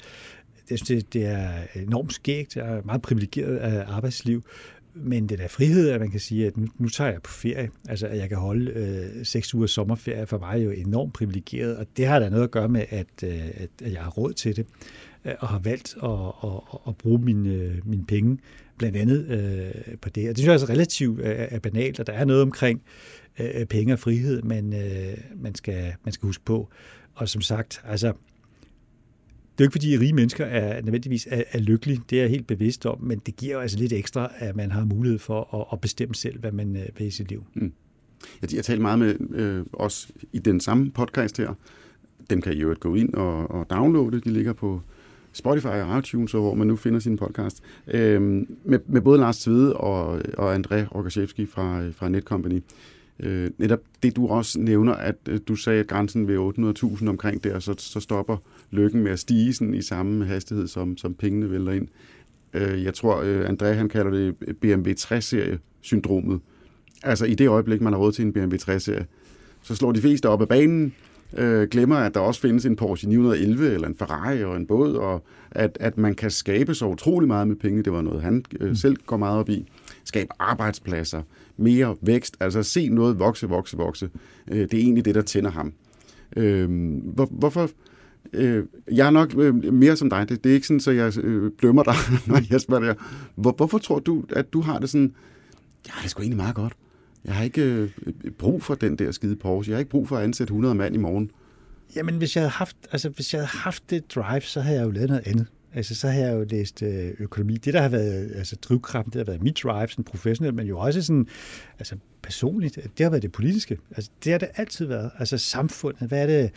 Jeg 0.69 0.77
synes, 0.79 1.03
det, 1.03 1.13
det 1.13 1.25
er 1.25 1.49
enormt 1.75 2.13
skægt, 2.13 2.55
jeg 2.55 2.77
er 2.77 2.81
meget 2.85 3.01
privilegeret 3.01 3.57
af 3.57 3.85
arbejdsliv, 3.87 4.43
men 4.93 5.29
det 5.29 5.39
der 5.39 5.47
frihed, 5.47 5.89
at 5.89 5.99
man 5.99 6.11
kan 6.11 6.19
sige, 6.19 6.47
at 6.47 6.57
nu, 6.57 6.67
nu 6.77 6.89
tager 6.89 7.11
jeg 7.11 7.21
på 7.21 7.31
ferie. 7.31 7.69
Altså, 7.89 8.07
at 8.07 8.17
jeg 8.17 8.29
kan 8.29 8.37
holde 8.37 8.71
øh, 8.71 9.25
seks 9.25 9.53
uger 9.53 9.67
sommerferie, 9.67 10.27
for 10.27 10.39
mig 10.39 10.59
er 10.59 10.63
jo 10.63 10.71
enormt 10.71 11.13
privilegeret, 11.13 11.77
og 11.77 11.85
det 11.97 12.05
har 12.05 12.19
da 12.19 12.29
noget 12.29 12.43
at 12.43 12.51
gøre 12.51 12.69
med, 12.69 12.85
at, 12.89 13.23
øh, 13.23 13.49
at 13.83 13.91
jeg 13.91 14.01
har 14.01 14.09
råd 14.09 14.33
til 14.33 14.55
det, 14.55 14.65
øh, 15.25 15.33
og 15.39 15.47
har 15.47 15.59
valgt 15.59 15.95
at, 16.03 16.09
at, 16.43 16.79
at 16.87 16.97
bruge 16.97 17.21
mine, 17.21 17.49
øh, 17.49 17.87
mine 17.87 18.05
penge 18.05 18.37
blandt 18.77 18.97
andet 18.97 19.25
øh, 19.27 19.97
på 20.01 20.09
det. 20.09 20.23
Og 20.23 20.29
det 20.29 20.37
synes 20.37 20.45
jeg 20.45 20.53
altså 20.53 20.67
er 20.67 20.69
relativt 20.69 21.19
øh, 21.19 21.25
er 21.27 21.59
banalt, 21.59 21.99
og 21.99 22.07
der 22.07 22.13
er 22.13 22.25
noget 22.25 22.41
omkring 22.41 22.81
øh, 23.39 23.65
penge 23.65 23.93
og 23.93 23.99
frihed, 23.99 24.41
man, 24.41 24.73
øh, 24.73 25.17
man, 25.35 25.55
skal, 25.55 25.93
man 26.03 26.13
skal 26.13 26.27
huske 26.27 26.45
på. 26.45 26.69
Og 27.15 27.29
som 27.29 27.41
sagt, 27.41 27.81
altså, 27.85 28.13
jo 29.61 29.65
ikke, 29.65 29.71
fordi 29.73 29.97
rige 29.97 30.13
mennesker 30.13 30.45
er 30.45 30.81
nødvendigvis 30.81 31.27
er, 31.31 31.43
er 31.51 31.59
lykkelige, 31.59 32.01
det 32.09 32.17
er 32.17 32.21
jeg 32.21 32.29
helt 32.29 32.47
bevidst 32.47 32.85
om, 32.85 33.01
men 33.01 33.19
det 33.25 33.35
giver 33.35 33.53
jo 33.53 33.59
altså 33.59 33.77
lidt 33.77 33.93
ekstra, 33.93 34.31
at 34.37 34.55
man 34.55 34.71
har 34.71 34.85
mulighed 34.85 35.19
for 35.19 35.55
at, 35.55 35.65
at 35.73 35.81
bestemme 35.81 36.15
selv, 36.15 36.39
hvad 36.39 36.51
man 36.51 36.75
øh, 36.75 36.83
vil 36.97 37.07
i 37.07 37.11
sit 37.11 37.29
liv. 37.29 37.43
Mm. 37.53 37.73
Jeg, 38.41 38.55
jeg 38.55 38.65
talte 38.65 38.81
meget 38.81 38.99
med 38.99 39.15
øh, 39.39 39.65
os 39.73 40.11
i 40.33 40.39
den 40.39 40.59
samme 40.59 40.91
podcast 40.91 41.37
her. 41.37 41.53
Dem 42.29 42.41
kan 42.41 42.53
I 42.53 42.59
jo 42.59 42.75
gå 42.79 42.95
ind 42.95 43.13
og, 43.13 43.51
og 43.51 43.69
downloade. 43.69 44.21
De 44.21 44.33
ligger 44.33 44.53
på 44.53 44.81
Spotify 45.33 45.67
og 45.67 45.99
iTunes, 45.99 46.33
og 46.33 46.41
hvor 46.41 46.53
man 46.53 46.67
nu 46.67 46.75
finder 46.75 46.99
sin 46.99 47.17
podcast. 47.17 47.63
Øh, 47.87 48.21
med, 48.21 48.79
med 48.87 49.01
både 49.01 49.19
Lars 49.19 49.39
Tvede 49.39 49.77
og, 49.77 50.21
og 50.37 50.55
André 50.55 50.95
Rogaszewski 50.95 51.45
fra, 51.45 51.89
fra 51.89 52.09
Netcompany. 52.09 52.63
Øh, 53.19 53.49
netop 53.57 53.79
det, 54.03 54.15
du 54.15 54.27
også 54.27 54.59
nævner, 54.59 54.93
at 54.93 55.15
øh, 55.29 55.39
du 55.47 55.55
sagde, 55.55 55.79
at 55.79 55.87
grænsen 55.87 56.27
ved 56.27 56.37
800.000 56.99 57.09
omkring 57.09 57.43
der, 57.43 57.59
så, 57.59 57.75
så 57.77 57.99
stopper 57.99 58.37
lykken 58.71 59.03
med 59.03 59.11
at 59.11 59.19
stige 59.19 59.53
sådan 59.53 59.73
i 59.73 59.81
samme 59.81 60.25
hastighed, 60.25 60.67
som, 60.67 60.97
som 60.97 61.13
pengene 61.13 61.51
vælter 61.51 61.71
ind. 61.71 61.87
Øh, 62.53 62.83
jeg 62.83 62.93
tror, 62.93 63.21
øh, 63.21 63.49
André 63.49 63.65
han 63.65 63.89
kalder 63.89 64.11
det 64.11 64.35
BMW 64.61 64.91
3-serie-syndromet. 64.91 66.39
Altså 67.03 67.25
i 67.25 67.33
det 67.33 67.47
øjeblik, 67.47 67.81
man 67.81 67.93
har 67.93 67.99
råd 67.99 68.11
til 68.11 68.25
en 68.25 68.33
BMW 68.33 68.55
3-serie, 68.55 69.05
så 69.61 69.75
slår 69.75 69.91
de 69.91 70.01
fleste 70.01 70.29
op 70.29 70.41
af 70.41 70.47
banen, 70.47 70.93
øh, 71.37 71.67
glemmer, 71.69 71.95
at 71.95 72.13
der 72.13 72.19
også 72.19 72.41
findes 72.41 72.65
en 72.65 72.75
Porsche 72.75 73.09
911 73.09 73.73
eller 73.73 73.87
en 73.87 73.95
Ferrari 73.95 74.43
og 74.43 74.57
en 74.57 74.65
båd, 74.65 74.93
og 74.93 75.23
at, 75.51 75.77
at 75.79 75.97
man 75.97 76.15
kan 76.15 76.31
skabe 76.31 76.75
så 76.75 76.85
utrolig 76.85 77.27
meget 77.27 77.47
med 77.47 77.55
penge. 77.55 77.83
Det 77.83 77.93
var 77.93 78.01
noget, 78.01 78.21
han 78.21 78.45
øh, 78.59 78.69
mm. 78.69 78.75
selv 78.75 78.97
går 79.05 79.17
meget 79.17 79.39
op 79.39 79.49
i. 79.49 79.65
Skabe 80.03 80.29
arbejdspladser, 80.39 81.21
mere 81.57 81.95
vækst, 82.01 82.37
altså 82.39 82.63
se 82.63 82.89
noget 82.89 83.19
vokse, 83.19 83.47
vokse, 83.47 83.77
vokse. 83.77 84.09
Øh, 84.51 84.59
det 84.59 84.73
er 84.73 84.77
egentlig 84.77 85.05
det, 85.05 85.15
der 85.15 85.21
tænder 85.21 85.51
ham. 85.51 85.73
Øh, 86.37 86.69
hvor, 87.03 87.25
hvorfor 87.25 87.69
Øh, 88.33 88.65
jeg 88.91 89.07
er 89.07 89.11
nok 89.11 89.33
øh, 89.37 89.73
mere 89.73 89.95
som 89.95 90.09
dig. 90.09 90.29
Det, 90.29 90.43
det 90.43 90.49
er 90.49 90.53
ikke 90.53 90.67
sådan, 90.67 90.99
at 90.99 91.17
jeg 91.17 91.23
øh, 91.23 91.51
blømmer 91.51 91.83
dig, 91.83 91.95
når 92.27 92.41
jeg 92.49 92.61
spørger 92.61 92.85
dig. 92.85 92.95
Hvor, 93.35 93.51
hvorfor 93.51 93.77
tror 93.77 93.99
du, 93.99 94.23
at 94.29 94.53
du 94.53 94.61
har 94.61 94.79
det 94.79 94.89
sådan, 94.89 95.13
ja, 95.87 95.93
det 95.97 96.05
er 96.05 96.09
sgu 96.09 96.21
egentlig 96.21 96.37
meget 96.37 96.55
godt. 96.55 96.73
Jeg 97.25 97.33
har 97.33 97.43
ikke 97.43 97.63
øh, 97.63 97.89
brug 98.37 98.63
for 98.63 98.75
den 98.75 98.95
der 98.95 99.11
skide 99.11 99.35
Porsche. 99.35 99.71
Jeg 99.71 99.75
har 99.75 99.79
ikke 99.79 99.91
brug 99.91 100.07
for 100.07 100.17
at 100.17 100.23
ansætte 100.23 100.51
100 100.51 100.75
mand 100.75 100.95
i 100.95 100.97
morgen. 100.97 101.31
Jamen, 101.95 102.17
hvis 102.17 102.35
jeg 102.35 102.41
havde 102.41 102.51
haft, 102.51 102.77
altså, 102.91 103.09
hvis 103.09 103.33
jeg 103.33 103.39
havde 103.39 103.47
haft 103.47 103.89
det 103.89 104.15
drive, 104.15 104.41
så 104.41 104.61
havde 104.61 104.77
jeg 104.77 104.85
jo 104.85 104.91
lavet 104.91 105.09
noget 105.09 105.27
andet. 105.27 105.47
Altså, 105.73 105.95
så 105.95 106.07
har 106.07 106.19
jeg 106.19 106.33
jo 106.33 106.45
læst 106.49 106.83
øh, 106.83 107.11
økonomi. 107.19 107.57
Det, 107.57 107.73
der 107.73 107.81
har 107.81 107.89
været 107.89 108.31
altså, 108.35 108.55
drivkraften, 108.55 109.13
det 109.13 109.19
har 109.19 109.25
været 109.25 109.43
mit 109.43 109.59
drive, 109.63 109.87
sådan 109.87 110.03
professionelt, 110.03 110.55
men 110.55 110.67
jo 110.67 110.79
også 110.79 111.01
sådan, 111.01 111.27
altså, 111.79 111.95
personligt, 112.23 112.75
det 112.75 113.03
har 113.03 113.09
været 113.09 113.23
det 113.23 113.31
politiske. 113.31 113.77
Altså, 113.95 114.11
det 114.23 114.31
har 114.31 114.39
det 114.39 114.49
altid 114.55 114.85
været. 114.85 115.11
Altså 115.19 115.37
samfundet, 115.37 116.07
hvad 116.07 116.21
er, 116.21 116.27
det, 116.27 116.51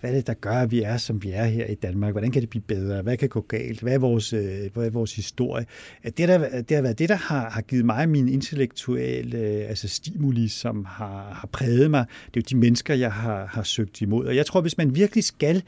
hvad 0.00 0.10
er 0.10 0.14
det, 0.14 0.26
der 0.26 0.34
gør, 0.34 0.52
at 0.52 0.70
vi 0.70 0.82
er, 0.82 0.96
som 0.96 1.22
vi 1.22 1.30
er 1.30 1.44
her 1.44 1.66
i 1.66 1.74
Danmark? 1.74 2.12
Hvordan 2.12 2.30
kan 2.30 2.42
det 2.42 2.50
blive 2.50 2.62
bedre? 2.62 3.02
Hvad 3.02 3.16
kan 3.16 3.28
gå 3.28 3.40
galt? 3.40 3.80
Hvad 3.80 3.94
er 3.94 3.98
vores, 3.98 4.32
øh, 4.32 4.70
hvad 4.74 4.86
er 4.86 4.90
vores 4.90 5.16
historie? 5.16 5.66
Det, 6.04 6.18
der, 6.18 6.62
det 6.62 6.74
har 6.74 6.82
været 6.82 6.98
det, 6.98 7.08
der 7.08 7.14
har, 7.14 7.50
har 7.50 7.60
givet 7.60 7.84
mig 7.84 8.08
min 8.08 8.28
intellektuelle 8.28 9.38
øh, 9.38 9.68
altså 9.68 9.88
stimuli, 9.88 10.48
som 10.48 10.84
har, 10.84 11.34
har 11.34 11.48
præget 11.52 11.90
mig. 11.90 12.04
Det 12.26 12.40
er 12.40 12.44
jo 12.44 12.56
de 12.56 12.56
mennesker, 12.56 12.94
jeg 12.94 13.12
har, 13.12 13.46
har 13.46 13.62
søgt 13.62 14.00
imod. 14.00 14.26
Og 14.26 14.36
jeg 14.36 14.46
tror, 14.46 14.60
hvis 14.60 14.78
man 14.78 14.94
virkelig 14.94 15.24
skal 15.24 15.62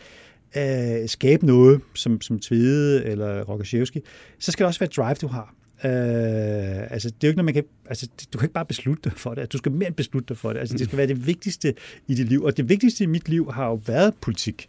øh, 0.56 1.08
skabe 1.08 1.46
noget, 1.46 1.80
som, 1.94 2.20
som 2.20 2.38
Tvede 2.38 3.04
eller 3.04 3.42
Rokashevski, 3.42 4.00
så 4.38 4.52
skal 4.52 4.64
det 4.64 4.68
også 4.68 4.80
være 4.80 5.04
drive, 5.04 5.14
du 5.14 5.26
har. 5.26 5.54
Øh, 5.84 6.92
altså, 6.92 7.08
det 7.08 7.24
er 7.24 7.28
jo 7.28 7.28
ikke 7.28 7.36
noget, 7.36 7.44
man 7.44 7.54
kan... 7.54 7.64
Altså, 7.86 8.08
du 8.32 8.38
kan 8.38 8.44
ikke 8.44 8.54
bare 8.54 8.66
beslutte 8.66 9.10
dig 9.10 9.12
for 9.16 9.34
det. 9.34 9.52
Du 9.52 9.58
skal 9.58 9.72
mere 9.72 9.86
end 9.86 9.94
beslutte 9.94 10.28
dig 10.28 10.36
for 10.36 10.52
det. 10.52 10.60
Altså, 10.60 10.76
det 10.76 10.86
skal 10.86 10.98
være 10.98 11.06
det 11.06 11.26
vigtigste 11.26 11.74
i 12.08 12.14
dit 12.14 12.28
liv. 12.28 12.42
Og 12.42 12.56
det 12.56 12.68
vigtigste 12.68 13.04
i 13.04 13.06
mit 13.06 13.28
liv 13.28 13.52
har 13.52 13.66
jo 13.66 13.80
været 13.86 14.14
politik. 14.20 14.68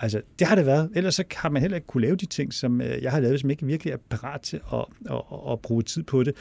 Altså, 0.00 0.22
det 0.38 0.46
har 0.46 0.54
det 0.54 0.66
været. 0.66 0.90
Ellers 0.94 1.14
så 1.14 1.24
har 1.36 1.48
man 1.48 1.62
heller 1.62 1.76
ikke 1.76 1.86
kunne 1.86 2.00
lave 2.00 2.16
de 2.16 2.26
ting, 2.26 2.54
som 2.54 2.80
øh, 2.80 3.02
jeg 3.02 3.12
har 3.12 3.20
lavet, 3.20 3.40
som 3.40 3.50
ikke 3.50 3.66
virkelig 3.66 3.92
er 3.92 3.96
parat 4.10 4.40
til 4.40 4.60
at, 4.72 4.78
at, 4.78 5.16
at, 5.32 5.52
at 5.52 5.60
bruge 5.60 5.82
tid 5.82 6.02
på 6.02 6.22
det. 6.22 6.34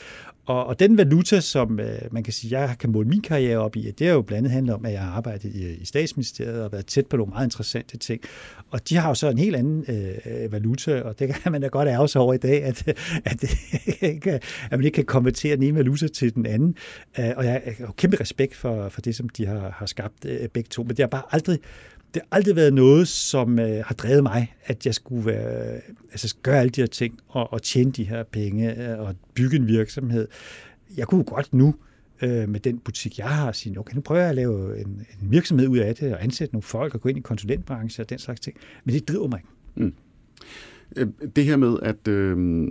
Og, 0.46 0.66
og 0.66 0.80
den 0.80 0.98
valuta, 0.98 1.39
som 1.39 1.80
øh, 1.80 2.02
man 2.12 2.24
kan 2.24 2.34
sige, 2.34 2.60
jeg 2.60 2.76
kan 2.80 2.92
måle 2.92 3.08
min 3.08 3.22
karriere 3.22 3.58
op 3.58 3.76
i, 3.76 3.92
det 3.92 4.08
er 4.08 4.13
jo 4.13 4.22
blandt 4.22 4.38
andet 4.38 4.52
handlet 4.52 4.76
om, 4.76 4.86
at 4.86 4.92
jeg 4.92 5.02
har 5.02 5.12
arbejdet 5.12 5.56
i, 5.56 5.76
i 5.76 5.86
statsministeriet 5.86 6.63
og 6.63 6.72
været 6.72 6.86
tæt 6.86 7.08
på 7.08 7.18
nogle 7.18 7.30
meget 7.30 7.46
interessante 7.46 7.98
ting. 7.98 8.22
Og 8.72 8.89
de 8.89 8.98
har 8.98 9.10
jo 9.10 9.16
så 9.16 9.30
en 9.30 9.38
helt 9.38 9.56
anden 9.56 9.86
øh, 9.88 10.52
valuta, 10.52 11.02
og 11.02 11.20
det 11.20 11.36
kan 11.36 11.52
man 11.52 11.62
da 11.62 11.68
godt 11.68 11.88
ærge 11.88 12.08
sig 12.08 12.22
over 12.22 12.34
i 12.34 12.38
dag, 12.38 12.63
at, 12.63 12.88
at, 13.32 13.44
at 14.72 14.72
man 14.72 14.84
ikke 14.84 14.96
kan 14.96 15.06
konvertere 15.06 15.56
den 15.56 15.63
ene 15.63 15.78
valuta 15.78 16.08
til 16.08 16.36
den 16.36 16.46
anden. 16.46 16.76
Øh, 17.20 17.32
og 17.38 17.46
jeg 17.46 17.62
har 17.80 17.94
kæmpe 17.98 18.20
respekt 18.20 18.56
for, 18.56 18.89
for 18.89 19.02
det, 19.02 19.16
som 19.16 19.30
de 19.30 19.46
har, 19.46 19.76
har 19.78 19.86
skabt 19.86 20.26
begge 20.54 20.68
to, 20.70 20.84
men 20.84 20.89
det 20.89 21.00
har 21.00 21.08
bare 21.08 21.24
aldrig 21.32 21.60
det 22.13 22.21
har 22.21 22.38
aldrig 22.38 22.56
været 22.56 22.73
noget, 22.73 23.08
som 23.08 23.60
øh, 23.60 23.84
har 23.86 23.95
drevet 23.95 24.23
mig, 24.23 24.56
at 24.65 24.86
jeg 24.86 24.95
skulle 24.95 25.26
være, 25.26 25.82
altså 26.12 26.36
gøre 26.43 26.60
alle 26.60 26.69
de 26.69 26.82
her 26.82 26.88
ting 26.88 27.19
og, 27.28 27.54
og 27.54 27.62
tjene 27.62 27.91
de 27.91 28.04
her 28.04 28.23
penge 28.23 28.91
øh, 28.91 28.99
og 28.99 29.15
bygge 29.34 29.58
en 29.58 29.67
virksomhed. 29.67 30.28
Jeg 30.97 31.08
kunne 31.08 31.23
godt 31.23 31.54
nu 31.54 31.76
øh, 32.21 32.49
med 32.49 32.60
den 32.60 32.80
butik, 32.80 33.17
jeg 33.17 33.30
har, 33.30 33.52
sige, 33.52 33.80
okay, 33.80 33.95
nu 33.95 34.02
prøver 34.02 34.21
jeg 34.21 34.30
at 34.30 34.36
lave 34.36 34.80
en, 34.80 35.06
en 35.21 35.32
virksomhed 35.32 35.67
ud 35.67 35.78
af 35.78 35.95
det, 35.95 36.13
og 36.13 36.23
ansætte 36.23 36.54
nogle 36.54 36.63
folk, 36.63 36.95
og 36.95 37.02
gå 37.02 37.10
ind 37.10 37.17
i 37.17 37.21
konsulentbranchen 37.21 38.02
og 38.02 38.10
den 38.10 38.19
slags 38.19 38.39
ting. 38.39 38.58
Men 38.86 38.95
det 38.95 39.08
driver 39.08 39.28
mig 39.28 39.39
ikke. 39.39 39.49
Mm. 39.76 39.93
Øh, 40.97 41.08
det 41.36 41.45
her 41.45 41.58
med, 41.58 41.78
at 41.82 42.08
øh, 42.08 42.67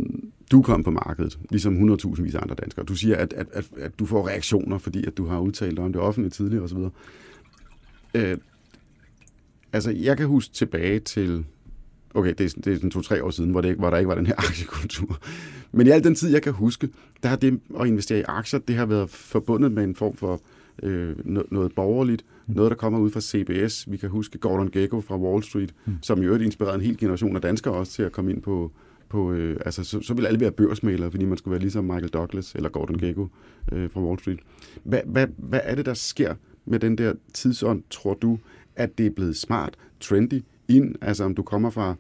du 0.51 0.63
kom 0.63 0.83
på 0.83 0.91
markedet, 0.91 1.39
ligesom 1.51 1.93
100.000 1.93 2.23
vis 2.23 2.35
andre 2.35 2.55
danskere. 2.55 2.85
Du 2.85 2.95
siger, 2.95 3.17
at, 3.17 3.33
at, 3.33 3.47
at, 3.53 3.65
at 3.77 3.99
du 3.99 4.07
får 4.07 4.29
reaktioner, 4.29 4.79
fordi 4.79 5.07
at 5.07 5.17
du 5.17 5.27
har 5.27 5.39
udtalt 5.39 5.79
om 5.79 5.93
det 5.93 6.03
offentlige 6.03 6.31
tidligere 6.31 6.65
osv. 6.65 6.79
Øh, 8.15 8.39
altså, 9.73 9.91
jeg 9.91 10.17
kan 10.17 10.27
huske 10.27 10.55
tilbage 10.55 11.01
til 11.01 11.45
okay, 12.15 12.35
det 12.39 12.41
er, 12.41 12.61
det 12.65 12.73
er 12.73 12.77
sådan 12.77 12.91
to-tre 12.91 13.25
år 13.25 13.31
siden, 13.31 13.51
hvor, 13.51 13.61
det, 13.61 13.77
hvor 13.77 13.91
der 13.91 13.97
ikke 13.97 14.09
var 14.09 14.15
den 14.15 14.27
her 14.27 14.35
aktiekultur. 14.49 15.19
Men 15.73 15.87
i 15.87 15.91
al 15.91 16.05
den 16.05 16.15
tid, 16.15 16.31
jeg 16.31 16.43
kan 16.43 16.53
huske, 16.53 16.89
der 17.23 17.29
har 17.29 17.37
det 17.37 17.61
at 17.81 17.87
investere 17.87 18.19
i 18.19 18.25
aktier, 18.29 18.61
det 18.61 18.77
har 18.77 18.87
været 18.87 19.11
forbundet 19.11 19.73
med 19.73 19.85
en 19.85 19.95
form 19.95 20.17
for 20.17 20.41
øh, 20.83 21.17
noget 21.53 21.75
borgerligt, 21.75 22.25
mm. 22.47 22.55
noget, 22.55 22.71
der 22.71 22.77
kommer 22.77 22.99
ud 22.99 23.11
fra 23.11 23.21
CBS. 23.21 23.91
Vi 23.91 23.97
kan 23.97 24.09
huske 24.09 24.39
Gordon 24.39 24.71
Gekko 24.71 25.01
fra 25.01 25.17
Wall 25.19 25.43
Street, 25.43 25.75
mm. 25.87 25.93
som 26.03 26.23
i 26.23 26.25
øvrigt 26.25 26.45
inspirerede 26.45 26.75
en 26.75 26.81
hel 26.81 26.99
generation 26.99 27.37
af 27.37 27.43
danskere 27.43 27.75
også 27.75 27.93
til 27.93 28.03
at 28.03 28.13
komme 28.13 28.31
ind 28.31 28.43
på, 28.43 28.73
på 29.09 29.33
øh, 29.33 29.61
altså 29.65 29.85
så, 29.85 30.01
så 30.01 30.15
ville 30.15 30.29
alle 30.29 30.41
være 30.41 30.51
børsmalere, 30.51 31.11
fordi 31.11 31.25
man 31.25 31.39
skulle 31.39 31.53
være 31.53 31.61
ligesom 31.61 31.85
Michael 31.85 32.09
Douglas 32.09 32.55
eller 32.55 32.69
Gordon 32.69 32.99
Gekko 32.99 33.29
øh, 33.73 33.91
fra 33.91 34.01
Wall 34.01 34.19
Street. 34.19 34.41
Hvad, 34.85 35.01
hvad, 35.07 35.27
hvad 35.37 35.61
er 35.63 35.75
det, 35.75 35.87
der 35.87 35.95
sker 35.95 36.35
med 36.65 36.79
den 36.79 36.99
der 36.99 37.13
tidsånd, 37.35 37.83
tror 37.91 38.15
du, 38.15 38.39
at 38.77 38.99
det 38.99 39.07
er 39.07 39.11
blevet 39.11 39.37
smart, 39.37 39.75
trendy, 40.01 40.43
ind, 40.69 40.95
altså 41.01 41.25
om 41.25 41.35
du 41.35 41.43
kommer 41.43 41.71
fra 41.71 41.95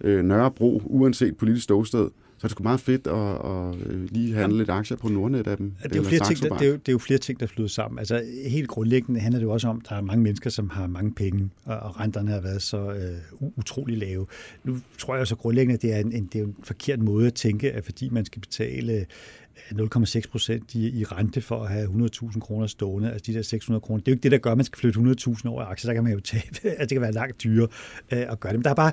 øh, 0.00 0.24
Nørrebro, 0.24 0.82
uanset 0.84 1.36
politisk 1.36 1.64
ståsted, 1.64 2.08
så 2.40 2.46
er 2.46 2.48
det 2.48 2.50
sgu 2.50 2.62
meget 2.62 2.80
fedt 2.80 3.06
at, 3.06 3.14
at, 3.14 3.86
øh, 3.86 4.10
lige 4.10 4.34
handle 4.34 4.58
lidt 4.58 4.70
aktier 4.70 4.96
på 4.96 5.08
Nordnet 5.08 5.46
af 5.46 5.56
dem. 5.56 5.72
Det 5.82 5.92
er, 5.92 5.96
jo 5.96 6.02
flere 6.02 6.24
ting, 6.24 6.42
der, 6.42 6.58
det, 6.58 6.66
er 6.66 6.70
jo, 6.70 6.76
det 6.76 6.88
er 6.88 6.92
jo 6.92 6.98
flere 6.98 7.18
ting, 7.18 7.40
der 7.40 7.46
flyder 7.46 7.68
sammen. 7.68 7.98
Altså 7.98 8.22
helt 8.46 8.68
grundlæggende 8.68 9.20
handler 9.20 9.38
det 9.38 9.46
jo 9.46 9.52
også 9.52 9.68
om, 9.68 9.80
at 9.84 9.90
der 9.90 9.96
er 9.96 10.00
mange 10.00 10.22
mennesker, 10.22 10.50
som 10.50 10.70
har 10.70 10.86
mange 10.86 11.12
penge, 11.14 11.50
og, 11.64 11.78
og 11.78 12.00
renterne 12.00 12.30
har 12.30 12.40
været 12.40 12.62
så 12.62 12.92
øh, 12.92 13.48
utrolig 13.56 13.98
lave. 13.98 14.26
Nu 14.64 14.78
tror 14.98 15.16
jeg 15.16 15.26
så 15.26 15.36
grundlæggende, 15.36 15.74
at 15.74 15.82
det 15.82 15.92
er 15.92 15.98
en, 15.98 16.12
en, 16.12 16.28
det 16.32 16.40
er 16.40 16.44
en 16.44 16.56
forkert 16.62 17.00
måde 17.00 17.26
at 17.26 17.34
tænke, 17.34 17.72
at 17.72 17.84
fordi 17.84 18.08
man 18.08 18.24
skal 18.24 18.40
betale 18.40 19.06
0,6 19.72 20.16
øh, 20.16 20.22
procent 20.30 20.74
i, 20.74 21.00
i 21.00 21.04
rente 21.04 21.40
for 21.40 21.62
at 21.62 21.70
have 21.70 21.86
100.000 21.86 22.40
kroner 22.40 22.66
stående, 22.66 23.12
altså 23.12 23.32
de 23.32 23.36
der 23.36 23.42
600 23.42 23.80
kroner. 23.80 24.00
Det 24.00 24.08
er 24.08 24.12
jo 24.12 24.14
ikke 24.14 24.22
det, 24.22 24.32
der 24.32 24.38
gør, 24.38 24.50
at 24.50 24.58
man 24.58 24.64
skal 24.64 24.78
flytte 24.78 25.00
100.000 25.00 25.48
over 25.48 25.62
i 25.62 25.64
aktier, 25.64 25.88
så 25.88 25.94
kan 25.94 26.04
man 26.04 26.12
jo 26.12 26.20
tabe, 26.32 26.44
altså 26.64 26.80
det 26.80 26.90
kan 26.90 27.00
være 27.00 27.12
langt 27.12 27.42
dyrere 27.42 27.68
øh, 28.12 28.32
at 28.32 28.40
gøre 28.40 28.52
det. 28.52 28.58
Men 28.58 28.64
der 28.64 28.70
er 28.70 28.74
bare 28.74 28.92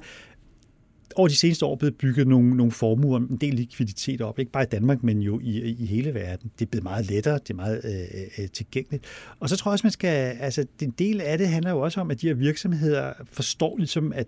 over 1.16 1.28
de 1.28 1.36
seneste 1.36 1.66
år 1.66 1.76
blevet 1.76 1.96
bygget 1.96 2.28
nogle, 2.28 2.58
nogle 2.58 2.72
formuer, 2.72 3.20
en 3.20 3.38
del 3.38 3.54
likviditet 3.54 4.22
op, 4.22 4.40
ikke 4.40 4.52
bare 4.52 4.64
i 4.64 4.68
Danmark, 4.72 5.04
men 5.04 5.22
jo 5.22 5.40
i, 5.40 5.76
i 5.80 5.86
hele 5.86 6.14
verden. 6.14 6.52
Det 6.60 6.66
er 6.66 6.70
blevet 6.70 6.84
meget 6.84 7.10
lettere, 7.10 7.34
det 7.34 7.50
er 7.50 7.54
meget 7.54 7.82
øh, 7.84 8.22
øh, 8.22 8.28
øh 8.40 8.50
tilgængeligt. 8.50 9.06
Og 9.40 9.50
så 9.50 9.56
tror 9.56 9.72
jeg 9.72 9.74
også, 9.74 9.86
man 9.86 9.92
skal, 9.92 10.38
altså 10.40 10.66
en 10.82 10.92
del 10.92 11.22
af 11.22 11.38
det 11.38 11.48
handler 11.48 11.72
jo 11.72 11.80
også 11.80 12.02
om, 12.02 12.12
at 12.12 12.22
de 12.22 12.28
her 12.28 12.34
virksomheder 12.34 13.14
forstår 13.32 13.78
ligesom, 13.78 14.14
at, 14.14 14.28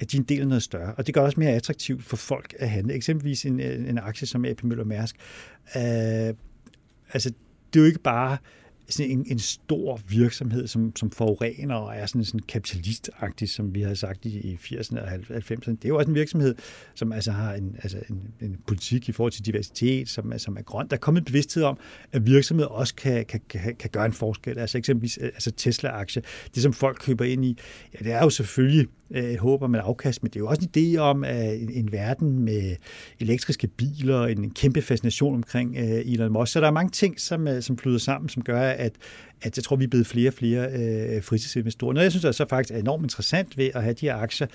at 0.00 0.12
de 0.12 0.16
er 0.16 0.20
en 0.20 0.26
del 0.26 0.40
af 0.40 0.48
noget 0.48 0.62
større, 0.62 0.94
og 0.94 1.06
det 1.06 1.14
gør 1.14 1.20
også 1.20 1.40
mere 1.40 1.50
attraktivt 1.50 2.04
for 2.04 2.16
folk 2.16 2.54
at 2.58 2.70
handle. 2.70 2.94
Eksempelvis 2.94 3.46
en, 3.46 3.60
en 3.60 3.98
aktie 3.98 4.26
som 4.26 4.44
AP 4.44 4.62
Møller 4.62 4.84
Mærsk. 4.84 5.16
Øh, 5.76 6.34
altså, 7.12 7.32
det 7.72 7.80
er 7.80 7.80
jo 7.80 7.84
ikke 7.84 8.02
bare 8.02 8.36
sådan 8.90 9.10
en, 9.10 9.26
en 9.26 9.38
stor 9.38 10.00
virksomhed, 10.08 10.66
som, 10.66 10.96
som 10.96 11.10
forurener 11.10 11.74
og 11.74 11.96
er 11.96 12.06
sådan, 12.06 12.24
sådan 12.24 12.40
kapitalistagtig, 12.40 13.48
som 13.48 13.74
vi 13.74 13.82
har 13.82 13.94
sagt 13.94 14.24
i, 14.24 14.38
i 14.38 14.54
80'erne 14.54 15.00
og 15.00 15.08
90'erne. 15.08 15.70
Det 15.70 15.84
er 15.84 15.88
jo 15.88 15.96
også 15.96 16.08
en 16.08 16.14
virksomhed, 16.14 16.54
som 16.94 17.12
altså 17.12 17.32
har 17.32 17.54
en, 17.54 17.76
altså 17.82 17.98
en, 18.10 18.22
en 18.40 18.56
politik 18.66 19.08
i 19.08 19.12
forhold 19.12 19.32
til 19.32 19.46
diversitet, 19.46 20.08
som, 20.08 20.38
som 20.38 20.56
er 20.56 20.62
grøn. 20.62 20.88
Der 20.88 20.96
er 20.96 21.00
kommet 21.00 21.24
bevidsthed 21.24 21.62
om, 21.62 21.78
at 22.12 22.26
virksomheder 22.26 22.68
også 22.68 22.94
kan, 22.94 23.24
kan, 23.24 23.40
kan, 23.48 23.76
kan 23.76 23.90
gøre 23.90 24.06
en 24.06 24.12
forskel. 24.12 24.58
Altså 24.58 24.78
eksempelvis 24.78 25.18
altså 25.18 25.50
Tesla-aktie. 25.50 26.22
Det, 26.54 26.62
som 26.62 26.72
folk 26.72 26.98
køber 27.00 27.24
ind 27.24 27.44
i, 27.44 27.58
ja, 27.94 28.04
det 28.04 28.12
er 28.12 28.22
jo 28.22 28.30
selvfølgelig 28.30 28.88
øh, 29.10 29.36
håb 29.36 29.62
om 29.62 29.74
et 29.74 29.78
afkast, 29.78 30.22
men 30.22 30.30
det 30.30 30.36
er 30.36 30.40
jo 30.40 30.46
også 30.46 30.68
en 30.74 30.94
idé 30.94 30.98
om 30.98 31.24
at 31.24 31.60
en, 31.60 31.70
en 31.70 31.92
verden 31.92 32.38
med 32.38 32.76
elektriske 33.20 33.66
biler, 33.66 34.26
en 34.26 34.50
kæmpe 34.50 34.82
fascination 34.82 35.34
omkring 35.34 35.76
øh, 35.78 36.12
Elon 36.12 36.32
Musk. 36.32 36.52
Så 36.52 36.60
der 36.60 36.66
er 36.66 36.70
mange 36.70 36.90
ting, 36.90 37.20
som, 37.20 37.48
øh, 37.48 37.62
som 37.62 37.78
flyder 37.78 37.98
sammen, 37.98 38.28
som 38.28 38.42
gør, 38.42 38.60
at, 38.60 38.92
at 39.42 39.56
jeg 39.56 39.64
tror, 39.64 39.76
vi 39.76 39.84
er 39.84 39.88
blevet 39.88 40.06
flere 40.06 40.30
og 40.30 40.34
flere 40.34 40.68
øh, 40.72 41.22
fritidsinvestorer. 41.22 41.92
Noget, 41.92 42.04
jeg 42.04 42.12
synes, 42.12 42.22
der 42.22 42.28
er 42.28 42.32
så 42.32 42.46
faktisk 42.48 42.74
er 42.74 42.78
enormt 42.78 43.02
interessant 43.02 43.58
ved 43.58 43.70
at 43.74 43.82
have 43.82 43.94
de 43.94 44.06
her 44.06 44.16
aktier, 44.16 44.46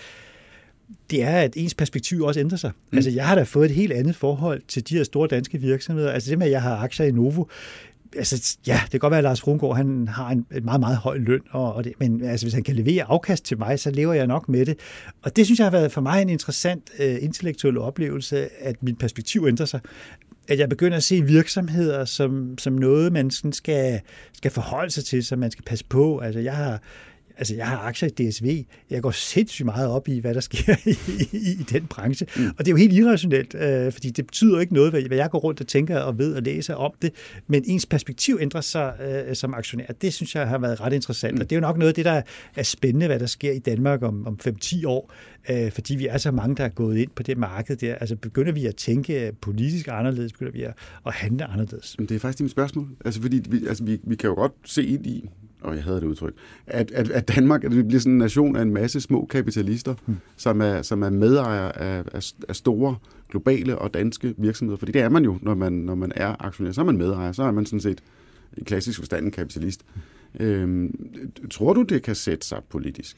det 1.10 1.24
er, 1.24 1.38
at 1.38 1.54
ens 1.56 1.76
perspektiv 1.76 2.22
også 2.22 2.40
ændrer 2.40 2.58
sig. 2.58 2.72
Mm. 2.92 2.98
Altså, 2.98 3.12
jeg 3.12 3.28
har 3.28 3.36
da 3.36 3.44
fået 3.44 3.66
et 3.66 3.76
helt 3.76 3.92
andet 3.92 4.16
forhold 4.16 4.62
til 4.68 4.90
de 4.90 4.98
her 4.98 5.04
store 5.04 5.28
danske 5.28 5.58
virksomheder. 5.58 6.12
Altså, 6.12 6.30
det 6.30 6.38
med, 6.38 6.46
at 6.46 6.52
jeg 6.52 6.62
har 6.62 6.76
aktier 6.78 7.06
i 7.06 7.12
Novo, 7.12 7.46
altså, 8.18 8.58
ja, 8.68 8.80
det 8.84 8.92
kan 8.92 9.00
godt 9.00 9.12
være, 9.12 9.18
at 9.18 9.24
Lars 9.24 9.42
Frungård, 9.42 9.78
han 9.78 10.08
har 10.08 10.30
en, 10.30 10.46
et 10.56 10.64
meget, 10.66 10.80
meget 10.80 10.98
høj 10.98 11.18
løn, 11.18 11.42
og, 11.50 11.74
og 11.74 11.84
det, 11.84 11.94
men 12.00 12.24
altså, 12.24 12.46
hvis 12.46 12.54
han 12.54 12.64
kan 12.64 12.76
levere 12.76 13.04
afkast 13.04 13.46
til 13.46 13.58
mig, 13.58 13.80
så 13.80 13.92
lever 13.92 14.14
jeg 14.14 14.28
nok 14.28 14.50
med 14.50 14.66
det. 14.66 14.80
Og 15.22 15.36
det 15.36 15.46
synes 15.46 15.60
jeg 15.60 15.66
har 15.66 15.72
været 15.72 15.92
for 15.92 16.02
mig 16.02 16.22
en 16.22 16.30
interessant 16.30 16.90
øh, 17.00 17.18
intellektuel 17.22 17.78
oplevelse, 17.78 18.64
at 18.64 18.84
mit 18.84 18.98
perspektiv 18.98 19.46
ændrer 19.48 19.66
sig 19.66 19.80
at 20.48 20.60
jeg 20.60 20.70
begynder 20.70 20.98
at 20.98 21.04
se 21.04 21.22
virksomheder 21.22 22.06
som, 22.06 22.58
som 22.58 22.74
noget, 22.74 23.14
man 23.14 23.32
sådan 23.32 23.54
skal, 23.54 24.02
skal 24.34 24.52
forholde 24.52 24.92
sig 24.92 25.06
til, 25.06 25.26
som 25.26 25.40
man 25.40 25.52
skal 25.52 25.64
passe 25.64 25.86
på. 25.86 26.20
Altså, 26.20 26.40
jeg 26.40 26.54
har, 26.56 26.82
altså 27.38 27.56
jeg 27.56 27.68
har 27.68 27.78
aktier 27.78 28.10
i 28.10 28.30
DSV. 28.30 28.64
Jeg 28.90 29.02
går 29.02 29.12
sindssygt 29.12 29.66
meget 29.66 29.90
op 29.90 30.08
i, 30.08 30.20
hvad 30.20 30.34
der 30.34 30.40
sker 30.40 30.76
i, 30.86 30.98
i, 31.32 31.52
i 31.52 31.64
den 31.64 31.88
branche. 31.88 32.28
Mm. 32.38 32.48
Og 32.48 32.58
det 32.58 32.68
er 32.68 32.72
jo 32.72 32.78
helt 32.78 32.94
irrationelt, 32.94 33.56
øh, 33.56 33.92
fordi 33.92 34.10
det 34.10 34.26
betyder 34.26 34.60
ikke 34.60 34.74
noget, 34.74 34.92
hvad 34.92 35.18
jeg 35.18 35.30
går 35.30 35.40
rundt 35.40 35.62
og 35.62 35.68
tænker 35.68 36.00
og 36.00 36.18
ved 36.18 36.36
og 36.36 36.42
læser 36.42 36.76
om 36.76 36.94
det. 37.02 37.12
Men 37.48 37.64
ens 37.66 37.86
perspektiv 37.86 38.38
ændrer 38.42 38.62
sig 38.62 38.94
øh, 39.28 39.36
som 39.36 39.54
aktionær. 39.54 39.86
Det 40.02 40.14
synes 40.14 40.36
jeg 40.36 40.48
har 40.48 40.58
været 40.58 40.82
ret 40.82 40.94
interessant. 40.94 41.36
Mm. 41.36 41.42
Og 41.42 41.50
det 41.50 41.56
er 41.56 41.58
jo 41.58 41.62
nok 41.62 41.78
noget 41.78 41.90
af 41.90 41.96
det, 41.96 42.06
der 42.06 42.22
er 42.56 42.64
spændende, 42.64 43.08
hvad 43.08 43.20
der 43.20 43.26
sker 43.26 43.52
i 43.52 43.60
Danmark 43.60 44.04
om, 44.04 44.28
om 44.28 44.40
5-10 44.48 44.88
år. 44.88 45.12
Øh, 45.50 45.72
fordi 45.72 45.96
vi 45.96 46.08
er 46.08 46.18
så 46.18 46.32
mange, 46.32 46.56
der 46.56 46.64
er 46.64 46.70
gået 46.70 46.98
ind 46.98 47.10
på 47.16 47.24
det 47.24 47.38
marked 47.38 47.76
der. 47.76 47.96
Altså 47.96 48.16
begynder 48.16 48.52
vi 48.52 48.66
at 48.66 48.76
tænke 48.76 49.32
politisk 49.42 49.88
anderledes? 49.92 50.34
Begynder 50.34 50.52
vi 50.52 50.64
at, 50.64 50.74
at 51.06 51.14
handle 51.14 51.46
anderledes? 51.46 51.96
Det 52.00 52.12
er 52.12 52.20
faktisk 52.20 52.42
mit 52.42 52.52
spørgsmål. 52.52 52.88
Altså 53.06 53.22
fordi 53.22 53.42
vi, 53.50 53.68
altså, 53.68 53.84
vi, 53.84 54.00
vi 54.04 54.16
kan 54.16 54.28
jo 54.28 54.34
godt 54.34 54.52
se 54.66 54.86
ind 54.86 55.06
i, 55.06 55.30
og 55.66 55.76
jeg 55.76 55.84
havde 55.84 56.02
det 56.02 56.08
udtryk, 56.08 56.34
at, 56.68 56.92
at, 56.92 57.10
at 57.10 57.28
Danmark 57.36 57.64
at 57.64 57.72
det 57.72 57.88
bliver 57.88 58.00
sådan 58.00 58.12
en 58.12 58.18
nation 58.18 58.56
af 58.56 58.62
en 58.62 58.74
masse 58.74 59.02
små 59.02 59.26
kapitalister, 59.26 59.96
hmm. 60.06 60.18
som, 60.38 60.62
er, 60.62 60.82
som 60.82 61.02
er 61.02 61.10
medejere 61.10 61.80
af, 61.80 62.04
af, 62.14 62.32
af 62.50 62.56
store 62.56 62.96
globale 63.30 63.78
og 63.78 63.94
danske 63.94 64.34
virksomheder. 64.38 64.78
Fordi 64.78 64.92
det 64.92 65.02
er 65.02 65.10
man 65.10 65.24
jo, 65.24 65.38
når 65.42 65.56
man, 65.56 65.74
når 65.74 65.96
man 65.96 66.12
er 66.16 66.36
aktionær. 66.46 66.72
Så 66.72 66.82
er 66.82 66.86
man 66.86 66.98
medejer, 66.98 67.32
så 67.32 67.44
er 67.44 67.52
man 67.52 67.66
sådan 67.66 67.80
set 67.80 68.04
i 68.58 68.64
klassisk 68.64 69.00
forstand 69.00 69.26
en 69.26 69.32
kapitalist. 69.32 69.86
Hmm. 69.94 70.46
Øhm, 70.46 70.94
tror 71.52 71.74
du, 71.74 71.82
det 71.82 72.04
kan 72.04 72.16
sætte 72.16 72.48
sig 72.48 72.62
politisk? 72.70 73.18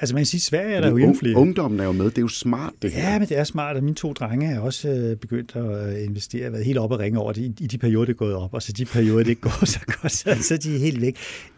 Altså 0.00 0.14
man 0.14 0.20
kan 0.20 0.26
sige, 0.26 0.40
Sverige 0.40 0.74
er 0.74 0.80
der 0.80 0.90
jo 0.90 0.96
indflydelse. 0.96 1.40
Ungdommen 1.40 1.80
er 1.80 1.84
jo 1.84 1.92
med, 1.92 2.04
det 2.04 2.18
er 2.18 2.22
jo 2.22 2.28
smart 2.28 2.72
det 2.82 2.92
her. 2.92 3.12
Ja, 3.12 3.18
men 3.18 3.28
det 3.28 3.38
er 3.38 3.44
smart, 3.44 3.76
og 3.76 3.84
mine 3.84 3.94
to 3.94 4.12
drenge 4.12 4.46
er 4.46 4.60
også 4.60 4.88
øh, 4.88 5.16
begyndt 5.16 5.56
at 5.56 5.96
øh, 5.96 6.04
investere, 6.04 6.52
været 6.52 6.64
helt 6.64 6.78
op 6.78 6.92
og 6.92 6.98
ringe 6.98 7.18
over 7.18 7.32
det 7.32 7.42
i, 7.42 7.64
i 7.64 7.66
de 7.66 7.78
perioder, 7.78 8.04
det 8.04 8.12
er 8.12 8.16
gået 8.16 8.34
op, 8.34 8.54
og 8.54 8.62
så 8.62 8.72
de 8.72 8.84
perioder, 8.84 9.22
det 9.22 9.30
ikke 9.30 9.40
går 9.40 9.64
så 9.64 9.80
godt, 9.86 10.12
så, 10.12 10.36
så 10.40 10.56
de 10.56 10.74
er 10.74 10.78
helt 10.78 11.00
væk. 11.00 11.16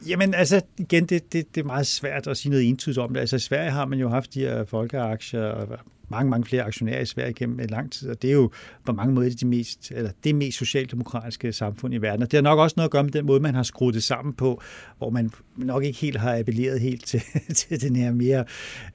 Jamen 0.09 0.35
altså, 0.35 0.61
igen, 0.79 1.07
det, 1.07 1.33
det, 1.33 1.55
det 1.55 1.61
er 1.61 1.65
meget 1.65 1.87
svært 1.87 2.27
at 2.27 2.37
sige 2.37 2.51
noget 2.51 2.69
entydigt 2.69 2.99
om 2.99 3.13
det. 3.13 3.21
Altså 3.21 3.37
i 3.37 3.39
Sverige 3.39 3.71
har 3.71 3.87
man 3.87 3.99
jo 3.99 4.09
haft 4.09 4.35
de 4.35 4.41
her 4.41 4.65
folkeaktier, 4.65 5.43
og 5.45 5.79
mange, 6.13 6.31
mange 6.31 6.47
flere 6.47 6.63
aktionærer 6.63 7.01
i 7.01 7.07
Sverige 7.07 7.33
gennem 7.33 7.61
en 7.61 7.71
lang 7.71 7.93
tid, 7.93 8.09
og 8.09 8.23
det 8.23 8.31
er 8.31 8.35
jo 8.35 8.51
på 8.85 8.93
mange 8.93 9.15
måder 9.15 9.31
de 9.41 9.47
mest, 9.47 9.93
eller 9.95 10.11
det 10.25 10.35
mest 10.35 10.59
socialdemokratiske 10.59 11.53
samfund 11.53 11.95
i 11.95 11.99
verden. 11.99 12.23
Og 12.23 12.31
det 12.31 12.37
har 12.37 12.43
nok 12.43 12.59
også 12.59 12.75
noget 12.77 12.89
at 12.89 12.93
gøre 12.93 13.05
med 13.05 13.13
den 13.13 13.27
måde, 13.27 13.41
man 13.41 13.55
har 13.55 13.63
skruet 13.63 13.95
det 13.95 14.03
sammen 14.03 14.33
på, 14.35 14.63
hvor 14.99 15.11
man 15.11 15.31
nok 15.57 15.85
ikke 15.85 15.99
helt 15.99 16.17
har 16.17 16.39
appelleret 16.39 16.81
helt 16.81 17.07
til, 17.07 17.23
til 17.55 17.81
den 17.81 17.97
her 17.97 18.13
mere, 18.13 18.45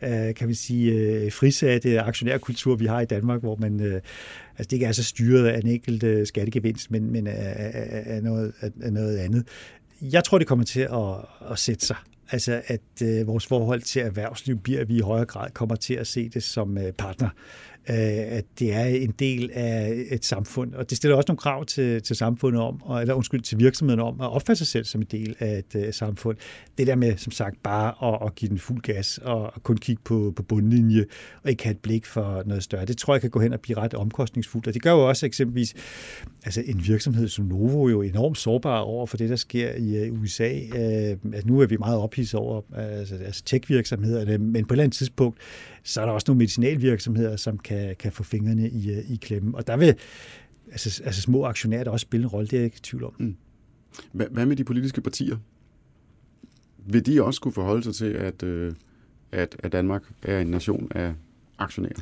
øh, 0.02 0.36
kan 0.36 0.48
vi 0.48 0.54
sige, 0.54 0.94
øh, 0.94 1.32
frisatte 1.32 2.02
aktionærkultur, 2.02 2.76
vi 2.76 2.86
har 2.86 3.02
i 3.02 3.06
Danmark, 3.06 3.42
hvor 3.42 3.56
man 3.56 3.80
øh, 3.80 4.02
Altså 4.58 4.68
det 4.70 4.74
ikke 4.74 4.86
er 4.86 4.92
så 4.92 5.04
styret 5.04 5.48
af 5.48 5.60
en 5.60 5.68
enkelt 5.68 6.04
øh, 6.04 6.28
skattegevinst, 6.28 6.92
men, 6.92 7.12
men 7.12 7.28
af, 7.28 7.54
af, 7.74 8.04
af, 8.06 8.24
noget, 8.24 8.54
af 8.82 8.94
noget 8.94 9.18
andet. 9.18 9.48
Jeg 10.02 10.24
tror, 10.24 10.38
det 10.38 10.48
kommer 10.48 10.66
til 10.66 10.80
at, 10.80 11.16
at 11.52 11.60
sætte 11.60 11.86
sig. 11.86 11.96
Altså 12.32 12.62
at 12.68 13.02
øh, 13.04 13.28
vores 13.28 13.48
forhold 13.48 13.82
til 13.82 14.02
erhvervsliv 14.02 14.60
bliver, 14.60 14.82
at 14.82 14.90
vi 14.90 14.98
i 14.98 15.00
højere 15.00 15.26
grad 15.26 15.50
kommer 15.52 15.76
til 15.76 15.94
at 15.94 16.08
se 16.08 16.30
det 16.30 16.44
som 16.44 16.78
øh, 16.78 16.92
partner. 16.92 17.30
Øh, 17.90 18.38
at 18.38 18.46
det 18.60 18.74
er 18.74 18.86
en 18.86 19.12
del 19.12 19.50
af 19.54 20.06
et 20.10 20.26
samfund, 20.26 20.74
og 20.74 20.90
det 20.90 20.98
stiller 20.98 21.18
også 21.18 21.28
nogle 21.28 21.38
krav 21.38 21.66
til, 21.66 22.04
til 22.04 22.16
samfundet 22.16 22.62
om, 22.62 22.82
eller 23.02 23.14
undskyld, 23.14 23.42
til 23.42 23.60
virksomheden 23.60 24.00
om 24.00 24.22
at 24.22 24.32
opfatte 24.32 24.58
sig 24.58 24.68
selv 24.68 24.86
som 24.86 25.02
en 25.02 25.08
del 25.12 25.36
af 25.40 25.58
et 25.58 25.88
uh, 25.88 25.92
samfund. 25.92 26.38
Det 26.78 26.88
der 26.88 26.96
med, 26.96 27.18
som 27.18 27.32
sagt, 27.32 27.64
bare 27.64 28.14
at, 28.14 28.28
at 28.28 28.36
give 28.36 28.50
den 28.50 28.60
fuld 28.60 28.82
gas 28.82 29.18
og 29.18 29.58
og 29.58 29.64
kun 29.64 29.78
kigge 29.78 30.02
på, 30.06 30.34
på 30.36 30.44
bundlinje 30.44 31.06
og 31.44 31.50
ikke 31.50 31.64
have 31.64 31.72
et 31.72 31.80
blik 31.80 32.06
for 32.06 32.44
noget 32.46 32.64
større, 32.64 32.86
det 32.86 32.98
tror 32.98 33.14
jeg 33.14 33.22
kan 33.22 33.30
gå 33.30 33.40
hen 33.40 33.54
og 33.54 33.60
blive 33.60 33.78
ret 33.78 33.94
omkostningsfuldt. 33.94 34.68
Og 34.68 34.74
det 34.74 34.82
gør 34.82 34.92
jo 34.92 35.08
også 35.10 35.26
eksempelvis, 35.26 35.74
altså 36.46 36.64
en 36.66 36.88
virksomhed 36.88 37.28
som 37.28 37.46
Novo 37.46 37.88
jo 37.88 38.02
enormt 38.02 38.38
sårbar 38.38 38.80
over 38.80 39.06
for 39.06 39.18
det, 39.18 39.30
der 39.30 39.36
sker 39.36 39.74
i 39.74 39.96
øh, 39.96 40.14
uh, 40.14 40.22
USA. 40.22 40.52
Uh, 40.72 41.34
altså 41.34 41.48
nu 41.48 41.60
er 41.60 41.66
vi 41.66 41.78
meget 41.78 41.98
ophidset 41.98 42.40
over 42.40 42.62
altså, 42.76 43.16
altså 43.16 43.44
tech-virksomhederne, 43.46 44.38
men 44.38 44.66
på 44.66 44.74
et 44.74 44.76
eller 44.76 44.84
andet 44.84 44.98
tidspunkt, 44.98 45.40
så 45.84 46.02
er 46.02 46.06
der 46.06 46.14
også 46.14 46.26
nogle 46.28 46.38
medicinalvirksomheder, 46.38 47.36
som 47.36 47.58
kan, 47.58 47.77
kan 48.00 48.12
få 48.12 48.24
fingrene 48.24 48.70
i, 48.70 48.92
øh, 48.92 49.12
i 49.12 49.16
klemmen. 49.16 49.56
Og 49.56 49.68
der 49.68 49.78
vil 49.78 49.96
altså, 50.72 51.04
altså 51.04 51.22
små 51.22 51.46
aktionærer 51.46 51.84
der 51.84 51.92
også 51.92 52.04
spille 52.04 52.24
en 52.24 52.28
rolle, 52.28 52.48
det 52.48 52.54
er 52.54 52.58
jeg 52.58 52.66
ikke 52.66 52.78
i 52.78 52.84
tvivl 52.84 53.04
om. 53.04 53.14
Mm. 53.18 53.36
Hvad, 54.12 54.46
med 54.46 54.56
de 54.56 54.64
politiske 54.64 55.02
partier? 55.02 55.38
Vil 56.86 57.06
de 57.06 57.24
også 57.24 57.42
kunne 57.42 57.54
forholde 57.54 57.84
sig 57.84 57.96
til, 57.96 58.06
at, 58.06 58.44
øh, 58.44 58.74
at, 59.32 59.56
at 59.60 59.72
Danmark 59.72 60.04
er 60.24 60.40
en 60.40 60.48
nation 60.48 60.92
af 60.96 61.14
aktionærer? 61.60 61.94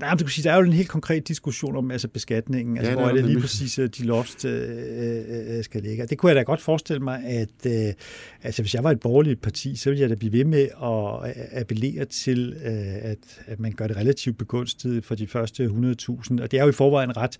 Nej, 0.00 0.10
men 0.10 0.18
du 0.18 0.24
kan 0.24 0.30
sige, 0.30 0.44
der 0.44 0.52
er 0.52 0.56
jo 0.56 0.62
en 0.64 0.72
helt 0.72 0.88
konkret 0.88 1.28
diskussion 1.28 1.76
om 1.76 1.90
altså 1.90 2.08
beskatningen, 2.08 2.76
altså, 2.76 2.90
Ja, 2.92 2.96
hvor 2.96 3.04
er 3.04 3.06
det 3.08 3.14
der 3.16 3.20
lige 3.22 3.28
nemlig. 3.34 3.42
præcis 3.42 3.78
øh, 3.78 3.88
de 3.88 4.02
loft 4.04 4.44
øh, 4.44 5.56
øh, 5.58 5.64
skal 5.64 5.82
ligge. 5.82 6.06
Det 6.06 6.18
kunne 6.18 6.28
jeg 6.30 6.36
da 6.36 6.42
godt 6.42 6.60
forestille 6.60 7.00
mig, 7.02 7.24
at 7.24 7.66
øh, 7.66 7.94
altså, 8.42 8.62
hvis 8.62 8.74
jeg 8.74 8.84
var 8.84 8.90
et 8.90 9.00
borgerligt 9.00 9.42
parti, 9.42 9.76
så 9.76 9.90
ville 9.90 10.00
jeg 10.00 10.10
da 10.10 10.14
blive 10.14 10.32
ved 10.32 10.44
med 10.44 10.68
at 10.82 11.36
øh, 11.36 11.60
appellere 11.60 12.04
til, 12.04 12.52
øh, 12.64 13.10
at, 13.10 13.18
at 13.46 13.60
man 13.60 13.72
gør 13.72 13.86
det 13.86 13.96
relativt 13.96 14.38
begunstiget 14.38 15.04
for 15.04 15.14
de 15.14 15.26
første 15.26 15.64
100.000. 15.64 16.42
Og 16.42 16.50
det 16.50 16.58
er 16.58 16.62
jo 16.62 16.68
i 16.68 16.72
forvejen 16.72 17.16
ret, 17.16 17.36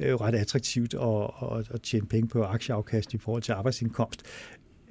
øh, 0.00 0.14
ret 0.14 0.34
attraktivt 0.34 0.94
at, 0.94 1.58
at, 1.58 1.70
at 1.74 1.82
tjene 1.82 2.06
penge 2.06 2.28
på 2.28 2.42
aktieafkast 2.42 3.14
i 3.14 3.18
forhold 3.18 3.42
til 3.42 3.52
arbejdsindkomst. 3.52 4.22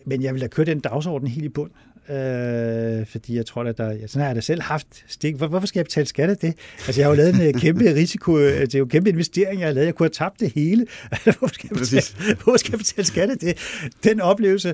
Men 0.06 0.24
jeg 0.24 0.34
vil 0.34 0.42
da 0.42 0.48
køre 0.48 0.66
den 0.66 0.80
dagsorden 0.80 1.28
helt 1.28 1.46
i 1.46 1.50
bund. 1.50 1.72
Øh, 2.10 3.06
fordi 3.06 3.36
jeg 3.36 3.46
tror, 3.46 3.64
at 3.64 3.78
der, 3.78 3.92
ja, 3.92 4.08
sådan 4.08 4.22
har 4.22 4.28
jeg 4.28 4.36
da 4.36 4.42
selv 4.42 4.62
haft 4.62 4.88
stik. 5.08 5.36
Hvor, 5.36 5.48
hvorfor 5.48 5.68
skal 5.68 5.80
jeg 5.80 5.86
betale 5.86 6.08
skat 6.08 6.30
af 6.30 6.38
det? 6.38 6.54
Altså, 6.88 7.02
jeg 7.02 7.06
har 7.06 7.12
jo 7.12 7.18
lavet 7.18 7.36
en 7.36 7.42
øh, 7.42 7.62
kæmpe 7.62 7.94
risiko, 7.94 8.38
øh, 8.38 8.62
det 8.62 8.76
er 8.76 8.80
jo 8.80 8.84
en 8.84 8.90
kæmpe 8.90 9.10
investering, 9.10 9.60
jeg 9.60 9.68
har 9.68 9.74
lavet. 9.74 9.86
Jeg 9.86 9.96
kunne 9.96 10.06
have 10.06 10.12
tabt 10.12 10.40
det 10.40 10.52
hele. 10.56 10.86
hvorfor, 11.24 11.48
skal 11.48 11.70
jeg 11.72 11.80
betale, 11.80 12.02
Præcis. 12.02 12.10
hvorfor 12.44 12.58
skal 12.58 12.72
jeg 12.72 12.80
betale 12.80 13.08
skat 13.08 13.30
af 13.30 13.38
det? 13.38 13.58
Den 14.04 14.22
oplevelse, 14.22 14.74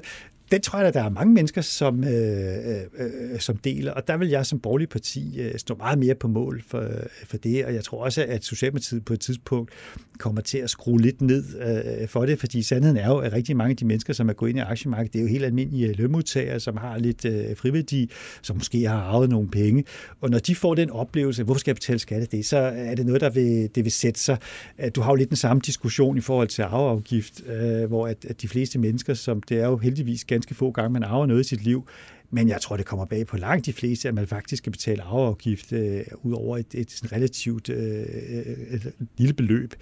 den 0.51 0.61
tror 0.61 0.79
jeg, 0.79 0.87
at 0.87 0.93
der 0.93 1.03
er 1.03 1.09
mange 1.09 1.33
mennesker, 1.33 1.61
som, 1.61 2.03
øh, 2.03 2.09
øh, 2.09 3.05
øh, 3.33 3.39
som 3.39 3.57
deler, 3.57 3.91
og 3.91 4.07
der 4.07 4.17
vil 4.17 4.27
jeg 4.27 4.45
som 4.45 4.59
borgerlig 4.59 4.89
parti 4.89 5.39
øh, 5.39 5.59
stå 5.59 5.75
meget 5.75 5.99
mere 5.99 6.15
på 6.15 6.27
mål 6.27 6.63
for, 6.67 6.89
for 7.25 7.37
det, 7.37 7.65
og 7.65 7.73
jeg 7.73 7.83
tror 7.83 8.03
også, 8.03 8.25
at 8.27 8.45
Socialdemokratiet 8.45 9.05
på 9.05 9.13
et 9.13 9.19
tidspunkt 9.19 9.71
kommer 10.19 10.41
til 10.41 10.57
at 10.57 10.69
skrue 10.69 11.01
lidt 11.01 11.21
ned 11.21 11.43
øh, 12.01 12.07
for 12.07 12.25
det, 12.25 12.39
fordi 12.39 12.61
sandheden 12.61 12.97
er 12.97 13.07
jo, 13.07 13.17
at 13.17 13.33
rigtig 13.33 13.57
mange 13.57 13.71
af 13.71 13.77
de 13.77 13.85
mennesker, 13.85 14.13
som 14.13 14.29
er 14.29 14.33
gået 14.33 14.49
ind 14.49 14.57
i 14.57 14.61
aktiemarkedet, 14.61 15.13
det 15.13 15.19
er 15.19 15.23
jo 15.23 15.29
helt 15.29 15.45
almindelige 15.45 15.87
øh, 15.87 15.95
lønmodtagere, 15.97 16.59
som 16.59 16.77
har 16.77 16.97
lidt 16.97 17.25
øh, 17.25 17.57
friværdi, 17.57 18.11
som 18.41 18.55
måske 18.55 18.87
har 18.87 19.01
arvet 19.01 19.29
nogle 19.29 19.49
penge, 19.49 19.83
og 20.21 20.29
når 20.29 20.39
de 20.39 20.55
får 20.55 20.75
den 20.75 20.89
oplevelse, 20.89 21.43
hvorfor 21.43 21.59
skal 21.59 21.71
jeg 21.71 21.75
betale 21.75 21.99
skat 21.99 22.21
af 22.21 22.27
det, 22.27 22.45
så 22.45 22.57
er 22.57 22.95
det 22.95 23.05
noget, 23.05 23.21
der 23.21 23.29
vil, 23.29 23.69
det 23.75 23.83
vil 23.83 23.91
sætte 23.91 24.19
sig. 24.19 24.37
Øh, 24.79 24.91
du 24.95 25.01
har 25.01 25.11
jo 25.11 25.15
lidt 25.15 25.29
den 25.29 25.37
samme 25.37 25.61
diskussion 25.65 26.17
i 26.17 26.21
forhold 26.21 26.47
til 26.47 26.61
arveafgift, 26.61 27.41
øh, 27.47 27.85
hvor 27.85 28.07
at, 28.07 28.25
at 28.25 28.41
de 28.41 28.47
fleste 28.47 28.79
mennesker, 28.79 29.13
som 29.13 29.41
det 29.41 29.57
er 29.57 29.67
jo 29.67 29.77
heldigvis 29.77 30.23
ganske 30.39 30.55
få 30.55 30.71
gange, 30.71 30.89
man 30.89 31.03
arver 31.03 31.25
noget 31.25 31.45
i 31.45 31.47
sit 31.47 31.63
liv, 31.63 31.87
men 32.31 32.49
jeg 32.49 32.61
tror, 32.61 32.77
det 32.77 32.85
kommer 32.85 33.05
bag 33.05 33.27
på 33.27 33.37
langt 33.37 33.65
de 33.65 33.73
fleste, 33.73 34.07
at 34.07 34.13
man 34.13 34.27
faktisk 34.27 34.63
skal 34.63 34.71
betale 34.71 35.01
arveafgift 35.01 35.73
øh, 35.73 36.01
ud 36.23 36.33
over 36.33 36.57
et, 36.57 36.75
et 36.75 36.91
sådan 36.91 37.17
relativt 37.17 37.69
øh, 37.69 38.05
øh 38.29 38.45
et 38.71 38.93
lille 39.17 39.33
beløb. 39.33 39.73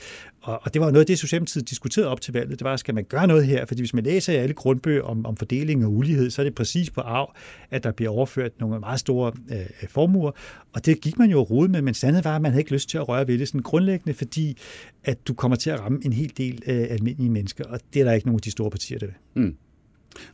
Og, 0.42 0.60
og 0.64 0.74
det 0.74 0.82
var 0.82 0.92
noget 0.92 1.00
af 1.00 1.06
det, 1.06 1.20
Socialdemokratiet 1.20 1.70
diskuterede 1.70 2.10
op 2.10 2.22
til 2.22 2.34
valget. 2.34 2.60
Det 2.60 2.66
var, 2.66 2.76
skal 2.76 2.96
man 2.96 3.04
gøre 3.04 3.28
noget 3.28 3.46
her? 3.46 3.66
Fordi 3.66 3.82
hvis 3.82 3.94
man 3.94 4.04
læser 4.04 4.34
i 4.34 4.36
alle 4.36 4.54
grundbøger 4.54 5.04
om, 5.04 5.26
om 5.26 5.38
fordeling 5.38 5.86
og 5.86 5.94
ulighed, 5.94 6.30
så 6.30 6.42
er 6.42 6.44
det 6.44 6.56
præcis 6.56 6.90
på 6.90 7.02
arv, 7.02 7.36
at 7.72 7.84
der 7.84 7.92
bliver 7.92 8.12
overført 8.12 8.52
nogle 8.60 8.80
meget 8.80 9.00
store 9.00 9.32
øh, 9.52 9.60
øh 9.60 9.90
formuer. 9.90 10.32
Og 10.74 10.86
det 10.86 11.02
gik 11.02 11.20
man 11.20 11.30
jo 11.30 11.42
rode 11.42 11.70
med, 11.70 11.82
men 11.82 11.94
sandheden 11.94 12.26
var, 12.26 12.36
at 12.36 12.42
man 12.42 12.52
havde 12.52 12.62
ikke 12.62 12.74
lyst 12.74 12.90
til 12.90 12.98
at 12.98 13.10
røre 13.10 13.28
ved 13.28 13.38
det 13.38 13.48
sådan 13.48 13.62
grundlæggende, 13.62 14.14
fordi 14.14 14.58
at 15.04 15.28
du 15.28 15.34
kommer 15.34 15.56
til 15.56 15.70
at 15.70 15.80
ramme 15.80 16.00
en 16.06 16.14
hel 16.14 16.34
del 16.38 16.64
øh, 16.68 16.88
almindelige 16.90 17.30
mennesker, 17.30 17.64
og 17.64 17.80
det 17.94 18.00
er 18.00 18.04
der 18.04 18.14
ikke 18.14 18.28
nogen 18.28 18.38
af 18.38 18.42
de 18.42 18.52
store 18.52 18.70
partier, 18.70 19.00
der 19.00 19.06
vil. 19.06 19.44
Mm. 19.44 19.58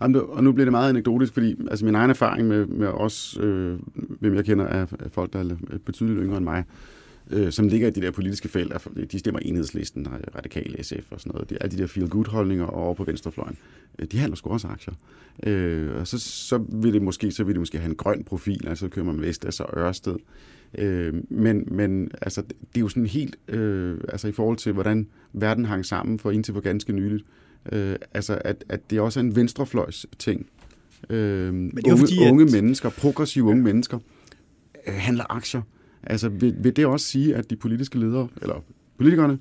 Jamen, 0.01 0.21
Og 0.21 0.43
nu 0.43 0.51
bliver 0.51 0.65
det 0.65 0.71
meget 0.71 0.89
anekdotisk, 0.89 1.33
fordi 1.33 1.55
altså, 1.69 1.85
min 1.85 1.95
egen 1.95 2.09
erfaring 2.09 2.47
med, 2.47 2.65
med 2.65 2.87
os, 2.87 3.37
øh, 3.41 3.79
hvem 3.95 4.35
jeg 4.35 4.45
kender, 4.45 4.65
er 4.65 4.85
folk, 5.09 5.33
der 5.33 5.39
er 5.39 5.43
øh, 5.43 5.79
betydeligt 5.79 6.19
yngre 6.23 6.37
end 6.37 6.45
mig, 6.45 6.63
øh, 7.31 7.51
som 7.51 7.67
ligger 7.67 7.87
i 7.87 7.91
de 7.91 8.01
der 8.01 8.11
politiske 8.11 8.49
felt, 8.49 8.73
de 9.11 9.19
stemmer 9.19 9.39
enhedslisten, 9.39 10.07
radikale 10.35 10.83
SF 10.83 11.11
og 11.11 11.19
sådan 11.19 11.31
noget. 11.33 11.49
De, 11.49 11.57
alle 11.61 11.77
de 11.77 11.81
der 11.81 11.87
feel-good-holdninger 11.87 12.65
over 12.65 12.93
på 12.93 13.03
venstrefløjen. 13.03 13.57
Øh, 13.99 14.07
de 14.11 14.17
handler 14.17 14.35
sgu 14.35 14.49
også 14.49 14.67
aktier. 14.67 14.93
Øh, 15.43 15.95
og 15.95 16.07
så, 16.07 16.19
så, 16.19 16.57
vil 16.57 16.93
det 16.93 17.01
måske, 17.01 17.31
så 17.31 17.43
vil 17.43 17.55
det 17.55 17.61
måske 17.61 17.77
have 17.77 17.89
en 17.89 17.95
grøn 17.95 18.23
profil, 18.23 18.67
altså 18.67 18.87
kører 18.87 19.05
man 19.05 19.21
Vestas 19.21 19.59
og 19.59 19.77
Ørsted. 19.77 20.15
Øh, 20.77 21.13
men, 21.29 21.67
men 21.71 22.11
altså, 22.21 22.41
det 22.41 22.75
er 22.75 22.79
jo 22.79 22.89
sådan 22.89 23.05
helt, 23.05 23.35
øh, 23.47 23.97
altså 24.09 24.27
i 24.27 24.31
forhold 24.31 24.57
til, 24.57 24.71
hvordan 24.71 25.07
verden 25.33 25.65
hang 25.65 25.85
sammen 25.85 26.19
for 26.19 26.31
indtil 26.31 26.53
for 26.53 26.61
ganske 26.61 26.93
nyligt, 26.93 27.23
øh, 27.23 27.42
altså 28.13 28.41
at, 28.45 28.63
at 28.69 28.89
det 28.89 28.99
også 28.99 29.19
er 29.19 29.23
en 29.23 29.35
venstrefløjs 29.35 30.05
ting. 30.19 30.47
Øh, 31.09 31.53
Men 31.53 31.71
det 31.75 31.87
er 31.87 31.91
unge, 31.91 31.99
fordi, 31.99 32.23
at- 32.23 32.31
unge 32.31 32.45
mennesker, 32.45 32.89
progressive 32.89 33.45
unge 33.45 33.63
mennesker, 33.63 33.99
øh, 34.87 34.93
handler 34.93 35.23
aktier. 35.29 35.61
Altså 36.03 36.29
vil, 36.29 36.55
vil 36.59 36.75
det 36.75 36.85
også 36.85 37.05
sige, 37.05 37.35
at 37.35 37.49
de 37.49 37.55
politiske 37.55 37.99
ledere, 37.99 38.27
eller 38.41 38.63
politikerne 38.97 39.39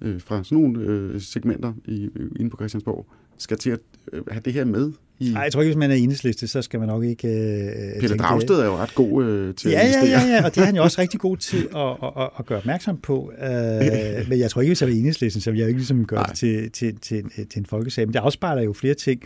øh, 0.00 0.20
fra 0.20 0.44
sådan 0.44 0.58
nogle 0.62 0.80
øh, 0.80 1.20
segmenter 1.20 1.72
i, 1.84 2.10
inde 2.36 2.50
på 2.50 2.56
Christiansborg, 2.56 3.06
skal 3.38 3.58
til 3.58 3.70
at 3.70 3.80
øh, 3.80 3.97
have 4.30 4.42
det 4.44 4.52
her 4.52 4.64
med 4.64 4.92
i... 5.20 5.30
Nej, 5.32 5.42
jeg 5.42 5.52
tror 5.52 5.60
ikke, 5.60 5.68
hvis 5.68 5.78
man 5.78 5.90
er 5.90 5.94
enhedsliste, 5.94 6.48
så 6.48 6.62
skal 6.62 6.80
man 6.80 6.88
nok 6.88 7.04
ikke... 7.04 7.28
Øh, 7.28 8.08
det. 8.08 8.18
Dragsted 8.18 8.54
er 8.54 8.64
jo 8.64 8.76
ret 8.76 8.94
god 8.94 9.24
øh, 9.24 9.54
til 9.54 9.70
Ja, 9.70 9.80
at 9.80 9.82
ja, 9.82 9.86
investere. 9.86 10.28
ja, 10.28 10.36
ja, 10.36 10.44
og 10.44 10.54
det 10.54 10.60
er 10.60 10.64
han 10.64 10.76
jo 10.76 10.82
også 10.82 11.00
rigtig 11.00 11.20
god 11.20 11.36
til 11.36 11.68
at, 11.76 11.80
at, 12.02 12.22
at, 12.22 12.30
at 12.38 12.46
gøre 12.46 12.58
opmærksom 12.58 12.96
på. 12.96 13.32
Uh, 13.42 14.28
men 14.28 14.38
jeg 14.38 14.50
tror 14.50 14.62
ikke, 14.62 14.70
hvis 14.70 14.82
jeg 14.82 14.88
var 14.88 14.94
enhedslisten, 14.94 15.42
så 15.42 15.50
ville 15.50 15.58
jeg 15.58 15.64
jo 15.64 15.68
ikke 15.68 15.78
ligesom 15.78 16.06
gøre 16.06 16.20
Nej. 16.20 16.26
det 16.26 16.36
til, 16.36 16.70
til, 16.72 16.94
til, 17.00 17.24
til 17.50 17.60
en 17.60 17.66
folkesag. 17.66 18.06
Men 18.06 18.14
det 18.14 18.18
afspejler 18.20 18.62
jo 18.62 18.72
flere 18.72 18.94
ting. 18.94 19.22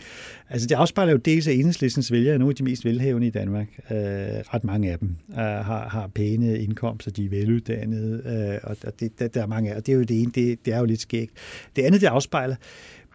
Altså, 0.49 0.67
det 0.67 0.75
afspejler 0.75 1.11
jo 1.11 1.17
dels, 1.17 1.47
at 1.47 1.53
enhedslistens 1.55 2.11
vælgere 2.11 2.33
er 2.33 2.37
nogle 2.37 2.51
af 2.51 2.55
de 2.55 2.63
mest 2.63 2.85
velhavende 2.85 3.27
i 3.27 3.31
Danmark. 3.31 3.67
Uh, 3.89 3.95
ret 3.95 4.63
mange 4.63 4.91
af 4.91 4.99
dem 4.99 5.15
uh, 5.29 5.35
har, 5.35 5.89
har 5.89 6.09
pæne 6.15 6.59
indkomster, 6.59 7.11
de 7.11 7.25
er 7.25 7.29
veluddannede, 7.29 8.21
uh, 8.63 8.69
og 8.69 8.77
og 8.87 8.93
det, 8.99 9.19
der, 9.19 9.27
der 9.27 9.41
er 9.41 9.47
mange 9.47 9.71
af, 9.71 9.75
og 9.75 9.85
det 9.85 9.91
er 9.91 9.95
jo 9.95 10.03
det 10.03 10.21
ene, 10.21 10.31
det, 10.35 10.65
det 10.65 10.73
er 10.73 10.79
jo 10.79 10.85
lidt 10.85 11.01
skægt. 11.01 11.31
Det 11.75 11.81
andet, 11.81 12.01
det 12.01 12.07
afspejler, 12.07 12.55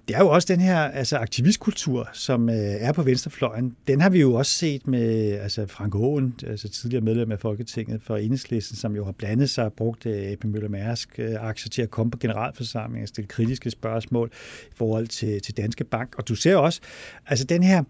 det 0.09 0.17
er 0.17 0.21
jo 0.21 0.29
også 0.29 0.53
den 0.53 0.61
her 0.61 0.79
altså, 0.79 1.17
aktivistkultur, 1.17 2.09
som 2.13 2.49
øh, 2.49 2.57
er 2.57 2.93
på 2.93 3.03
venstrefløjen. 3.03 3.77
Den 3.87 4.01
har 4.01 4.11
vi 4.11 4.21
jo 4.21 4.35
også 4.35 4.53
set 4.53 4.87
med 4.87 5.33
altså, 5.33 5.67
Frank 5.67 5.95
Aaen, 5.95 6.35
altså 6.47 6.69
tidligere 6.69 7.05
medlem 7.05 7.33
af 7.33 7.41
Folketinget 7.41 8.03
for 8.03 8.17
Enhedslisten, 8.17 8.77
som 8.77 8.97
jo 8.97 9.05
har 9.05 9.13
blandet 9.13 9.51
sig 9.51 9.65
og 9.65 9.73
brugt 9.73 10.07
øh, 10.07 10.33
AP 10.33 10.45
Møller 10.45 10.69
Mærsk 10.69 11.19
øh, 11.19 11.35
aktier 11.41 11.71
til 11.71 11.83
at 11.83 11.91
komme 11.91 12.11
på 12.11 12.19
generalforsamlingen 12.19 13.03
og 13.03 13.09
stille 13.09 13.29
kritiske 13.29 13.71
spørgsmål 13.71 14.31
i 14.71 14.75
forhold 14.77 15.07
til, 15.07 15.43
til 15.43 15.57
Danske 15.57 15.85
Bank. 15.85 16.15
Og 16.19 16.29
du 16.29 16.35
ser 16.35 16.57
også, 16.57 16.81
altså 17.27 17.45
den 17.45 17.63
her 17.63 17.83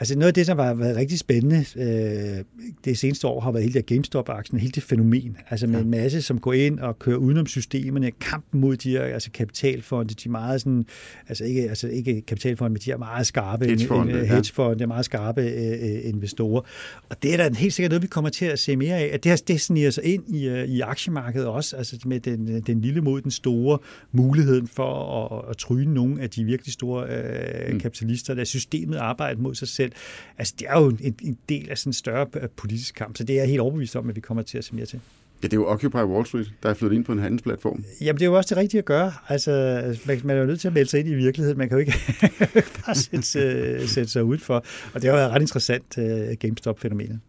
Altså 0.00 0.18
noget 0.18 0.28
af 0.28 0.34
det, 0.34 0.46
som 0.46 0.58
har 0.58 0.74
været 0.74 0.96
rigtig 0.96 1.18
spændende 1.18 1.64
øh, 1.76 2.44
det 2.84 2.98
seneste 2.98 3.26
år, 3.26 3.40
har 3.40 3.52
været 3.52 3.64
hele 3.64 3.74
det 3.74 3.86
GameStop-aktien, 3.86 4.60
hele 4.60 4.72
det 4.72 4.82
fænomen. 4.82 5.36
Altså 5.50 5.66
med 5.66 5.80
en 5.80 5.90
masse, 5.90 6.22
som 6.22 6.38
går 6.40 6.52
ind 6.52 6.78
og 6.78 6.98
kører 6.98 7.16
udenom 7.16 7.46
systemerne, 7.46 8.10
kampen 8.10 8.60
mod 8.60 8.76
de 8.76 8.90
her 8.90 9.02
altså 9.02 9.30
kapitalfonde, 9.30 10.14
de 10.14 10.28
meget 10.28 10.60
sådan, 10.60 10.86
altså 11.28 11.44
ikke, 11.44 11.68
altså 11.68 11.88
ikke 11.88 12.20
kapitalfonde, 12.20 12.72
men 12.72 12.80
de 12.84 12.90
er 12.90 12.96
meget 12.96 13.26
skarpe 13.26 13.64
Hedgefonde, 13.66 14.12
en, 14.12 14.18
ja. 14.18 14.24
hedgefonde, 14.24 14.86
meget 14.86 15.04
skarpe 15.04 15.42
øh, 15.42 15.72
øh, 15.72 16.00
investorer. 16.04 16.62
Og 17.08 17.22
det 17.22 17.32
er 17.34 17.36
da 17.36 17.54
helt 17.58 17.74
sikkert 17.74 17.90
noget, 17.90 18.02
vi 18.02 18.08
kommer 18.08 18.30
til 18.30 18.44
at 18.44 18.58
se 18.58 18.76
mere 18.76 18.96
af, 18.96 19.10
at 19.12 19.24
det 19.24 19.32
her 19.32 19.36
det 19.48 19.60
sniger 19.60 19.90
sig 19.90 20.04
ind 20.04 20.28
i, 20.28 20.48
øh, 20.48 20.64
i 20.64 20.80
aktiemarkedet 20.80 21.46
også, 21.46 21.76
altså 21.76 21.98
med 22.06 22.20
den, 22.20 22.60
den 22.60 22.80
lille 22.80 23.00
mod 23.00 23.20
den 23.20 23.30
store 23.30 23.78
muligheden 24.12 24.66
for 24.66 24.94
at, 25.24 25.50
at 25.50 25.56
tryne 25.56 25.94
nogle 25.94 26.22
af 26.22 26.30
de 26.30 26.44
virkelig 26.44 26.72
store 26.72 27.06
øh, 27.08 27.50
Mm. 27.70 27.80
kapitalister, 27.80 28.34
der 28.34 28.44
systemet 28.44 28.96
arbejder 28.96 29.40
mod 29.40 29.54
sig 29.54 29.68
selv. 29.68 29.89
Altså, 30.38 30.54
det 30.58 30.66
er 30.68 30.80
jo 30.80 30.88
en, 30.88 31.14
en 31.22 31.38
del 31.48 31.70
af 31.70 31.78
sådan 31.78 31.88
en 31.88 31.94
større 31.94 32.26
øh, 32.36 32.48
politisk 32.56 32.94
kamp, 32.94 33.16
så 33.16 33.24
det 33.24 33.34
er 33.34 33.40
jeg 33.40 33.48
helt 33.48 33.60
overbevist 33.60 33.96
om, 33.96 34.08
at 34.08 34.16
vi 34.16 34.20
kommer 34.20 34.42
til 34.42 34.58
at 34.58 34.64
se 34.64 34.74
mere 34.74 34.86
til. 34.86 35.00
Ja, 35.42 35.48
det 35.48 35.52
er 35.52 35.56
jo 35.56 35.66
Occupy 35.66 35.96
Wall 35.96 36.26
Street, 36.26 36.52
der 36.62 36.70
er 36.70 36.74
flyttet 36.74 36.96
ind 36.96 37.04
på 37.04 37.12
en 37.12 37.18
handelsplatform. 37.18 37.84
Jamen, 38.00 38.18
det 38.18 38.22
er 38.22 38.26
jo 38.26 38.36
også 38.36 38.54
det 38.54 38.62
rigtige 38.62 38.78
at 38.78 38.84
gøre. 38.84 39.12
Altså, 39.28 39.50
man, 40.06 40.20
man 40.24 40.36
er 40.36 40.40
jo 40.40 40.46
nødt 40.46 40.60
til 40.60 40.68
at 40.68 40.74
melde 40.74 40.90
sig 40.90 41.00
ind 41.00 41.08
i 41.08 41.14
virkeligheden. 41.14 41.58
Man 41.58 41.68
kan 41.68 41.76
jo 41.76 41.80
ikke 41.80 41.94
bare 42.86 42.94
sætte, 42.94 43.40
øh, 43.40 43.88
sætte 43.88 44.10
sig 44.10 44.24
ud 44.24 44.38
for. 44.38 44.64
Og 44.94 45.02
det 45.02 45.10
har 45.10 45.16
været 45.16 45.30
ret 45.30 45.40
interessant, 45.40 45.98
uh, 45.98 46.32
GameStop-fænomenet. 46.38 47.20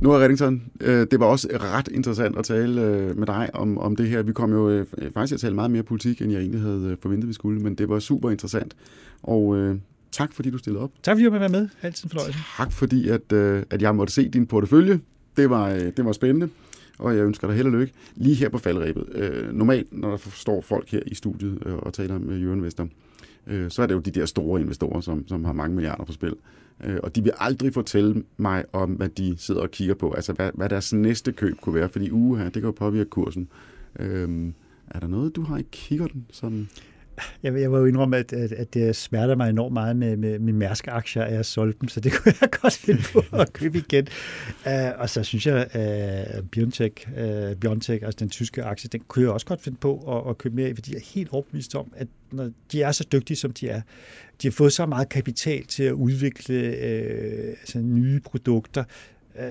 Nu 0.00 0.12
er 0.12 0.18
Reddington, 0.18 0.62
øh, 0.80 1.06
det 1.10 1.20
var 1.20 1.26
også 1.26 1.48
ret 1.52 1.88
interessant 1.88 2.38
at 2.38 2.44
tale 2.44 2.82
øh, 2.82 3.18
med 3.18 3.26
dig 3.26 3.50
om, 3.54 3.78
om 3.78 3.96
det 3.96 4.08
her. 4.08 4.22
Vi 4.22 4.32
kom 4.32 4.52
jo 4.52 4.70
øh, 4.70 4.86
faktisk 5.14 5.30
til 5.30 5.34
at 5.34 5.40
tale 5.40 5.54
meget 5.54 5.70
mere 5.70 5.82
politik, 5.82 6.22
end 6.22 6.32
jeg 6.32 6.40
egentlig 6.40 6.60
havde 6.60 6.88
øh, 6.90 6.96
forventet, 7.02 7.28
vi 7.28 7.32
skulle, 7.32 7.60
men 7.60 7.74
det 7.74 7.88
var 7.88 7.98
super 7.98 8.30
interessant. 8.30 8.76
Og 9.22 9.56
øh, 9.56 9.76
tak 10.12 10.32
fordi 10.32 10.50
du 10.50 10.58
stillede 10.58 10.82
op. 10.82 10.92
Tak 11.02 11.14
fordi 11.16 11.24
du 11.24 11.30
var 11.30 11.48
med. 11.48 11.68
Altid 11.82 12.04
en 12.04 12.10
fornøjelse. 12.10 12.38
Tak 12.56 12.72
fordi, 12.72 13.08
at, 13.08 13.32
øh, 13.32 13.62
at 13.70 13.82
jeg 13.82 13.94
måtte 13.94 14.12
se 14.12 14.28
din 14.28 14.46
portefølje. 14.46 15.00
Det 15.36 15.50
var, 15.50 15.68
øh, 15.68 15.80
det 15.80 16.04
var 16.04 16.12
spændende, 16.12 16.48
og 16.98 17.16
jeg 17.16 17.24
ønsker 17.24 17.46
dig 17.46 17.56
held 17.56 17.66
og 17.66 17.72
lykke. 17.72 17.92
Lige 18.14 18.34
her 18.34 18.48
på 18.48 18.58
faldrebet. 18.58 19.04
Øh, 19.12 19.52
normalt, 19.52 19.92
når 19.92 20.10
der 20.10 20.16
står 20.16 20.60
folk 20.60 20.90
her 20.90 21.00
i 21.06 21.14
studiet 21.14 21.62
øh, 21.66 21.74
og 21.74 21.92
taler 21.92 22.18
med 22.18 22.38
Jørgen 22.38 22.62
Vester, 22.62 22.86
øh, 23.46 23.70
så 23.70 23.82
er 23.82 23.86
det 23.86 23.94
jo 23.94 24.00
de 24.00 24.10
der 24.10 24.26
store 24.26 24.60
investorer, 24.60 25.00
som, 25.00 25.28
som 25.28 25.44
har 25.44 25.52
mange 25.52 25.74
milliarder 25.74 26.04
på 26.04 26.12
spil. 26.12 26.34
Øh, 26.84 26.98
og 27.02 27.16
de 27.16 27.22
vil 27.22 27.32
aldrig 27.38 27.74
fortælle 27.74 28.24
mig 28.36 28.64
om, 28.72 28.90
hvad 28.90 29.08
de 29.08 29.34
sidder 29.38 29.60
og 29.60 29.70
kigger 29.70 29.94
på. 29.94 30.12
Altså, 30.12 30.32
hvad, 30.32 30.50
hvad 30.54 30.68
deres 30.68 30.92
næste 30.92 31.32
køb 31.32 31.60
kunne 31.60 31.74
være. 31.74 31.88
Fordi 31.88 32.10
uha, 32.10 32.44
det 32.44 32.52
kan 32.52 32.62
jo 32.62 32.70
påvirke 32.70 33.10
kursen. 33.10 33.48
Øh, 33.98 34.52
er 34.90 35.00
der 35.00 35.06
noget, 35.06 35.36
du 35.36 35.42
har 35.42 35.58
i 35.58 35.64
kikkerten, 35.72 36.26
som... 36.32 36.68
jeg, 37.42 37.60
jeg 37.60 37.72
var 37.72 37.78
jo 37.78 37.84
indrømme, 37.84 38.16
at, 38.16 38.32
at, 38.32 38.52
at 38.52 38.74
det 38.74 38.96
smerter 38.96 39.36
mig 39.36 39.50
enormt 39.50 39.72
meget 39.72 39.96
med, 39.96 40.16
med 40.16 40.38
mine 40.38 40.58
Mærsk-aktier, 40.58 41.22
at 41.22 41.34
jeg 41.34 41.44
solgte 41.44 41.78
dem, 41.80 41.88
så 41.88 42.00
det 42.00 42.12
kunne 42.16 42.34
jeg 42.40 42.50
godt 42.62 42.72
finde 42.72 43.02
på 43.12 43.36
at 43.36 43.52
købe 43.52 43.78
igen. 43.78 44.06
Uh, 44.66 45.00
og 45.00 45.10
så 45.10 45.22
synes 45.22 45.46
jeg, 45.46 45.66
at 45.70 46.38
uh, 46.38 46.48
Biontech, 46.48 47.08
uh, 47.08 47.56
Biontech, 47.56 48.04
altså 48.04 48.18
den 48.18 48.30
tyske 48.30 48.62
aktie, 48.62 48.88
den 48.92 49.00
kunne 49.08 49.24
jeg 49.24 49.32
også 49.32 49.46
godt 49.46 49.60
finde 49.60 49.78
på 49.78 50.18
at, 50.18 50.30
at 50.30 50.38
købe 50.38 50.54
mere 50.56 50.74
fordi 50.74 50.92
jeg 50.92 50.98
er 50.98 51.04
helt 51.14 51.32
overbevist 51.32 51.74
om, 51.74 51.92
at 51.96 52.06
når 52.30 52.50
de 52.72 52.82
er 52.82 52.92
så 52.92 53.04
dygtige, 53.12 53.36
som 53.36 53.52
de 53.52 53.68
er, 53.68 53.80
de 54.42 54.46
har 54.46 54.52
fået 54.52 54.72
så 54.72 54.86
meget 54.86 55.08
kapital 55.08 55.64
til 55.64 55.82
at 55.82 55.92
udvikle 55.92 56.54
uh, 56.54 57.48
altså 57.48 57.78
nye 57.78 58.20
produkter, 58.20 58.84
uh, 59.34 59.42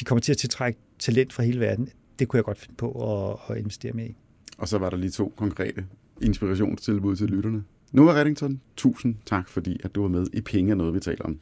de 0.00 0.04
kommer 0.04 0.20
til 0.20 0.32
at 0.32 0.38
tiltrække 0.38 0.78
talent 0.98 1.32
fra 1.32 1.42
hele 1.42 1.60
verden. 1.60 1.88
Det 2.18 2.28
kunne 2.28 2.38
jeg 2.38 2.44
godt 2.44 2.58
finde 2.58 2.74
på 2.76 2.90
at, 2.90 3.38
at 3.50 3.58
investere 3.58 3.92
mere 3.92 4.06
i. 4.06 4.16
Og 4.58 4.68
så 4.68 4.78
var 4.78 4.90
der 4.90 4.96
lige 4.96 5.10
to 5.10 5.32
konkrete 5.36 5.84
inspirationstilbud 6.22 7.16
til 7.16 7.26
lytterne. 7.26 7.64
Nu 7.92 8.08
er 8.08 8.14
Reddington, 8.14 8.60
tusind 8.76 9.14
tak, 9.26 9.48
fordi 9.48 9.80
at 9.84 9.94
du 9.94 10.02
var 10.02 10.08
med 10.08 10.26
i 10.32 10.40
Penge 10.40 10.70
er 10.70 10.74
noget, 10.74 10.94
vi 10.94 11.00
taler 11.00 11.24
om. 11.24 11.38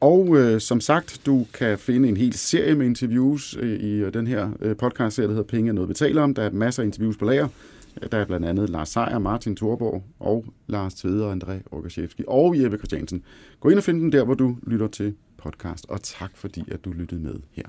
Og 0.00 0.36
øh, 0.36 0.60
som 0.60 0.80
sagt, 0.80 1.20
du 1.26 1.46
kan 1.54 1.78
finde 1.78 2.08
en 2.08 2.16
hel 2.16 2.32
serie 2.32 2.74
med 2.74 2.86
interviews 2.86 3.56
øh, 3.60 3.80
i 3.80 3.92
øh, 3.92 4.14
den 4.14 4.26
her 4.26 4.50
øh, 4.60 4.76
podcast-serie, 4.76 5.28
der 5.28 5.34
hedder 5.34 5.48
Penge 5.48 5.68
er 5.68 5.72
noget, 5.72 5.88
vi 5.88 5.94
taler 5.94 6.22
om. 6.22 6.34
Der 6.34 6.42
er 6.42 6.50
masser 6.50 6.82
af 6.82 6.86
interviews 6.86 7.16
på 7.16 7.24
lager. 7.24 7.48
Der 8.12 8.18
er 8.18 8.24
blandt 8.24 8.46
andet 8.46 8.70
Lars 8.70 8.88
Seier, 8.88 9.18
Martin 9.18 9.56
Thorborg 9.56 10.04
og 10.20 10.44
Lars 10.66 10.94
Tvede 10.94 11.26
og 11.26 11.32
André 11.32 11.52
Orgaszewski 11.70 12.24
og 12.28 12.62
Jeppe 12.62 12.76
Christiansen. 12.76 13.22
Gå 13.60 13.68
ind 13.68 13.78
og 13.78 13.84
find 13.84 14.00
den 14.00 14.12
der, 14.12 14.24
hvor 14.24 14.34
du 14.34 14.56
lytter 14.66 14.86
til 14.86 15.14
podcast, 15.36 15.86
og 15.88 16.02
tak 16.02 16.30
fordi, 16.34 16.64
at 16.72 16.84
du 16.84 16.92
lyttede 16.92 17.20
med 17.20 17.34
her. 17.52 17.64